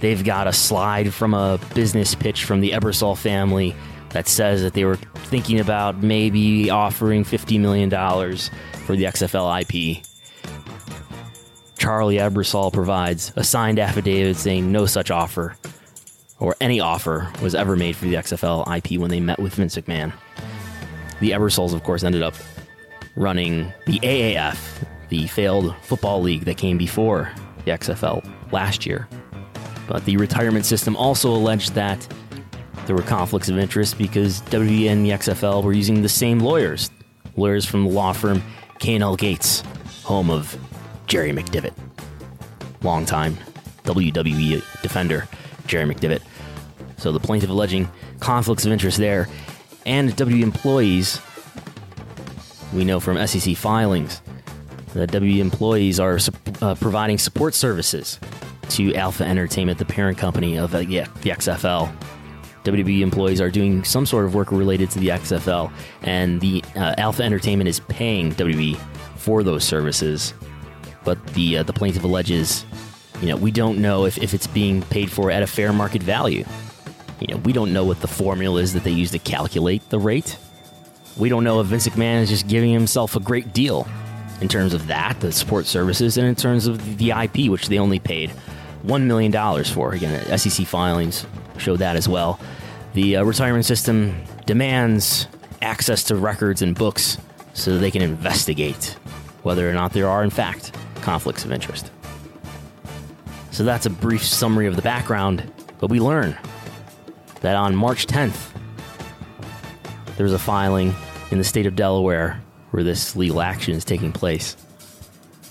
They've 0.00 0.24
got 0.24 0.46
a 0.46 0.52
slide 0.52 1.12
from 1.12 1.34
a 1.34 1.60
business 1.74 2.14
pitch 2.14 2.44
from 2.44 2.60
the 2.60 2.70
Ebersol 2.70 3.16
family 3.16 3.76
that 4.12 4.28
says 4.28 4.62
that 4.62 4.74
they 4.74 4.84
were 4.84 4.96
thinking 4.96 5.60
about 5.60 6.02
maybe 6.02 6.70
offering 6.70 7.24
$50 7.24 7.58
million 7.58 7.90
for 7.90 8.96
the 8.96 9.04
XFL 9.04 9.60
IP. 9.62 10.04
Charlie 11.78 12.16
Ebersol 12.16 12.72
provides 12.72 13.32
a 13.36 13.42
signed 13.42 13.78
affidavit 13.78 14.36
saying 14.36 14.70
no 14.70 14.86
such 14.86 15.10
offer 15.10 15.56
or 16.38 16.56
any 16.60 16.80
offer 16.80 17.30
was 17.42 17.54
ever 17.54 17.76
made 17.76 17.96
for 17.96 18.04
the 18.04 18.14
XFL 18.14 18.64
IP 18.76 19.00
when 19.00 19.10
they 19.10 19.20
met 19.20 19.38
with 19.38 19.54
Vince 19.54 19.76
McMahon. 19.76 20.12
The 21.20 21.30
Ebersols, 21.30 21.72
of 21.72 21.82
course, 21.84 22.02
ended 22.02 22.22
up 22.22 22.34
running 23.16 23.72
the 23.86 23.98
AAF, 24.00 24.84
the 25.08 25.26
failed 25.28 25.74
football 25.82 26.20
league 26.20 26.44
that 26.44 26.56
came 26.56 26.78
before 26.78 27.32
the 27.64 27.70
XFL 27.70 28.28
last 28.52 28.86
year. 28.86 29.08
But 29.86 30.04
the 30.04 30.16
retirement 30.16 30.66
system 30.66 30.96
also 30.96 31.30
alleged 31.30 31.74
that 31.74 32.06
there 32.86 32.96
were 32.96 33.02
conflicts 33.02 33.48
of 33.48 33.58
interest 33.58 33.98
because 33.98 34.40
WWE 34.42 34.88
and 34.88 35.04
the 35.04 35.10
XFL 35.10 35.62
were 35.62 35.72
using 35.72 36.02
the 36.02 36.08
same 36.08 36.40
lawyers, 36.40 36.90
lawyers 37.36 37.64
from 37.64 37.84
the 37.84 37.90
law 37.90 38.12
firm 38.12 38.42
K&L 38.78 39.16
Gates, 39.16 39.62
home 40.02 40.30
of 40.30 40.56
Jerry 41.06 41.32
McDevitt, 41.32 41.74
longtime 42.82 43.36
WWE 43.84 44.62
defender 44.82 45.28
Jerry 45.66 45.92
McDevitt. 45.92 46.22
So 46.96 47.12
the 47.12 47.20
plaintiff 47.20 47.50
alleging 47.50 47.88
conflicts 48.20 48.64
of 48.64 48.72
interest 48.72 48.98
there, 48.98 49.28
and 49.86 50.10
WWE 50.10 50.42
employees. 50.42 51.20
We 52.72 52.84
know 52.84 53.00
from 53.00 53.24
SEC 53.26 53.56
filings 53.56 54.22
that 54.94 55.10
WWE 55.10 55.38
employees 55.38 56.00
are 56.00 56.18
uh, 56.60 56.74
providing 56.76 57.18
support 57.18 57.54
services 57.54 58.18
to 58.70 58.94
Alpha 58.94 59.24
Entertainment, 59.24 59.78
the 59.78 59.84
parent 59.84 60.16
company 60.16 60.58
of 60.58 60.74
uh, 60.74 60.78
yeah, 60.78 61.06
the 61.22 61.30
XFL. 61.30 61.92
WWE 62.64 63.00
employees 63.00 63.40
are 63.40 63.50
doing 63.50 63.82
some 63.84 64.06
sort 64.06 64.24
of 64.24 64.34
work 64.34 64.52
related 64.52 64.90
to 64.90 64.98
the 64.98 65.08
XFL, 65.08 65.72
and 66.02 66.40
the 66.40 66.62
uh, 66.76 66.94
Alpha 66.98 67.22
Entertainment 67.22 67.68
is 67.68 67.80
paying 67.80 68.32
WWE 68.32 68.76
for 69.16 69.42
those 69.42 69.64
services. 69.64 70.34
But 71.04 71.24
the 71.34 71.58
uh, 71.58 71.62
the 71.64 71.72
plaintiff 71.72 72.04
alleges, 72.04 72.64
you 73.20 73.28
know, 73.28 73.36
we 73.36 73.50
don't 73.50 73.78
know 73.78 74.04
if, 74.04 74.18
if 74.18 74.34
it's 74.34 74.46
being 74.46 74.82
paid 74.82 75.10
for 75.10 75.30
at 75.30 75.42
a 75.42 75.46
fair 75.46 75.72
market 75.72 76.02
value. 76.02 76.44
You 77.20 77.28
know, 77.28 77.36
we 77.38 77.52
don't 77.52 77.72
know 77.72 77.84
what 77.84 78.00
the 78.00 78.08
formula 78.08 78.60
is 78.60 78.72
that 78.72 78.84
they 78.84 78.90
use 78.90 79.10
to 79.12 79.18
calculate 79.18 79.88
the 79.90 79.98
rate. 79.98 80.38
We 81.16 81.28
don't 81.28 81.44
know 81.44 81.60
if 81.60 81.66
Vince 81.66 81.88
McMahon 81.88 82.22
is 82.22 82.30
just 82.30 82.48
giving 82.48 82.72
himself 82.72 83.16
a 83.16 83.20
great 83.20 83.52
deal 83.52 83.86
in 84.40 84.48
terms 84.48 84.74
of 84.74 84.86
that, 84.88 85.20
the 85.20 85.30
support 85.30 85.66
services, 85.66 86.16
and 86.16 86.26
in 86.26 86.34
terms 86.34 86.66
of 86.66 86.98
the 86.98 87.10
IP, 87.10 87.50
which 87.50 87.68
they 87.68 87.78
only 87.78 87.98
paid 88.00 88.32
$1 88.84 89.02
million 89.04 89.64
for. 89.64 89.92
Again, 89.92 90.38
SEC 90.38 90.66
filings 90.66 91.26
show 91.58 91.76
that 91.76 91.96
as 91.96 92.08
well. 92.08 92.40
The 92.94 93.16
uh, 93.16 93.24
retirement 93.24 93.64
system 93.64 94.24
demands 94.46 95.26
access 95.60 96.04
to 96.04 96.16
records 96.16 96.62
and 96.62 96.74
books 96.74 97.18
so 97.54 97.78
they 97.78 97.90
can 97.90 98.02
investigate 98.02 98.96
whether 99.42 99.68
or 99.68 99.72
not 99.72 99.92
there 99.92 100.08
are, 100.08 100.22
in 100.22 100.30
fact, 100.30 100.76
conflicts 101.02 101.44
of 101.44 101.52
interest. 101.52 101.90
So 103.50 103.64
that's 103.64 103.86
a 103.86 103.90
brief 103.90 104.24
summary 104.24 104.66
of 104.66 104.76
the 104.76 104.82
background, 104.82 105.50
but 105.78 105.90
we 105.90 106.00
learn 106.00 106.36
that 107.40 107.56
on 107.56 107.74
March 107.74 108.06
10th, 108.06 108.50
there 110.16 110.24
was 110.24 110.32
a 110.32 110.38
filing 110.38 110.94
in 111.30 111.38
the 111.38 111.44
state 111.44 111.66
of 111.66 111.76
Delaware 111.76 112.40
where 112.70 112.82
this 112.82 113.14
legal 113.16 113.42
action 113.42 113.74
is 113.74 113.84
taking 113.84 114.12
place. 114.12 114.56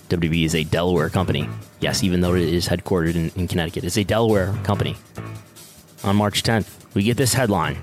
WB 0.08 0.44
is 0.44 0.54
a 0.54 0.64
Delaware 0.64 1.08
company. 1.08 1.48
Yes, 1.82 2.04
even 2.04 2.20
though 2.20 2.34
it 2.34 2.42
is 2.42 2.68
headquartered 2.68 3.16
in, 3.16 3.32
in 3.34 3.48
Connecticut, 3.48 3.82
it's 3.82 3.98
a 3.98 4.04
Delaware 4.04 4.54
company. 4.62 4.96
on 6.04 6.14
March 6.14 6.44
10th, 6.44 6.68
we 6.94 7.02
get 7.02 7.16
this 7.16 7.34
headline 7.34 7.76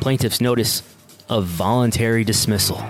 Plaintiff's 0.00 0.40
notice 0.40 0.84
of 1.28 1.44
voluntary 1.44 2.22
dismissal. 2.22 2.80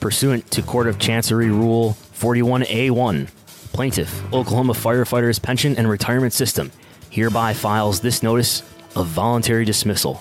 Pursuant 0.00 0.50
to 0.50 0.60
Court 0.60 0.88
of 0.88 0.98
Chancery 0.98 1.50
Rule 1.50 1.96
41A1, 2.14 3.28
plaintiff, 3.72 4.24
Oklahoma 4.32 4.72
Firefighters 4.72 5.40
Pension 5.40 5.76
and 5.76 5.88
Retirement 5.88 6.32
System, 6.32 6.72
hereby 7.10 7.54
files 7.54 8.00
this 8.00 8.24
notice 8.24 8.62
of 8.96 9.06
voluntary 9.06 9.64
dismissal, 9.64 10.20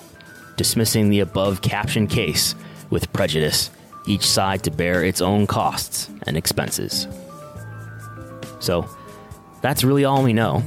dismissing 0.57 1.09
the 1.09 1.21
above 1.21 1.63
captioned 1.63 2.11
case 2.11 2.53
with 2.91 3.11
prejudice, 3.13 3.71
each 4.05 4.27
side 4.27 4.63
to 4.63 4.69
bear 4.69 5.03
its 5.03 5.21
own 5.21 5.47
costs 5.47 6.07
and 6.27 6.37
expenses. 6.37 7.07
So, 8.60 8.88
that's 9.62 9.84
really 9.84 10.05
all 10.05 10.24
we 10.24 10.34
know. 10.34 10.64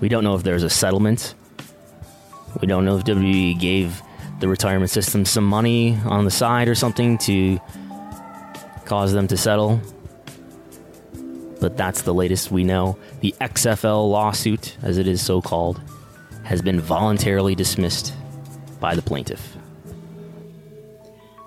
We 0.00 0.08
don't 0.08 0.22
know 0.22 0.34
if 0.34 0.42
there's 0.42 0.62
a 0.62 0.70
settlement. 0.70 1.34
We 2.60 2.66
don't 2.66 2.84
know 2.84 2.96
if 2.96 3.04
WWE 3.04 3.58
gave 3.58 4.02
the 4.40 4.48
retirement 4.48 4.90
system 4.90 5.24
some 5.24 5.44
money 5.44 5.98
on 6.04 6.24
the 6.24 6.30
side 6.30 6.68
or 6.68 6.74
something 6.74 7.18
to 7.18 7.58
cause 8.84 9.12
them 9.12 9.26
to 9.28 9.36
settle. 9.36 9.80
But 11.60 11.76
that's 11.76 12.02
the 12.02 12.14
latest 12.14 12.52
we 12.52 12.62
know. 12.62 12.96
The 13.20 13.34
XFL 13.40 14.08
lawsuit, 14.10 14.76
as 14.82 14.98
it 14.98 15.08
is 15.08 15.24
so 15.24 15.42
called, 15.42 15.80
has 16.44 16.62
been 16.62 16.80
voluntarily 16.80 17.54
dismissed 17.56 18.14
by 18.78 18.94
the 18.94 19.02
plaintiff. 19.02 19.56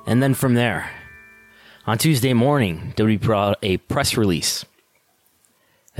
And 0.05 0.21
then 0.21 0.33
from 0.33 0.55
there, 0.55 0.89
on 1.87 1.97
Tuesday 1.97 2.33
morning, 2.33 2.93
WWE 2.97 3.33
out 3.33 3.57
a 3.63 3.77
press 3.77 4.17
release 4.17 4.65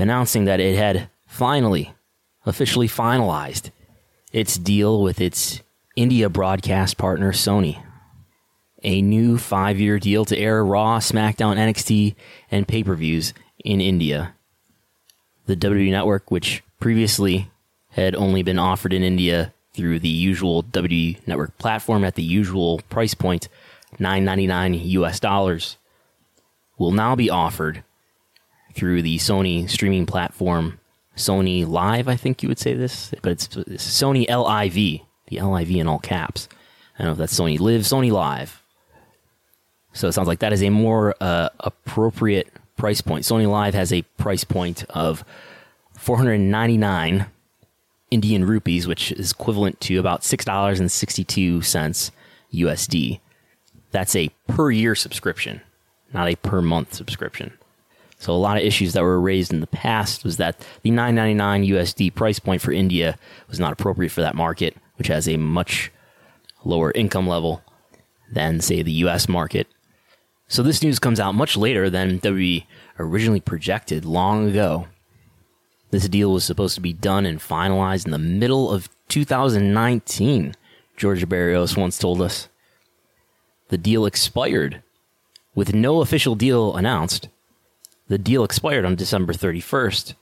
announcing 0.02 0.44
that 0.44 0.60
it 0.60 0.76
had 0.76 1.08
finally, 1.26 1.94
officially 2.44 2.88
finalized 2.88 3.70
its 4.32 4.58
deal 4.58 5.00
with 5.00 5.20
its 5.20 5.62
India 5.96 6.28
broadcast 6.28 6.98
partner 6.98 7.32
Sony. 7.32 7.82
A 8.82 9.00
new 9.00 9.38
five 9.38 9.78
year 9.78 9.98
deal 10.00 10.24
to 10.24 10.36
air 10.36 10.64
Raw, 10.64 10.98
SmackDown, 10.98 11.56
NXT, 11.56 12.16
and 12.50 12.66
pay 12.66 12.82
per 12.82 12.94
views 12.94 13.32
in 13.64 13.80
India. 13.80 14.34
The 15.46 15.56
WWE 15.56 15.92
network, 15.92 16.30
which 16.30 16.64
previously 16.80 17.50
had 17.90 18.16
only 18.16 18.42
been 18.42 18.58
offered 18.58 18.92
in 18.92 19.04
India 19.04 19.54
through 19.72 20.00
the 20.00 20.08
usual 20.08 20.64
WWE 20.64 21.26
network 21.28 21.56
platform 21.58 22.04
at 22.04 22.16
the 22.16 22.22
usual 22.22 22.80
price 22.88 23.14
point, 23.14 23.48
9.99 23.98 24.84
US 24.84 25.20
dollars, 25.20 25.76
will 26.76 26.90
now 26.90 27.14
be 27.14 27.30
offered 27.30 27.84
through 28.74 29.02
the 29.02 29.18
Sony 29.18 29.68
streaming 29.68 30.06
platform, 30.06 30.78
Sony 31.16 31.66
Live, 31.66 32.08
I 32.08 32.16
think 32.16 32.42
you 32.42 32.48
would 32.48 32.58
say 32.58 32.74
this, 32.74 33.12
but 33.22 33.32
it's, 33.32 33.48
Sony 33.48 34.26
LIV, 34.28 35.00
the 35.28 35.40
LIV 35.40 35.70
in 35.72 35.88
all 35.88 35.98
caps. 35.98 36.48
I 36.98 37.02
don't 37.02 37.08
know 37.08 37.12
if 37.12 37.18
that's 37.18 37.38
Sony 37.38 37.58
Live, 37.58 37.82
Sony 37.82 38.10
Live. 38.10 38.62
So 39.92 40.08
it 40.08 40.12
sounds 40.12 40.28
like 40.28 40.38
that 40.40 40.52
is 40.52 40.62
a 40.62 40.70
more 40.70 41.14
uh, 41.20 41.50
appropriate 41.60 42.50
price 42.76 43.00
point. 43.00 43.24
Sony 43.24 43.48
Live 43.48 43.74
has 43.74 43.92
a 43.92 44.02
price 44.18 44.44
point 44.44 44.84
of 44.90 45.24
499 45.98 47.26
Indian 48.10 48.44
rupees, 48.44 48.86
which 48.86 49.12
is 49.12 49.32
equivalent 49.32 49.80
to 49.80 49.96
about 49.96 50.22
$6.62 50.22 52.10
USD. 52.52 53.20
That's 53.90 54.16
a 54.16 54.28
per 54.48 54.70
year 54.70 54.94
subscription, 54.94 55.60
not 56.12 56.28
a 56.28 56.36
per 56.36 56.62
month 56.62 56.94
subscription. 56.94 57.52
So 58.22 58.32
a 58.32 58.34
lot 58.34 58.56
of 58.56 58.62
issues 58.62 58.92
that 58.92 59.02
were 59.02 59.20
raised 59.20 59.52
in 59.52 59.58
the 59.58 59.66
past 59.66 60.22
was 60.22 60.36
that 60.36 60.64
the 60.82 60.92
999 60.92 61.64
USD 61.74 62.14
price 62.14 62.38
point 62.38 62.62
for 62.62 62.70
India 62.70 63.18
was 63.48 63.58
not 63.58 63.72
appropriate 63.72 64.10
for 64.10 64.20
that 64.20 64.36
market, 64.36 64.76
which 64.94 65.08
has 65.08 65.26
a 65.26 65.36
much 65.36 65.90
lower 66.64 66.92
income 66.92 67.26
level 67.26 67.64
than 68.30 68.60
say 68.60 68.80
the 68.80 68.92
US 68.92 69.28
market. 69.28 69.66
So 70.46 70.62
this 70.62 70.84
news 70.84 71.00
comes 71.00 71.18
out 71.18 71.34
much 71.34 71.56
later 71.56 71.90
than 71.90 72.20
WWE 72.20 72.64
originally 72.96 73.40
projected 73.40 74.04
long 74.04 74.48
ago. 74.48 74.86
This 75.90 76.08
deal 76.08 76.32
was 76.32 76.44
supposed 76.44 76.76
to 76.76 76.80
be 76.80 76.92
done 76.92 77.26
and 77.26 77.40
finalized 77.40 78.04
in 78.04 78.12
the 78.12 78.18
middle 78.18 78.70
of 78.70 78.88
2019, 79.08 80.54
George 80.96 81.28
Barrios 81.28 81.76
once 81.76 81.98
told 81.98 82.22
us. 82.22 82.48
The 83.70 83.78
deal 83.78 84.06
expired 84.06 84.84
with 85.56 85.74
no 85.74 86.00
official 86.00 86.36
deal 86.36 86.76
announced. 86.76 87.28
The 88.12 88.18
deal 88.18 88.44
expired 88.44 88.84
on 88.84 88.94
December 88.94 89.32
31st, 89.32 90.12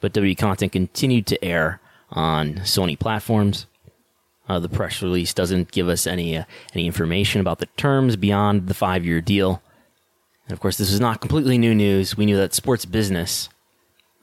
but 0.00 0.12
WWE 0.12 0.36
content 0.36 0.72
continued 0.72 1.28
to 1.28 1.44
air 1.44 1.80
on 2.10 2.54
Sony 2.64 2.98
platforms. 2.98 3.66
Uh, 4.48 4.58
the 4.58 4.68
press 4.68 5.00
release 5.00 5.32
doesn't 5.32 5.70
give 5.70 5.88
us 5.88 6.08
any 6.08 6.36
uh, 6.36 6.42
any 6.74 6.86
information 6.86 7.40
about 7.40 7.60
the 7.60 7.66
terms 7.76 8.16
beyond 8.16 8.66
the 8.66 8.74
five 8.74 9.04
year 9.04 9.20
deal. 9.20 9.62
And 10.46 10.52
of 10.52 10.58
course, 10.58 10.76
this 10.76 10.90
is 10.90 10.98
not 10.98 11.20
completely 11.20 11.56
new 11.56 11.72
news. 11.72 12.16
We 12.16 12.26
knew 12.26 12.36
that 12.36 12.52
Sports 12.52 12.84
Business, 12.84 13.48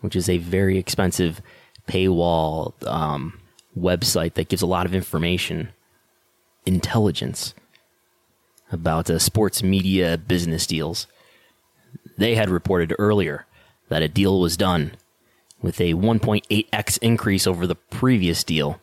which 0.01 0.17
is 0.17 0.27
a 0.27 0.37
very 0.37 0.77
expensive 0.77 1.41
paywall 1.87 2.73
um, 2.85 3.39
website 3.79 4.33
that 4.33 4.49
gives 4.49 4.61
a 4.61 4.67
lot 4.67 4.85
of 4.85 4.93
information, 4.93 5.69
intelligence 6.65 7.53
about 8.69 9.09
uh, 9.09 9.17
sports 9.17 9.63
media 9.63 10.17
business 10.17 10.67
deals, 10.67 11.07
they 12.17 12.35
had 12.35 12.49
reported 12.49 12.93
earlier 12.99 13.45
that 13.89 14.01
a 14.01 14.07
deal 14.07 14.39
was 14.39 14.57
done 14.57 14.93
with 15.61 15.79
a 15.79 15.93
1.8x 15.93 16.99
increase 17.01 17.47
over 17.47 17.65
the 17.65 17.75
previous 17.75 18.43
deal 18.43 18.79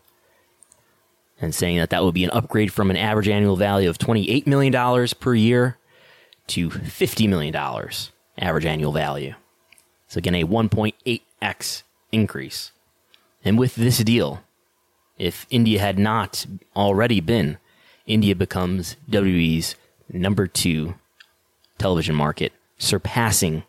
and 1.41 1.55
saying 1.55 1.76
that 1.76 1.91
that 1.91 2.03
would 2.05 2.14
be 2.14 2.24
an 2.24 2.30
upgrade 2.30 2.72
from 2.72 2.91
an 2.91 2.97
average 2.97 3.28
annual 3.28 3.57
value 3.57 3.89
of 3.89 3.99
$28 3.99 4.47
million 4.47 5.09
per 5.20 5.35
year 5.35 5.76
to 6.47 6.70
$50 6.70 7.28
million 7.28 7.55
average 8.39 8.66
annual 8.66 8.93
value. 8.93 9.35
So, 10.09 10.18
again, 10.18 10.35
a 10.35 10.45
1.8x 10.45 11.82
increase. 12.12 12.72
And 13.45 13.59
with 13.59 13.74
this 13.74 13.99
deal, 13.99 14.43
if 15.18 15.47
India 15.51 15.80
had 15.80 15.99
not 15.99 16.47
already 16.74 17.20
been, 17.20 17.59
India 18.07 18.35
becomes 18.35 18.97
WWE's 19.11 19.76
number 20.09 20.47
two 20.47 20.95
television 21.78 22.14
market, 22.14 22.53
surpassing 22.79 23.64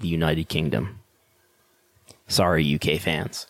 the 0.00 0.08
United 0.08 0.48
Kingdom. 0.48 1.00
Sorry, 2.26 2.74
UK 2.74 3.00
fans 3.00 3.46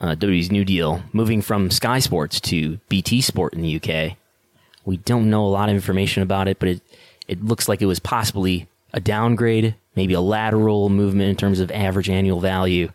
uh, 0.00 0.14
WWE's 0.14 0.50
new 0.50 0.64
deal, 0.64 1.02
moving 1.12 1.42
from 1.42 1.70
Sky 1.70 1.98
Sports 1.98 2.40
to 2.40 2.78
BT 2.88 3.20
Sport 3.20 3.54
in 3.54 3.62
the 3.62 3.76
UK. 3.76 4.16
We 4.84 4.96
don't 4.98 5.30
know 5.30 5.44
a 5.44 5.48
lot 5.48 5.68
of 5.68 5.74
information 5.74 6.22
about 6.22 6.48
it, 6.48 6.58
but 6.58 6.68
it, 6.68 6.82
it 7.28 7.44
looks 7.44 7.68
like 7.68 7.80
it 7.80 7.86
was 7.86 8.00
possibly 8.00 8.68
a 8.92 9.00
downgrade, 9.00 9.74
maybe 9.96 10.14
a 10.14 10.20
lateral 10.20 10.88
movement 10.88 11.30
in 11.30 11.36
terms 11.36 11.60
of 11.60 11.70
average 11.70 12.10
annual 12.10 12.40
value. 12.40 12.90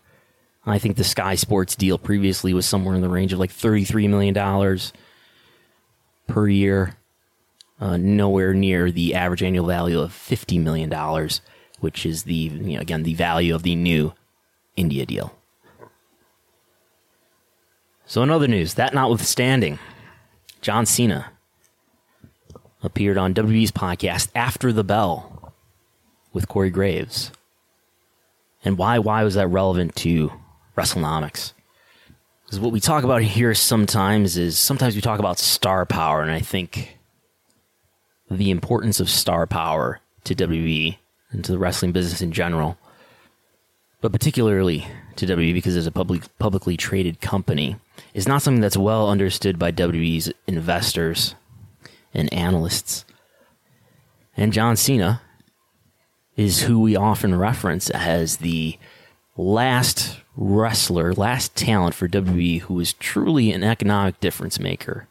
I 0.66 0.78
think 0.78 0.98
the 0.98 1.04
Sky 1.04 1.36
Sports 1.36 1.76
deal 1.76 1.98
previously 1.98 2.54
was 2.54 2.66
somewhere 2.66 2.96
in 2.96 3.02
the 3.02 3.10
range 3.10 3.34
of 3.34 3.40
like 3.40 3.52
$33 3.52 4.10
million 4.10 4.80
per 6.28 6.48
year, 6.48 6.96
uh, 7.80 7.98
nowhere 7.98 8.54
near 8.54 8.92
the 8.92 9.16
average 9.16 9.44
annual 9.44 9.68
value 9.68 10.00
of 10.00 10.12
$50 10.12 10.62
million, 10.62 10.92
which 11.80 12.06
is 12.06 12.24
the, 12.24 12.34
you 12.34 12.76
know, 12.76 12.82
again, 12.82 13.04
the 13.04 13.14
value 13.14 13.56
of 13.56 13.64
the 13.64 13.76
new 13.76 14.14
India 14.76 15.06
deal. 15.06 15.34
So, 18.06 18.24
in 18.24 18.32
other 18.32 18.48
news, 18.48 18.74
that 18.74 18.94
notwithstanding, 18.94 19.78
John 20.62 20.86
Cena 20.86 21.32
appeared 22.82 23.18
on 23.18 23.34
WWE's 23.34 23.72
podcast 23.72 24.30
After 24.34 24.74
the 24.74 24.84
Bell 24.84 25.54
with 26.34 26.48
Corey 26.48 26.70
Graves. 26.70 27.32
And 28.66 28.78
why 28.78 29.00
why 29.00 29.24
was 29.24 29.36
that 29.36 29.48
relevant 29.48 29.96
to 29.98 30.32
WrestleNomics? 30.76 31.54
Because 32.46 32.60
what 32.60 32.72
we 32.72 32.80
talk 32.80 33.04
about 33.04 33.22
here 33.22 33.54
sometimes 33.54 34.38
is 34.38 34.58
sometimes 34.58 34.96
we 34.96 35.02
talk 35.02 35.20
about 35.20 35.38
star 35.38 35.86
power, 35.86 36.22
and 36.22 36.32
I 36.32 36.40
think 36.40 36.99
the 38.30 38.52
importance 38.52 39.00
of 39.00 39.10
star 39.10 39.46
power 39.48 40.00
to 40.24 40.36
WWE 40.36 40.98
and 41.32 41.44
to 41.44 41.52
the 41.52 41.58
wrestling 41.58 41.92
business 41.92 42.22
in 42.22 42.32
general, 42.32 42.78
but 44.02 44.12
particularly 44.12 44.88
to 45.16 45.26
WWE 45.26 45.54
because 45.54 45.76
it's 45.76 45.88
a 45.88 45.92
public, 45.92 46.24
publicly 46.40 46.78
traded 46.78 47.22
company 47.22 47.76
is 48.14 48.28
not 48.28 48.42
something 48.42 48.62
that's 48.62 48.78
well 48.78 49.10
understood 49.10 49.60
by 49.60 49.72
WWE's 49.72 50.32
investors 50.48 51.36
and 52.14 52.32
analysts. 52.34 53.06
And 54.38 54.54
John 54.54 54.78
Cena 54.78 55.22
is 56.36 56.62
who 56.62 56.80
we 56.80 56.96
often 56.96 57.38
reference 57.38 57.90
as 57.90 58.38
the 58.38 58.78
last 59.36 60.20
wrestler, 60.36 61.14
last 61.14 61.56
talent 61.56 61.94
for 61.94 62.08
WWE 62.08 62.62
who 62.62 62.80
is 62.80 62.94
truly 62.94 63.52
an 63.52 63.64
economic 63.64 64.20
difference 64.20 64.60
maker. 64.60 65.08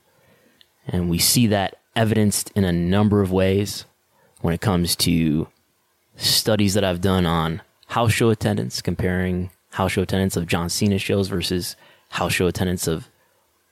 And 0.86 1.10
we 1.10 1.18
see 1.18 1.46
that 1.48 1.77
evidenced 1.98 2.52
in 2.54 2.62
a 2.62 2.70
number 2.70 3.20
of 3.20 3.32
ways 3.32 3.84
when 4.40 4.54
it 4.54 4.60
comes 4.60 4.94
to 4.94 5.48
studies 6.14 6.74
that 6.74 6.84
I've 6.84 7.00
done 7.00 7.26
on 7.26 7.60
house 7.88 8.12
show 8.12 8.30
attendance, 8.30 8.80
comparing 8.80 9.50
house 9.70 9.92
show 9.92 10.02
attendance 10.02 10.36
of 10.36 10.46
John 10.46 10.68
Cena 10.68 10.98
shows 10.98 11.26
versus 11.26 11.74
house 12.10 12.32
show 12.32 12.46
attendance 12.46 12.86
of 12.86 13.08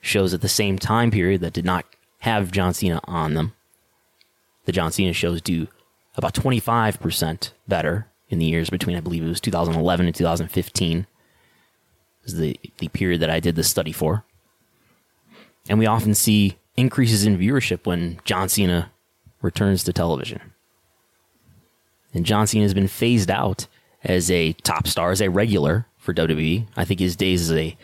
shows 0.01 0.35
at 0.35 0.41
the 0.41 0.49
same 0.49 0.77
time 0.77 1.13
period 1.13 1.41
that 1.41 1.53
did 1.53 1.65
not 1.65 1.87
have 2.19 2.51
John 2.51 2.75
Cena 2.75 3.01
on 3.05 3.35
them. 3.35 3.53
The 4.65 4.73
John 4.73 4.91
Cena 4.91 5.13
shows 5.13 5.41
do 5.41 5.69
about 6.17 6.35
25% 6.35 7.53
better 7.69 8.09
in 8.29 8.41
the 8.41 8.47
years 8.47 8.71
between, 8.71 8.97
I 8.97 9.01
believe 9.01 9.23
it 9.23 9.29
was 9.29 9.41
2011 9.41 10.05
and 10.05 10.15
2015 10.15 11.07
is 12.25 12.37
the, 12.37 12.59
the 12.79 12.89
period 12.89 13.21
that 13.21 13.31
I 13.31 13.39
did 13.39 13.55
this 13.55 13.71
study 13.71 13.93
for. 13.93 14.25
And 15.69 15.79
we 15.79 15.87
often 15.87 16.13
see 16.13 16.57
increases 16.77 17.25
in 17.25 17.39
viewership 17.39 17.87
when 17.87 18.21
John 18.25 18.49
Cena 18.49 18.93
returns 19.43 19.85
to 19.85 19.93
television. 19.93 20.41
And 22.13 22.25
John 22.25 22.47
Cena 22.47 22.65
has 22.65 22.75
been 22.75 22.89
phased 22.89 23.31
out 23.31 23.67
as 24.03 24.31
a 24.31 24.53
top 24.55 24.87
star, 24.87 25.11
as 25.11 25.21
a 25.21 25.31
regular 25.31 25.87
for 25.99 26.15
WWE. 26.15 26.67
I 26.77 26.85
think 26.85 27.01
his 27.01 27.17
days 27.17 27.51
as 27.51 27.57
a 27.57 27.77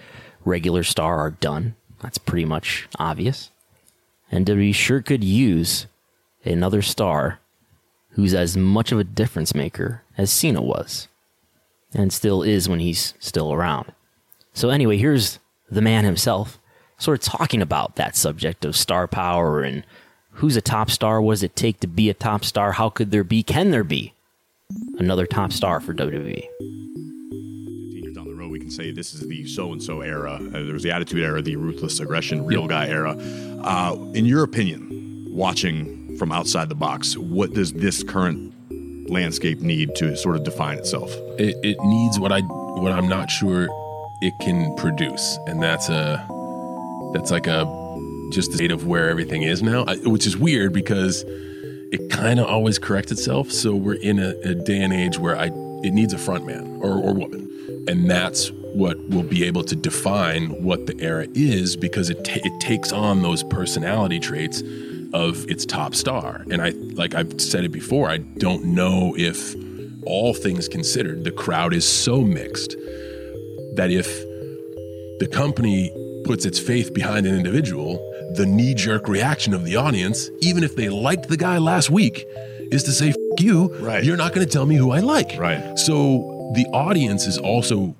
regular 0.45 0.83
star 0.83 1.19
are 1.19 1.33
done. 1.33 1.75
That's 2.01 2.19
pretty 2.19 2.45
much 2.45 2.89
obvious. 2.99 3.51
And 4.31 4.47
WWE 4.47 4.75
sure 4.75 5.03
could 5.03 5.23
use 5.23 5.87
another 6.45 6.83
star 6.83 7.41
who's 8.11 8.35
as 8.35 8.57
much 8.57 8.93
of 8.93 8.99
a 8.99 9.05
difference 9.05 9.55
maker 9.55 10.03
as 10.17 10.31
Cena 10.31 10.63
was, 10.63 11.09
and 11.95 12.13
still 12.13 12.43
is 12.43 12.69
when 12.69 12.81
he's 12.81 13.15
still 13.19 13.53
around. 13.53 13.93
So, 14.55 14.71
anyway, 14.71 14.99
here's 14.99 15.39
the 15.71 15.81
man 15.81 16.05
himself, 16.05 16.59
sort 17.03 17.19
of 17.19 17.25
talking 17.25 17.61
about 17.61 17.97
that 17.97 18.17
subject 18.17 18.65
of 18.65 18.77
star 18.77 19.09
power 19.09 19.63
and 19.63 19.85
who's 20.35 20.57
a 20.57 20.61
top 20.61 20.91
star, 20.91 21.21
what 21.21 21.35
does 21.35 21.43
it 21.43 21.57
take 21.57 21.81
to 21.81 21.87
be 21.87 22.09
a 22.09 22.15
top 22.15 22.45
star, 22.45 22.73
how 22.73 22.89
could 22.89 23.11
there 23.11 23.25
be, 23.25 23.43
can 23.43 23.71
there 23.71 23.85
be 23.85 24.15
another 24.99 25.27
top 25.27 25.53
star 25.53 25.81
for 25.81 25.93
WWE? 25.93 26.49
years 28.13 28.25
down 28.25 28.29
the 28.29 28.35
road, 28.35 28.51
we 28.51 28.59
can 28.61 28.71
say 28.71 28.91
this 28.91 29.15
is 29.15 29.27
the 29.27 29.47
so 29.47 29.73
and 29.73 29.83
so 29.83 30.01
era. 30.01 30.35
Uh, 30.35 30.63
there 30.63 30.73
was 30.73 30.83
the 30.83 30.91
Attitude 30.91 31.23
Era, 31.23 31.43
the 31.43 31.57
ruthless 31.57 32.01
aggression, 32.01 32.45
real 32.45 32.67
guy 32.67 32.89
era. 32.89 33.17
Uh, 33.63 33.97
in 34.15 34.25
your 34.25 34.43
opinion, 34.43 35.27
watching 35.31 36.17
from 36.19 36.33
outside 36.33 36.69
the 36.69 36.75
box, 36.75 37.17
what 37.17 37.53
does 37.55 37.73
this 37.73 38.03
current 38.03 38.53
landscape 39.11 39.61
need 39.61 39.95
to 39.97 40.17
sort 40.17 40.37
of 40.37 40.45
define 40.45 40.79
itself? 40.79 41.11
It, 41.39 41.57
it 41.63 41.77
needs 41.81 42.19
what 42.19 42.33
I 42.33 42.41
what 42.41 42.93
I'm 42.93 43.09
not 43.09 43.31
sure 43.31 43.69
it 44.21 44.33
can 44.41 44.75
produce, 44.77 45.39
and 45.47 45.63
that's 45.63 45.89
a 45.89 46.27
that's 47.13 47.31
like 47.31 47.47
a 47.47 47.65
just 48.31 48.51
the 48.51 48.57
state 48.57 48.73
of 48.73 48.87
where 48.87 49.11
everything 49.11 49.43
is 49.43 49.63
now, 49.63 49.85
which 50.05 50.27
is 50.27 50.37
weird 50.37 50.73
because 50.73 51.25
it 51.93 52.11
kind 52.11 52.41
of 52.41 52.47
always 52.47 52.79
corrects 52.79 53.13
itself. 53.13 53.53
So 53.53 53.75
we're 53.75 53.95
in 53.95 54.19
a, 54.19 54.31
a 54.45 54.55
day 54.55 54.83
and 54.83 54.93
age 54.93 55.19
where 55.19 55.37
I 55.39 55.47
it 55.85 55.93
needs 55.93 56.13
a 56.15 56.19
front 56.19 56.47
man 56.47 56.79
or, 56.81 56.93
or 56.93 57.13
woman, 57.13 57.85
and 57.89 58.11
that's 58.11 58.51
what 58.51 58.99
will 59.11 59.23
be 59.23 59.45
able 59.45 59.63
to 59.65 59.77
define 59.77 60.63
what 60.63 60.87
the 60.87 60.99
era 61.01 61.27
is 61.35 61.77
because 61.77 62.09
it 62.09 62.25
ta- 62.25 62.41
it 62.43 62.61
takes 62.61 62.93
on 62.93 63.23
those 63.23 63.43
personality 63.43 64.19
traits 64.19 64.63
of 65.13 65.49
its 65.51 65.67
top 65.67 65.95
star. 65.95 66.45
And 66.51 66.63
I 66.63 66.71
like 66.71 67.15
I've 67.15 67.41
said 67.41 67.65
it 67.65 67.73
before, 67.73 68.09
I 68.09 68.19
don't 68.19 68.65
know 68.65 69.15
if 69.17 69.55
all 70.07 70.35
things 70.35 70.69
considered, 70.69 71.25
the 71.25 71.31
crowd 71.31 71.73
is 71.75 71.87
so 71.87 72.23
mixed 72.23 72.77
that 73.77 73.91
if 73.91 74.07
the 75.21 75.29
company 75.31 75.91
puts 76.25 76.45
its 76.45 76.59
faith 76.59 76.93
behind 76.95 77.27
an 77.27 77.35
individual, 77.35 77.97
the 78.37 78.47
knee 78.47 78.75
jerk 78.75 79.09
reaction 79.09 79.55
of 79.55 79.65
the 79.65 79.77
audience, 79.77 80.31
even 80.41 80.63
if 80.65 80.77
they 80.77 80.89
liked 80.89 81.29
the 81.29 81.37
guy 81.37 81.59
last 81.59 81.91
week, 81.91 82.25
is 82.71 82.83
to 82.85 82.93
say, 82.93 83.11
F 83.11 83.17
you, 83.39 83.75
Right. 83.81 84.05
you're 84.05 84.17
not 84.17 84.33
going 84.35 84.47
to 84.47 84.53
tell 84.53 84.67
me 84.67 84.77
who 84.77 84.91
I 84.93 85.01
like. 85.01 85.37
Right. 85.39 85.79
So 85.79 86.53
the 86.55 86.65
audience 86.73 87.27
is 87.27 87.39
also 87.39 87.95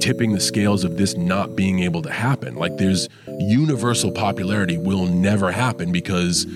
tipping 0.00 0.32
the 0.32 0.40
scales 0.40 0.84
of 0.84 0.96
this 0.96 1.16
not 1.16 1.56
being 1.56 1.78
able 1.80 2.02
to 2.02 2.10
happen. 2.12 2.56
Like 2.56 2.76
there's 2.76 3.08
universal 3.38 4.10
popularity 4.12 4.76
will 4.76 5.06
never 5.06 5.52
happen 5.52 5.92
because 5.92 6.46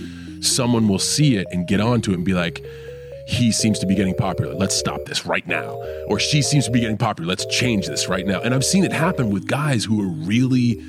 someone 0.40 0.88
will 0.88 0.98
see 0.98 1.36
it 1.36 1.46
and 1.52 1.66
get 1.66 1.80
onto 1.80 2.10
it 2.10 2.14
and 2.14 2.24
be 2.24 2.34
like, 2.34 2.64
he 3.26 3.52
seems 3.52 3.78
to 3.78 3.86
be 3.86 3.94
getting 3.94 4.14
popular. 4.14 4.54
Let's 4.54 4.74
stop 4.74 5.04
this 5.04 5.26
right 5.26 5.46
now. 5.46 5.70
Or 6.08 6.18
she 6.18 6.40
seems 6.42 6.64
to 6.64 6.70
be 6.70 6.80
getting 6.80 6.96
popular. 6.96 7.28
Let's 7.28 7.44
change 7.46 7.86
this 7.86 8.08
right 8.08 8.26
now. 8.26 8.40
And 8.40 8.54
I've 8.54 8.64
seen 8.64 8.84
it 8.84 8.92
happen 8.92 9.30
with 9.30 9.46
guys 9.46 9.84
who 9.84 10.02
are 10.02 10.08
really 10.26 10.80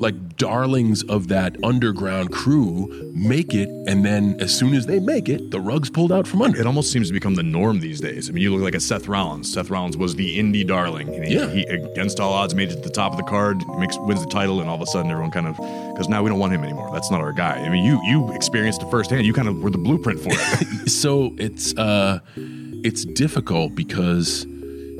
like 0.00 0.36
darlings 0.36 1.02
of 1.04 1.26
that 1.28 1.56
underground 1.64 2.30
crew 2.32 3.10
make 3.14 3.52
it. 3.52 3.68
And 3.88 4.04
then 4.04 4.36
as 4.40 4.56
soon 4.56 4.74
as 4.74 4.86
they 4.86 5.00
make 5.00 5.28
it, 5.28 5.50
the 5.50 5.60
rug's 5.60 5.90
pulled 5.90 6.12
out 6.12 6.26
from 6.26 6.40
under. 6.42 6.60
It 6.60 6.66
almost 6.66 6.92
seems 6.92 7.08
to 7.08 7.12
become 7.12 7.34
the 7.34 7.42
norm 7.42 7.80
these 7.80 8.00
days. 8.00 8.28
I 8.28 8.32
mean, 8.32 8.42
you 8.42 8.54
look 8.54 8.62
like 8.62 8.74
a 8.76 8.80
Seth 8.80 9.08
Rollins. 9.08 9.52
Seth 9.52 9.70
Rollins 9.70 9.96
was 9.96 10.14
the 10.14 10.38
indie 10.38 10.66
darling. 10.66 11.12
And 11.12 11.24
he, 11.24 11.34
Yeah. 11.34 11.50
he, 11.50 11.62
against 11.64 12.20
all 12.20 12.32
odds, 12.32 12.54
made 12.54 12.70
it 12.70 12.76
to 12.76 12.80
the 12.82 12.90
top 12.90 13.10
of 13.12 13.16
the 13.18 13.24
card, 13.24 13.58
makes 13.78 13.96
wins 13.98 14.20
the 14.24 14.30
title, 14.30 14.60
and 14.60 14.68
all 14.70 14.76
of 14.76 14.82
a 14.82 14.86
sudden, 14.86 15.10
everyone 15.10 15.32
kind 15.32 15.46
of 15.48 15.56
because 15.56 16.08
now 16.08 16.22
we 16.22 16.30
don't 16.30 16.38
want 16.38 16.52
him 16.52 16.62
anymore. 16.62 16.90
That's 16.92 17.10
not 17.10 17.20
our 17.20 17.32
guy. 17.32 17.56
I 17.56 17.68
mean, 17.68 17.84
you 17.84 18.00
you 18.06 18.32
experienced 18.34 18.82
it 18.82 18.90
firsthand. 18.90 19.26
You 19.26 19.32
kind 19.32 19.48
of 19.48 19.62
were 19.62 19.70
the 19.70 19.78
blueprint 19.78 20.20
for 20.20 20.30
it. 20.32 20.88
so 20.90 21.34
it's 21.38 21.76
uh 21.76 22.20
it's 22.36 23.04
difficult 23.04 23.74
because 23.74 24.46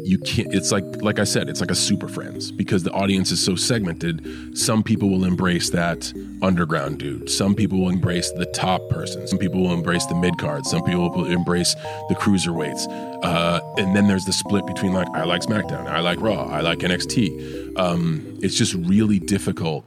you 0.08 0.18
can't 0.18 0.52
it's 0.54 0.72
like 0.72 0.84
like 1.02 1.18
i 1.18 1.24
said 1.24 1.48
it's 1.48 1.60
like 1.60 1.70
a 1.70 1.74
super 1.74 2.08
friends 2.08 2.50
because 2.50 2.82
the 2.82 2.90
audience 2.92 3.30
is 3.30 3.44
so 3.44 3.54
segmented. 3.54 4.56
Some 4.56 4.82
people 4.82 5.08
will 5.10 5.24
embrace 5.24 5.70
that 5.70 6.12
underground 6.42 6.98
dude. 6.98 7.28
Some 7.28 7.54
people 7.54 7.78
will 7.80 7.90
embrace 7.90 8.30
the 8.32 8.46
top 8.46 8.80
person. 8.88 9.26
Some 9.26 9.38
people 9.38 9.60
will 9.62 9.74
embrace 9.74 10.06
the 10.06 10.14
mid 10.14 10.38
card. 10.38 10.64
Some 10.66 10.82
people 10.82 11.10
will 11.10 11.26
embrace 11.26 11.74
the 12.08 12.14
cruiserweights. 12.14 12.86
Uh, 13.22 13.60
and 13.76 13.94
then 13.94 14.06
there's 14.08 14.24
the 14.24 14.32
split 14.32 14.64
between 14.66 14.92
like 14.92 15.08
i 15.08 15.24
like 15.24 15.42
smackdown 15.42 15.86
i 15.88 15.98
like 15.98 16.20
raw 16.20 16.44
i 16.44 16.60
like 16.60 16.78
nxt 16.78 17.76
um, 17.76 18.38
it's 18.40 18.54
just 18.54 18.74
really 18.74 19.18
difficult 19.18 19.84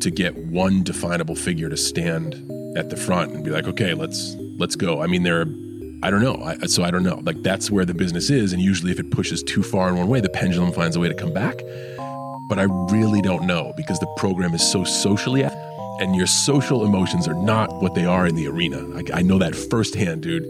to 0.00 0.10
get 0.10 0.36
one 0.36 0.82
definable 0.82 1.34
figure 1.34 1.68
to 1.68 1.76
stand 1.76 2.34
at 2.76 2.90
the 2.90 2.96
front 2.96 3.32
and 3.32 3.44
be 3.44 3.50
like, 3.50 3.66
okay, 3.66 3.94
let's 3.94 4.36
let's 4.58 4.76
go. 4.76 5.02
I 5.02 5.06
mean, 5.06 5.22
there 5.22 5.40
are, 5.40 5.46
I 6.02 6.10
don't 6.10 6.22
know. 6.22 6.40
I, 6.42 6.66
so 6.66 6.84
I 6.84 6.90
don't 6.90 7.02
know. 7.02 7.20
Like 7.24 7.42
that's 7.42 7.70
where 7.70 7.84
the 7.84 7.94
business 7.94 8.30
is, 8.30 8.52
and 8.52 8.60
usually 8.60 8.92
if 8.92 9.00
it 9.00 9.10
pushes 9.10 9.42
too 9.42 9.62
far 9.62 9.88
in 9.88 9.96
one 9.96 10.08
way, 10.08 10.20
the 10.20 10.28
pendulum 10.28 10.72
finds 10.72 10.96
a 10.96 11.00
way 11.00 11.08
to 11.08 11.14
come 11.14 11.32
back. 11.32 11.56
But 12.48 12.58
I 12.58 12.64
really 12.90 13.22
don't 13.22 13.46
know 13.46 13.72
because 13.76 13.98
the 13.98 14.06
program 14.16 14.54
is 14.54 14.70
so 14.70 14.84
socially, 14.84 15.42
and 15.42 16.14
your 16.14 16.26
social 16.26 16.84
emotions 16.84 17.26
are 17.26 17.34
not 17.34 17.82
what 17.82 17.94
they 17.94 18.04
are 18.04 18.26
in 18.26 18.34
the 18.34 18.46
arena. 18.46 18.96
I, 18.96 19.18
I 19.18 19.22
know 19.22 19.38
that 19.38 19.56
firsthand, 19.56 20.22
dude. 20.22 20.44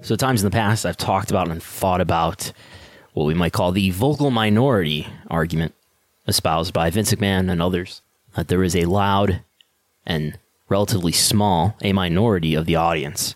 So, 0.00 0.16
times 0.16 0.42
in 0.42 0.46
the 0.46 0.54
past, 0.54 0.86
I've 0.86 0.96
talked 0.96 1.30
about 1.30 1.50
and 1.50 1.62
thought 1.62 2.00
about 2.00 2.52
what 3.12 3.24
we 3.24 3.34
might 3.34 3.52
call 3.52 3.72
the 3.72 3.90
vocal 3.90 4.30
minority 4.30 5.08
argument 5.28 5.74
espoused 6.28 6.72
by 6.72 6.88
Vince 6.88 7.12
McMahon 7.12 7.50
and 7.50 7.60
others 7.60 8.00
that 8.36 8.48
there 8.48 8.62
is 8.62 8.76
a 8.76 8.84
loud 8.84 9.42
and 10.06 10.38
relatively 10.68 11.12
small, 11.12 11.76
a 11.82 11.92
minority 11.92 12.54
of 12.54 12.66
the 12.66 12.76
audience 12.76 13.34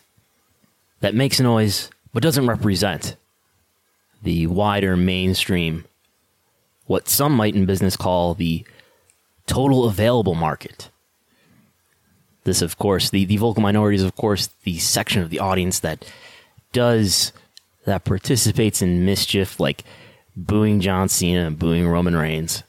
that 1.01 1.15
makes 1.15 1.41
noise 1.41 1.91
but 2.13 2.23
doesn't 2.23 2.47
represent 2.47 3.17
the 4.23 4.47
wider 4.47 4.97
mainstream, 4.97 5.85
what 6.87 7.09
some 7.09 7.33
might 7.33 7.55
in 7.55 7.67
business 7.67 7.97
call 7.97 8.35
the 8.35 8.65
total 9.47 9.85
available 9.85 10.35
market. 10.35 10.91
This, 12.45 12.63
of 12.63 12.79
course, 12.79 13.11
the, 13.11 13.25
the 13.25 13.37
vocal 13.37 13.63
minority 13.63 13.97
is, 13.97 14.03
of 14.03 14.17
course, 14.17 14.49
the 14.65 14.79
section 14.79 15.23
of 15.23 15.31
the 15.31 15.39
audience 15.39 15.81
that 15.81 16.05
does, 16.73 17.33
that 17.85 18.05
participates 18.05 18.83
in 18.83 19.05
mischief 19.05 19.61
like 19.61 19.85
booing 20.37 20.81
John 20.81 21.09
Cena 21.09 21.47
and 21.47 21.59
booing 21.59 21.89
Roman 21.89 22.17
Reigns. 22.17 22.63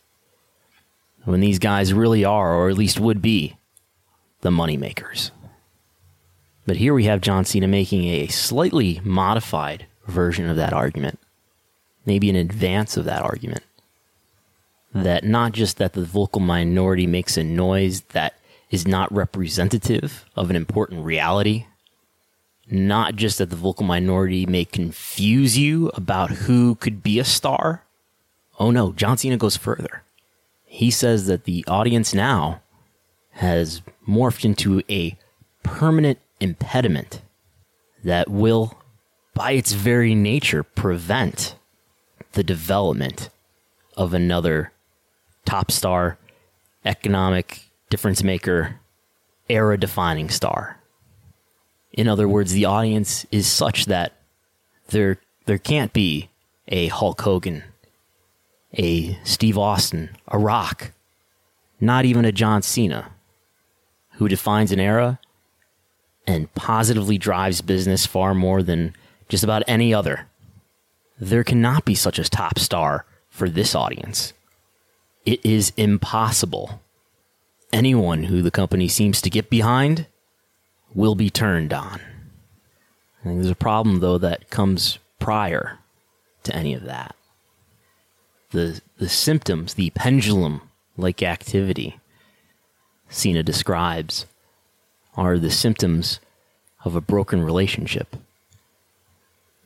When 1.25 1.39
these 1.39 1.59
guys 1.59 1.93
really 1.93 2.25
are, 2.25 2.53
or 2.53 2.69
at 2.69 2.77
least 2.77 2.99
would 2.99 3.21
be, 3.21 3.57
the 4.43 4.51
moneymakers. 4.51 5.31
But 6.65 6.77
here 6.77 6.93
we 6.93 7.05
have 7.05 7.21
John 7.21 7.45
Cena 7.45 7.67
making 7.67 8.03
a 8.05 8.27
slightly 8.27 9.01
modified 9.03 9.85
version 10.05 10.49
of 10.49 10.57
that 10.57 10.73
argument, 10.73 11.19
maybe 12.05 12.29
in 12.29 12.35
advance 12.35 12.95
of 12.95 13.05
that 13.05 13.21
argument. 13.21 13.63
That 14.93 15.23
not 15.23 15.53
just 15.53 15.77
that 15.77 15.93
the 15.93 16.03
vocal 16.03 16.41
minority 16.41 17.07
makes 17.07 17.37
a 17.37 17.43
noise 17.43 18.01
that 18.11 18.37
is 18.69 18.87
not 18.87 19.13
representative 19.13 20.25
of 20.35 20.49
an 20.49 20.55
important 20.55 21.05
reality, 21.05 21.65
not 22.69 23.15
just 23.15 23.37
that 23.37 23.49
the 23.49 23.55
vocal 23.55 23.85
minority 23.85 24.45
may 24.45 24.65
confuse 24.65 25.57
you 25.57 25.89
about 25.95 26.31
who 26.31 26.75
could 26.75 27.01
be 27.01 27.17
a 27.17 27.23
star. 27.23 27.83
Oh 28.59 28.71
no, 28.71 28.91
John 28.91 29.17
Cena 29.17 29.37
goes 29.37 29.57
further. 29.57 30.03
He 30.65 30.91
says 30.91 31.27
that 31.27 31.45
the 31.45 31.63
audience 31.67 32.13
now 32.13 32.62
has 33.33 33.81
morphed 34.07 34.45
into 34.45 34.81
a 34.89 35.17
permanent 35.63 36.19
impediment 36.39 37.21
that 38.03 38.29
will, 38.29 38.77
by 39.33 39.51
its 39.51 39.73
very 39.73 40.13
nature, 40.13 40.63
prevent 40.63 41.55
the 42.33 42.43
development 42.43 43.29
of 43.95 44.13
another 44.13 44.71
top 45.45 45.71
star, 45.71 46.17
economic 46.85 47.61
difference 47.89 48.23
maker, 48.23 48.79
era 49.49 49.77
defining 49.79 50.29
star. 50.29 50.79
In 51.91 52.07
other 52.07 52.27
words, 52.27 52.53
the 52.53 52.65
audience 52.65 53.25
is 53.31 53.47
such 53.47 53.85
that 53.85 54.13
there 54.87 55.19
there 55.45 55.57
can't 55.57 55.93
be 55.93 56.29
a 56.67 56.87
Hulk 56.87 57.21
Hogan, 57.21 57.63
a 58.77 59.17
Steve 59.23 59.57
Austin, 59.57 60.15
a 60.27 60.37
Rock, 60.37 60.91
not 61.79 62.05
even 62.05 62.25
a 62.25 62.31
John 62.31 62.61
Cena, 62.61 63.12
who 64.13 64.27
defines 64.27 64.71
an 64.71 64.79
era 64.79 65.19
and 66.25 66.53
positively 66.53 67.17
drives 67.17 67.61
business 67.61 68.05
far 68.05 68.33
more 68.33 68.63
than 68.63 68.93
just 69.29 69.43
about 69.43 69.63
any 69.67 69.93
other. 69.93 70.27
There 71.19 71.43
cannot 71.43 71.85
be 71.85 71.95
such 71.95 72.19
a 72.19 72.29
top 72.29 72.59
star 72.59 73.05
for 73.29 73.49
this 73.49 73.75
audience. 73.75 74.33
It 75.25 75.45
is 75.45 75.73
impossible. 75.77 76.81
Anyone 77.71 78.23
who 78.23 78.41
the 78.41 78.51
company 78.51 78.87
seems 78.87 79.21
to 79.21 79.29
get 79.29 79.49
behind 79.49 80.07
will 80.93 81.15
be 81.15 81.29
turned 81.29 81.73
on. 81.73 81.99
I 83.19 83.23
think 83.23 83.37
there's 83.37 83.49
a 83.49 83.55
problem, 83.55 83.99
though, 83.99 84.17
that 84.17 84.49
comes 84.49 84.99
prior 85.19 85.79
to 86.43 86.55
any 86.55 86.73
of 86.73 86.83
that. 86.83 87.15
The, 88.51 88.81
the 88.97 89.09
symptoms, 89.09 89.73
the 89.73 89.89
pendulum 89.91 90.61
like 90.97 91.23
activity 91.23 91.99
Cena 93.13 93.43
describes, 93.43 94.25
are 95.15 95.37
the 95.37 95.51
symptoms 95.51 96.19
of 96.83 96.95
a 96.95 97.01
broken 97.01 97.43
relationship. 97.43 98.15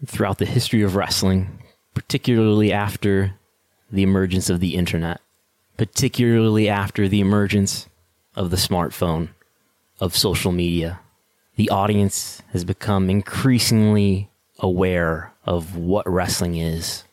Throughout 0.05 0.37
the 0.37 0.45
history 0.45 0.83
of 0.83 0.95
wrestling, 0.95 1.59
particularly 1.93 2.71
after 2.71 3.33
the 3.91 4.03
emergence 4.03 4.49
of 4.49 4.59
the 4.59 4.75
internet, 4.75 5.21
particularly 5.77 6.69
after 6.69 7.07
the 7.07 7.21
emergence 7.21 7.87
of 8.35 8.51
the 8.51 8.57
smartphone, 8.57 9.29
of 9.99 10.15
social 10.15 10.51
media, 10.51 10.99
the 11.55 11.69
audience 11.69 12.41
has 12.51 12.63
become 12.63 13.09
increasingly 13.09 14.29
aware 14.59 15.31
of 15.45 15.75
what 15.75 16.07
wrestling 16.07 16.55
is, 16.55 17.03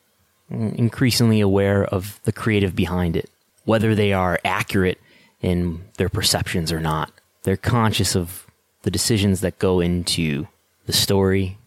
increasingly 0.50 1.40
aware 1.40 1.84
of 1.84 2.20
the 2.24 2.32
creative 2.32 2.76
behind 2.76 3.16
it, 3.16 3.30
whether 3.64 3.94
they 3.94 4.12
are 4.12 4.38
accurate 4.44 4.98
in 5.44 5.78
their 5.98 6.08
perceptions 6.08 6.72
or 6.72 6.80
not. 6.80 7.12
They're 7.42 7.58
conscious 7.58 8.16
of 8.16 8.46
the 8.82 8.90
decisions 8.90 9.42
that 9.42 9.58
go 9.58 9.78
into 9.80 10.48
the 10.86 10.92
story 10.92 11.58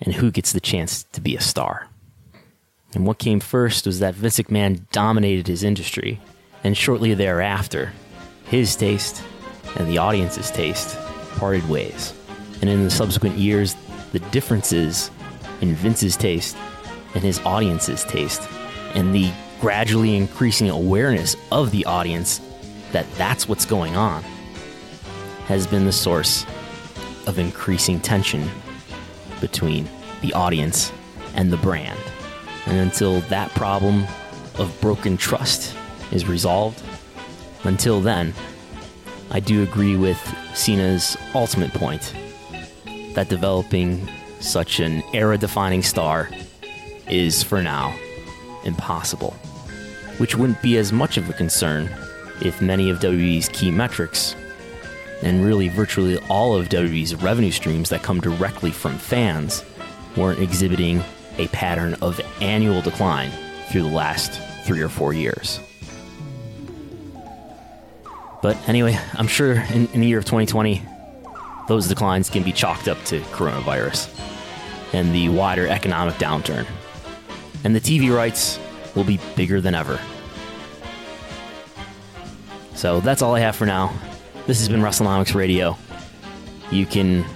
and 0.00 0.14
who 0.14 0.30
gets 0.30 0.52
the 0.52 0.60
chance 0.60 1.04
to 1.12 1.20
be 1.20 1.36
a 1.36 1.40
star. 1.40 1.86
And 2.94 3.06
what 3.06 3.18
came 3.18 3.38
first 3.38 3.84
was 3.86 4.00
that 4.00 4.14
Vince 4.14 4.38
McMahon 4.38 4.90
dominated 4.90 5.46
his 5.46 5.62
industry, 5.62 6.18
and 6.64 6.74
shortly 6.74 7.12
thereafter, 7.12 7.92
his 8.44 8.74
taste 8.74 9.22
and 9.76 9.86
the 9.86 9.98
audience's 9.98 10.50
taste 10.50 10.98
parted 11.36 11.68
ways. 11.68 12.14
And 12.62 12.70
in 12.70 12.84
the 12.84 12.90
subsequent 12.90 13.36
years, 13.36 13.76
the 14.12 14.18
differences 14.30 15.10
in 15.60 15.74
Vince's 15.74 16.16
taste 16.16 16.56
and 17.14 17.22
his 17.22 17.38
audience's 17.40 18.02
taste, 18.04 18.48
and 18.94 19.14
the 19.14 19.30
gradually 19.60 20.16
increasing 20.16 20.70
awareness 20.70 21.36
of 21.52 21.70
the 21.70 21.84
audience 21.84 22.40
that 22.92 23.10
that's 23.14 23.48
what's 23.48 23.64
going 23.64 23.96
on, 23.96 24.22
has 25.46 25.66
been 25.66 25.84
the 25.84 25.92
source 25.92 26.44
of 27.26 27.38
increasing 27.38 28.00
tension 28.00 28.48
between 29.40 29.88
the 30.22 30.32
audience 30.32 30.92
and 31.34 31.52
the 31.52 31.56
brand. 31.56 31.98
And 32.66 32.78
until 32.78 33.20
that 33.22 33.50
problem 33.50 34.04
of 34.58 34.76
broken 34.80 35.16
trust 35.16 35.74
is 36.12 36.26
resolved, 36.26 36.82
until 37.64 38.00
then, 38.00 38.34
I 39.30 39.40
do 39.40 39.62
agree 39.62 39.96
with 39.96 40.18
Cena's 40.54 41.16
ultimate 41.34 41.72
point 41.72 42.14
that 43.14 43.28
developing 43.28 44.08
such 44.40 44.80
an 44.80 45.02
era 45.12 45.36
defining 45.38 45.82
star 45.82 46.30
is, 47.08 47.42
for 47.42 47.62
now, 47.62 47.94
impossible. 48.64 49.32
Which 50.18 50.36
wouldn't 50.36 50.62
be 50.62 50.76
as 50.76 50.92
much 50.92 51.16
of 51.16 51.28
a 51.28 51.32
concern 51.32 51.88
if 52.42 52.60
many 52.62 52.90
of 52.90 52.98
WWE's 52.98 53.48
key 53.48 53.70
metrics, 53.70 54.34
and 55.22 55.44
really 55.44 55.68
virtually 55.68 56.18
all 56.28 56.54
of 56.54 56.68
WWE's 56.68 57.14
revenue 57.14 57.50
streams 57.50 57.88
that 57.90 58.02
come 58.02 58.20
directly 58.20 58.70
from 58.70 58.96
fans, 58.96 59.64
weren't 60.16 60.40
exhibiting 60.40 61.02
a 61.38 61.48
pattern 61.48 61.94
of 62.02 62.20
annual 62.40 62.80
decline 62.80 63.30
through 63.68 63.82
the 63.82 63.88
last 63.88 64.32
three 64.64 64.80
or 64.80 64.88
four 64.88 65.12
years. 65.12 65.60
But 68.42 68.56
anyway, 68.68 68.98
I'm 69.14 69.28
sure 69.28 69.52
in, 69.52 69.86
in 69.88 70.00
the 70.00 70.06
year 70.06 70.18
of 70.18 70.24
2020, 70.24 70.82
those 71.68 71.88
declines 71.88 72.30
can 72.30 72.42
be 72.42 72.52
chalked 72.52 72.88
up 72.88 73.02
to 73.04 73.20
coronavirus 73.20 74.16
and 74.92 75.14
the 75.14 75.28
wider 75.28 75.68
economic 75.68 76.14
downturn. 76.16 76.66
And 77.64 77.76
the 77.76 77.80
TV 77.80 78.14
rights 78.14 78.58
will 78.94 79.04
be 79.04 79.20
bigger 79.36 79.60
than 79.60 79.74
ever. 79.74 80.00
So 82.80 82.98
that's 82.98 83.20
all 83.20 83.34
I 83.34 83.40
have 83.40 83.56
for 83.56 83.66
now. 83.66 83.92
This 84.46 84.58
has 84.58 84.70
been 84.70 84.80
WrestleNomics 84.80 85.34
Radio. 85.34 85.76
You 86.70 86.86
can 86.86 87.26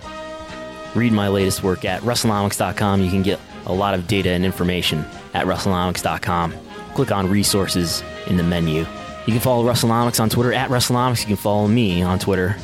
read 0.95 1.13
my 1.13 1.29
latest 1.29 1.63
work 1.63 1.85
at 1.85 2.01
WrestleNomics.com. 2.01 3.03
You 3.03 3.11
can 3.11 3.23
get 3.23 3.39
a 3.67 3.73
lot 3.75 3.93
of 3.93 4.07
data 4.07 4.31
and 4.31 4.43
information 4.43 5.05
at 5.35 5.45
WrestleNomics.com. 5.45 6.55
Click 6.95 7.13
on 7.13 7.29
resources 7.29 8.03
in 8.27 8.39
the 8.39 8.43
menu. 8.43 8.87
You 9.27 9.33
can 9.35 9.41
follow 9.41 9.71
WrestleNomics 9.71 10.19
on 10.19 10.31
Twitter 10.31 10.55
at 10.55 10.71
WrestleNomics. 10.71 11.21
You 11.21 11.27
can 11.27 11.37
follow 11.37 11.69
me 11.69 12.01
on 12.01 12.19
Twitter 12.19 12.57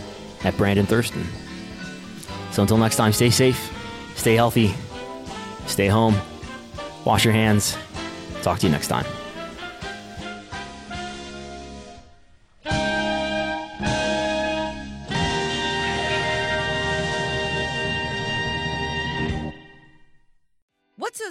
at 0.42 0.56
Brandon 0.56 0.86
Thurston. 0.86 1.26
So 2.50 2.62
until 2.62 2.78
next 2.78 2.96
time, 2.96 3.12
stay 3.12 3.28
safe, 3.28 3.70
stay 4.16 4.36
healthy, 4.36 4.74
stay 5.66 5.88
home, 5.88 6.14
wash 7.04 7.26
your 7.26 7.34
hands. 7.34 7.76
Talk 8.40 8.58
to 8.60 8.66
you 8.66 8.72
next 8.72 8.88
time. 8.88 9.04